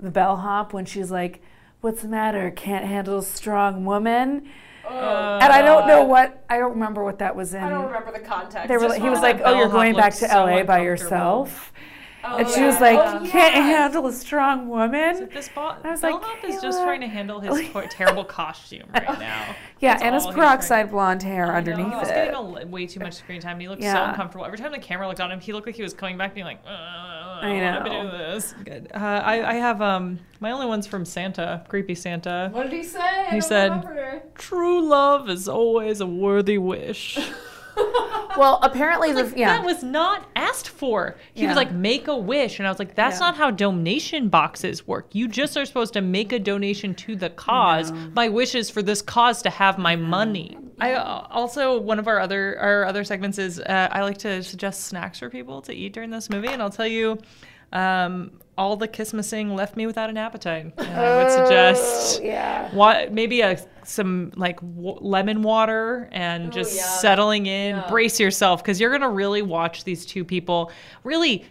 the 0.00 0.10
bellhop, 0.10 0.72
when 0.72 0.84
she's 0.84 1.10
like, 1.10 1.40
"What's 1.80 2.02
the 2.02 2.08
matter? 2.08 2.50
Can't 2.50 2.84
handle 2.84 3.18
a 3.18 3.22
strong 3.22 3.84
woman." 3.84 4.48
Oh, 4.88 5.38
and 5.42 5.52
I 5.52 5.62
don't 5.62 5.88
know 5.88 6.04
what 6.04 6.44
I 6.48 6.58
don't 6.58 6.72
remember 6.72 7.02
what 7.02 7.18
that 7.18 7.34
was 7.34 7.54
in. 7.54 7.62
I 7.62 7.70
don't 7.70 7.86
remember 7.86 8.12
the 8.12 8.20
context. 8.20 8.68
They 8.68 8.76
were. 8.76 8.94
He 8.94 9.08
was 9.08 9.20
like, 9.20 9.40
"Oh, 9.44 9.58
you're 9.58 9.68
going 9.68 9.96
back 9.96 10.12
to 10.14 10.28
so 10.28 10.44
LA 10.44 10.62
by 10.62 10.82
yourself," 10.82 11.72
Oh, 12.28 12.36
and 12.38 12.48
she 12.48 12.60
yeah. 12.60 12.66
was 12.66 12.80
like, 12.80 12.98
Oh, 12.98 13.18
"Can't 13.30 13.54
yeah. 13.54 13.62
handle 13.62 14.06
a 14.06 14.12
strong 14.12 14.68
woman." 14.68 15.28
This 15.32 15.48
bo- 15.54 15.76
I 15.84 15.90
was 15.90 16.02
like, 16.02 16.20
bellhop 16.20 16.44
is 16.44 16.60
just 16.60 16.82
trying 16.82 17.00
to 17.00 17.06
handle 17.06 17.40
his 17.40 17.68
co- 17.70 17.86
terrible 17.90 18.24
costume 18.24 18.88
right 18.94 19.18
now. 19.18 19.54
Yeah, 19.80 19.92
That's 19.92 20.02
and 20.02 20.14
his 20.14 20.24
all 20.24 20.30
he's 20.30 20.36
peroxide 20.36 20.90
blonde 20.90 21.22
hair 21.22 21.46
trying- 21.46 21.56
underneath 21.58 21.88
he 21.92 21.98
was 21.98 22.08
it. 22.08 22.14
getting 22.14 22.34
a, 22.34 22.66
way 22.66 22.86
too 22.86 23.00
much 23.00 23.14
screen 23.14 23.40
time. 23.40 23.52
and 23.52 23.62
He 23.62 23.68
looked 23.68 23.82
so 23.82 23.88
uncomfortable. 24.04 24.44
Every 24.46 24.58
time 24.58 24.72
the 24.72 24.78
camera 24.78 25.06
looked 25.06 25.20
on 25.20 25.30
him, 25.30 25.40
he 25.40 25.52
looked 25.52 25.66
like 25.66 25.76
he 25.76 25.82
was 25.82 25.94
coming 25.94 26.16
back, 26.16 26.34
being 26.34 26.46
like, 26.46 26.60
uh, 26.66 26.70
"I, 26.70 27.40
I 27.42 27.60
to 27.60 27.84
know. 27.84 28.02
do 28.10 28.16
this." 28.16 28.54
Good. 28.64 28.90
Uh, 28.94 28.98
I, 28.98 29.50
I 29.50 29.54
have 29.54 29.80
um 29.82 30.18
my 30.40 30.50
only 30.50 30.66
one's 30.66 30.86
from 30.86 31.04
Santa, 31.04 31.64
creepy 31.68 31.94
Santa. 31.94 32.48
What 32.52 32.64
did 32.64 32.72
he 32.72 32.82
say? 32.82 33.26
He 33.30 33.40
said- 33.40 33.70
remember. 33.70 34.22
True 34.34 34.86
love 34.88 35.28
is 35.30 35.48
always 35.48 36.00
a 36.00 36.06
worthy 36.06 36.58
wish. 36.58 37.18
Well, 38.36 38.58
apparently 38.62 39.12
the 39.12 39.32
yeah. 39.34 39.56
That 39.56 39.64
was 39.64 39.82
not 39.82 40.28
asked 40.36 40.68
for. 40.68 41.16
He 41.32 41.42
Yeah. 41.42 41.48
was 41.48 41.56
like, 41.56 41.72
make 41.72 42.06
a 42.06 42.14
wish. 42.16 42.58
And 42.58 42.68
I 42.68 42.70
was 42.70 42.78
like, 42.78 42.94
that's 42.94 43.16
Yeah. 43.18 43.28
not 43.28 43.36
how 43.36 43.50
donation 43.50 44.28
boxes 44.28 44.86
work. 44.86 45.06
You 45.14 45.26
just 45.26 45.56
are 45.56 45.64
supposed 45.64 45.94
to 45.94 46.02
make 46.02 46.32
a 46.32 46.38
donation 46.38 46.94
to 46.96 47.16
the 47.16 47.30
cause. 47.30 47.92
My 48.14 48.28
wish 48.28 48.54
is 48.54 48.68
for 48.68 48.82
this 48.82 49.00
cause 49.00 49.40
to 49.42 49.48
have 49.48 49.78
my 49.78 49.96
money. 49.96 50.58
I 50.78 50.92
uh, 50.92 51.26
also, 51.30 51.80
one 51.80 51.98
of 51.98 52.08
our 52.08 52.20
other 52.20 52.58
our 52.60 52.84
other 52.84 53.04
segments 53.04 53.38
is 53.38 53.58
uh, 53.58 53.88
I 53.90 54.02
like 54.02 54.18
to 54.18 54.42
suggest 54.42 54.84
snacks 54.84 55.18
for 55.20 55.30
people 55.30 55.62
to 55.62 55.72
eat 55.72 55.94
during 55.94 56.10
this 56.10 56.28
movie. 56.28 56.48
And 56.48 56.60
I'll 56.60 56.68
tell 56.68 56.86
you, 56.86 57.18
um, 57.72 58.32
all 58.58 58.76
the 58.76 58.88
Christmasing 58.88 59.54
left 59.54 59.76
me 59.76 59.86
without 59.86 60.08
an 60.08 60.16
appetite. 60.16 60.72
And 60.78 60.88
I 60.88 61.22
would 61.22 61.30
suggest 61.30 62.20
Oh, 62.20 62.24
yeah. 62.24 62.74
what 62.74 63.12
maybe 63.12 63.42
a 63.42 63.58
some 63.84 64.32
like 64.34 64.58
w- 64.60 64.96
lemon 65.00 65.42
water 65.42 66.08
and 66.10 66.50
just 66.52 66.74
yeah. 66.76 66.82
settling 66.82 67.46
in 67.46 67.82
brace 67.88 68.18
yourself 68.18 68.62
because 68.62 68.80
you're 68.80 68.90
gonna 68.90 69.10
really 69.10 69.42
watch 69.42 69.84
these 69.84 70.04
two 70.06 70.24
people 70.24 70.72
really 71.04 71.44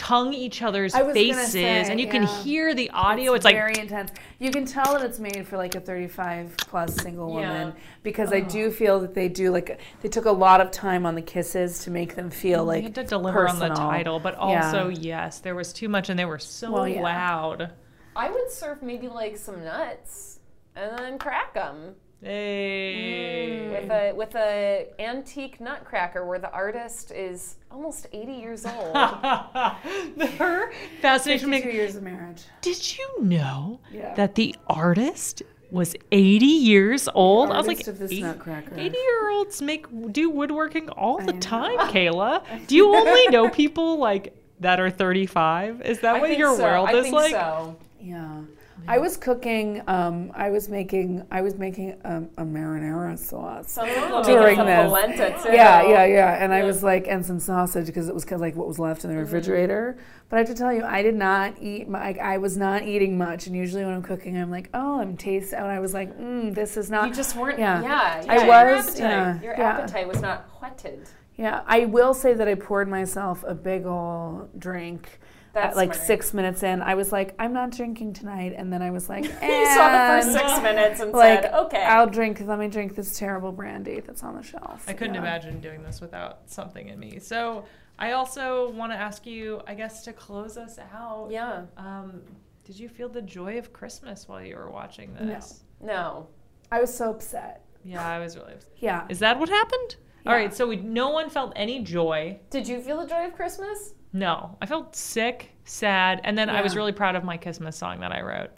tongue 0.00 0.32
each 0.32 0.62
other's 0.62 0.94
I 0.94 1.02
was 1.02 1.14
gonna 1.14 1.34
faces 1.34 1.52
say, 1.52 1.82
and 1.90 2.00
you 2.00 2.06
can 2.06 2.22
hear 2.22 2.74
the 2.74 2.88
audio 2.90 3.34
it's, 3.34 3.44
like 3.44 3.54
very 3.54 3.74
intense. 3.78 4.10
You 4.38 4.50
can 4.50 4.64
tell 4.64 4.94
that 4.94 5.04
it's 5.04 5.18
made 5.18 5.46
for 5.46 5.58
like 5.58 5.74
a 5.74 5.80
35 5.80 6.56
plus 6.56 6.94
single 6.96 7.28
Yeah. 7.28 7.52
woman 7.52 7.74
because 8.02 8.32
I 8.32 8.38
oh. 8.40 8.44
do 8.48 8.70
feel 8.70 8.98
that 9.00 9.12
they 9.12 9.28
do 9.28 9.50
like 9.50 9.78
they 10.00 10.08
took 10.08 10.24
a 10.24 10.32
lot 10.32 10.62
of 10.62 10.70
time 10.70 11.04
on 11.04 11.14
the 11.14 11.20
kisses 11.20 11.80
to 11.84 11.90
make 11.90 12.14
them 12.14 12.30
feel 12.30 12.64
like 12.64 12.76
they 12.78 12.88
like 12.88 12.96
had 12.96 13.06
to 13.06 13.10
deliver 13.10 13.46
on 13.46 13.58
the 13.58 13.68
title 13.68 14.18
but 14.18 14.36
Yeah. 14.36 14.64
also 14.64 14.88
yes 14.88 15.40
there 15.40 15.54
was 15.54 15.70
too 15.70 15.90
much 15.90 16.08
and 16.08 16.18
they 16.18 16.24
were 16.24 16.38
so 16.38 16.72
Well, 16.72 16.88
yeah. 16.88 17.02
loud 17.02 17.70
I 18.16 18.30
would 18.30 18.50
serve 18.50 18.82
maybe 18.82 19.06
like 19.06 19.36
some 19.36 19.62
nuts 19.62 20.40
and 20.76 20.98
then 20.98 21.18
crack 21.18 21.52
them 21.52 21.94
hey 22.22 23.70
with 23.70 23.90
a 23.90 24.12
with 24.14 24.34
a 24.36 24.86
antique 24.98 25.60
nutcracker 25.60 26.26
where 26.26 26.38
the 26.38 26.50
artist 26.50 27.10
is 27.12 27.56
almost 27.70 28.06
80 28.12 28.32
years 28.32 28.66
old. 28.66 28.94
her 30.38 30.72
fascination 31.00 31.50
52 31.50 31.50
make- 31.50 31.64
years 31.74 31.96
of 31.96 32.02
marriage. 32.02 32.42
did 32.60 32.98
you 32.98 33.22
know 33.22 33.80
Yeah. 33.92 34.14
that 34.14 34.34
the 34.34 34.54
artist 34.66 35.42
was 35.70 35.94
80 36.10 36.44
years 36.46 37.08
old 37.14 37.50
i 37.50 37.56
was 37.56 37.66
like 37.68 37.76
Artist 37.76 37.88
of 37.88 37.98
this 38.00 38.10
80 38.10 38.22
nutcracker. 38.22 38.74
80 38.76 38.96
year 38.98 39.30
olds 39.30 39.62
make 39.62 39.86
do 40.12 40.28
woodworking 40.28 40.88
all 40.90 41.18
the 41.18 41.32
know. 41.32 41.38
time 41.38 41.78
kayla 41.94 42.42
do 42.66 42.74
you 42.74 42.94
only 42.94 43.28
know 43.28 43.48
people 43.48 43.98
like 43.98 44.34
that 44.58 44.80
are 44.80 44.90
35 44.90 45.80
is 45.82 46.00
that 46.00 46.16
I 46.16 46.20
what 46.20 46.36
your 46.36 46.56
so. 46.56 46.62
world 46.64 46.88
I 46.88 46.94
is 46.94 47.02
think 47.04 47.14
like 47.14 47.30
so. 47.32 47.76
Yeah. 48.00 48.40
I 48.88 48.98
was 48.98 49.16
cooking. 49.16 49.82
Um, 49.86 50.32
I 50.34 50.50
was 50.50 50.68
making. 50.68 51.26
I 51.30 51.40
was 51.42 51.56
making 51.56 51.96
um, 52.04 52.30
a 52.36 52.42
marinara 52.42 53.18
sauce. 53.18 53.74
During 53.76 54.58
this. 54.58 55.44
Yeah, 55.46 55.82
yeah, 55.82 56.04
yeah. 56.04 56.42
And 56.42 56.52
I 56.52 56.64
was 56.64 56.82
like, 56.82 57.06
and 57.08 57.24
some 57.24 57.38
sausage 57.40 57.86
because 57.86 58.08
it 58.08 58.14
was 58.14 58.24
kind 58.24 58.34
of 58.34 58.40
like 58.40 58.56
what 58.56 58.66
was 58.66 58.78
left 58.78 59.04
in 59.04 59.10
the 59.10 59.16
refrigerator. 59.16 59.98
But 60.28 60.36
I 60.36 60.38
have 60.40 60.48
to 60.48 60.54
tell 60.54 60.72
you, 60.72 60.84
I 60.84 61.02
did 61.02 61.14
not 61.14 61.54
eat. 61.60 61.88
My, 61.88 62.14
I 62.14 62.38
was 62.38 62.56
not 62.56 62.82
eating 62.84 63.18
much. 63.18 63.46
And 63.46 63.56
usually 63.56 63.84
when 63.84 63.94
I'm 63.94 64.02
cooking, 64.02 64.36
I'm 64.36 64.50
like, 64.50 64.70
oh, 64.74 65.00
I'm 65.00 65.16
taste. 65.16 65.52
And 65.52 65.66
I 65.66 65.80
was 65.80 65.92
like, 65.94 66.16
mm, 66.18 66.54
this 66.54 66.76
is 66.76 66.90
not. 66.90 67.08
You 67.08 67.14
just 67.14 67.34
weren't. 67.36 67.58
Yeah. 67.58 67.82
Yeah, 67.82 68.24
yeah. 68.24 68.32
I 68.32 68.36
your 68.36 68.76
was, 68.76 68.86
appetite- 68.88 69.00
yeah, 69.00 69.42
Your 69.42 69.54
yeah. 69.56 69.70
appetite 69.70 70.08
was 70.08 70.20
not 70.20 70.48
whetted. 70.60 71.08
Yeah, 71.36 71.62
I 71.66 71.86
will 71.86 72.12
say 72.12 72.34
that 72.34 72.46
I 72.48 72.54
poured 72.54 72.88
myself 72.88 73.42
a 73.46 73.54
big 73.54 73.86
ol' 73.86 74.48
drink. 74.58 75.18
That's 75.52 75.72
at 75.72 75.76
like 75.76 75.94
smart. 75.94 76.06
six 76.06 76.32
minutes 76.34 76.62
in, 76.62 76.80
I 76.82 76.94
was 76.94 77.10
like, 77.12 77.34
I'm 77.38 77.52
not 77.52 77.70
drinking 77.70 78.12
tonight. 78.12 78.54
And 78.56 78.72
then 78.72 78.82
I 78.82 78.90
was 78.90 79.08
like, 79.08 79.24
You 79.42 79.66
saw 79.74 79.90
the 79.90 80.22
first 80.22 80.32
six 80.32 80.62
minutes 80.62 81.00
and 81.00 81.12
like, 81.12 81.42
said, 81.42 81.54
"Okay." 81.54 81.82
I'll 81.82 82.06
drink. 82.06 82.40
Let 82.40 82.58
me 82.58 82.68
drink 82.68 82.94
this 82.94 83.18
terrible 83.18 83.50
brandy 83.52 84.00
that's 84.00 84.22
on 84.22 84.36
the 84.36 84.42
shelf. 84.42 84.84
i 84.88 84.92
couldn't 84.92 85.14
Yeah. 85.14 85.20
imagine 85.22 85.60
doing 85.60 85.82
this 85.82 86.00
without 86.00 86.40
something 86.46 86.88
in 86.88 86.98
me 86.98 87.18
so 87.18 87.64
i 87.98 88.12
also 88.12 88.70
want 88.72 88.92
to 88.92 88.96
ask 88.96 89.26
you 89.26 89.60
i 89.66 89.74
guess 89.74 90.04
to 90.04 90.12
close 90.12 90.56
us 90.56 90.78
out 90.94 91.28
yeah. 91.30 91.62
um, 91.76 92.22
did 92.64 92.78
you 92.78 92.88
feel 92.88 93.08
the 93.08 93.22
joy 93.22 93.58
of 93.58 93.72
christmas 93.72 94.28
while 94.28 94.42
you 94.42 94.56
were 94.56 94.70
watching 94.70 95.12
this 95.14 95.64
No. 95.82 96.28
I 96.70 96.80
was 96.80 96.92
so 96.94 97.10
upset. 97.10 97.64
yeah 97.84 98.06
i 98.06 98.18
was 98.18 98.36
really 98.36 98.54
upset. 98.54 98.70
Yeah. 98.78 99.06
is 99.08 99.18
that 99.18 99.38
what 99.38 99.48
happened 99.48 99.96
all 100.26 100.32
Yeah. 100.32 100.38
right 100.38 100.54
so 100.54 100.66
we 100.66 100.76
no 100.76 101.08
one 101.10 101.28
felt 101.30 101.52
any 101.56 101.82
joy 101.82 102.38
Did 102.50 102.68
you 102.68 102.80
feel 102.80 103.00
the 103.00 103.06
joy 103.06 103.26
of 103.26 103.34
Christmas? 103.34 103.94
No, 104.12 104.56
I 104.60 104.66
felt 104.66 104.96
sick, 104.96 105.50
sad, 105.64 106.20
and 106.24 106.36
then 106.36 106.50
I 106.50 106.62
was 106.62 106.74
really 106.76 106.92
proud 106.92 107.14
of 107.16 107.22
my 107.24 107.36
Christmas 107.36 107.76
song 107.76 108.00
that 108.00 108.12
I 108.12 108.22
wrote. 108.22 108.50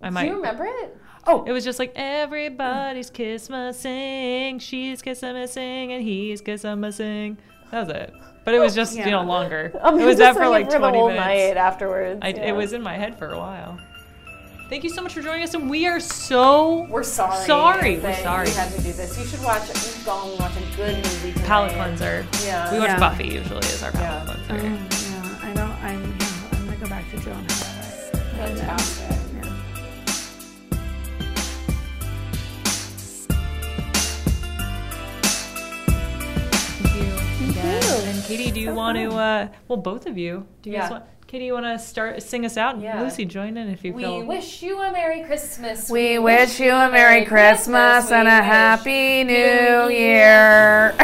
I 0.00 0.08
Do 0.08 0.14
might. 0.14 0.26
you 0.26 0.34
remember 0.36 0.64
it? 0.66 0.96
Oh, 1.24 1.44
It 1.44 1.52
was 1.52 1.62
just 1.62 1.78
like 1.78 1.92
everybody's 1.94 3.08
Christmasing, 3.10 4.60
she's 4.60 5.02
Christmasing, 5.02 5.90
and 5.90 6.02
he's 6.02 6.42
Christmasing. 6.42 7.36
That 7.70 7.86
was 7.86 7.88
it. 7.96 8.12
But 8.44 8.54
it 8.54 8.58
was 8.58 8.74
just 8.74 8.96
you 8.96 9.08
know 9.08 9.22
longer. 9.22 9.72
I'm 9.84 10.00
it 10.00 10.04
was 10.04 10.18
that 10.18 10.34
for 10.34 10.48
like 10.48 10.68
for 10.70 10.78
twenty 10.78 10.98
whole 10.98 11.08
minutes. 11.10 11.24
night 11.26 11.56
afterwards. 11.56 12.18
I, 12.22 12.28
yeah. 12.30 12.48
It 12.48 12.52
was 12.52 12.72
in 12.72 12.82
my 12.82 12.94
head 12.94 13.16
for 13.16 13.28
a 13.28 13.38
while. 13.38 13.78
Thank 14.72 14.84
you 14.84 14.88
so 14.88 15.02
much 15.02 15.12
for 15.12 15.20
joining 15.20 15.42
us, 15.42 15.52
and 15.52 15.68
we 15.68 15.86
are 15.86 16.00
so 16.00 16.84
We're 16.88 17.02
sorry. 17.02 17.44
Sorry, 17.44 17.98
we're 17.98 18.14
sorry. 18.22 18.48
We 18.48 18.54
had 18.54 18.72
to 18.72 18.80
do 18.80 18.94
this. 18.94 19.18
You 19.18 19.26
should 19.26 19.42
watch 19.44 19.68
it. 19.68 19.74
You've 19.74 20.02
gone 20.06 20.30
and 20.30 20.40
watch 20.40 20.52
a 20.56 20.76
good 20.76 20.96
movie. 20.96 21.32
Tonight. 21.32 21.46
palate 21.46 21.72
cleanser. 21.72 22.26
Yeah. 22.42 22.72
We 22.72 22.78
watch 22.78 22.88
Yeah. 22.88 22.98
Buffy 22.98 23.28
usually 23.28 23.58
as 23.58 23.82
our 23.82 23.92
palate 23.92 24.28
Yeah. 24.28 24.46
cleanser. 24.46 24.66
Um, 24.66 24.72
yeah. 24.72 25.38
I 25.42 25.52
don't. 25.52 25.70
I'm. 25.72 26.18
Yeah, 26.18 26.26
I'm 26.52 26.64
gonna 26.64 26.76
go 26.78 26.88
back 26.88 27.10
to 27.10 27.18
Joan. 27.18 27.46
Fantastic. 27.48 29.10
Yeah. 29.10 29.62
Thank 36.82 36.96
you. 36.96 37.50
again. 37.50 38.08
And 38.08 38.24
Katie, 38.24 38.50
do 38.50 38.60
you 38.60 38.74
want 38.74 38.96
to? 38.96 39.10
Uh, 39.10 39.48
well, 39.68 39.76
both 39.76 40.06
of 40.06 40.16
you. 40.16 40.46
Do 40.62 40.70
you 40.70 40.76
guys 40.76 40.90
want? 40.90 41.04
Katie, 41.32 41.46
you 41.46 41.54
want 41.54 41.64
to 41.64 41.78
start 41.78 42.22
sing 42.22 42.44
us 42.44 42.58
out? 42.58 42.78
Yeah. 42.78 43.00
Lucy, 43.00 43.24
join 43.24 43.56
in 43.56 43.70
if 43.70 43.82
you 43.82 43.94
We 43.94 44.02
feel. 44.02 44.18
We 44.18 44.24
wish 44.26 44.62
you 44.62 44.78
a 44.82 44.92
Merry 44.92 45.24
Christmas. 45.24 45.88
We 45.88 46.18
wish 46.18 46.60
you 46.60 46.72
a 46.72 46.90
Merry 46.90 47.24
Christmas 47.24 48.12
and 48.12 48.28
a 48.28 48.42
Happy 48.42 49.24
New 49.24 49.32
New 49.32 49.88
Year. 49.88 50.92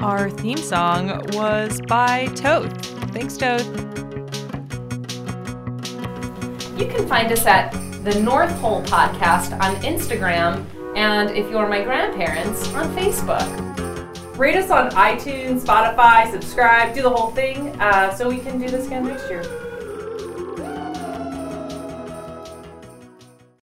Our 0.00 0.30
theme 0.30 0.58
song 0.58 1.20
was 1.32 1.80
by 1.88 2.26
Toth. 2.36 2.72
Thanks, 3.12 3.36
Toth. 3.36 3.66
You 6.78 6.86
can 6.86 7.08
find 7.08 7.32
us 7.32 7.44
at 7.44 7.72
the 8.04 8.20
North 8.20 8.52
Hole 8.60 8.84
Podcast 8.84 9.60
on 9.60 9.74
Instagram, 9.82 10.64
and 10.94 11.30
if 11.30 11.50
you're 11.50 11.68
my 11.68 11.82
grandparents, 11.82 12.72
on 12.74 12.94
Facebook. 12.94 13.73
Rate 14.36 14.56
us 14.56 14.68
on 14.68 14.90
iTunes, 14.90 15.60
Spotify, 15.60 16.28
subscribe, 16.32 16.92
do 16.92 17.02
the 17.02 17.10
whole 17.10 17.30
thing 17.30 17.68
uh, 17.80 18.12
so 18.12 18.28
we 18.28 18.38
can 18.38 18.58
do 18.58 18.68
this 18.68 18.86
again 18.88 19.06
next 19.06 19.30
year. 19.30 19.63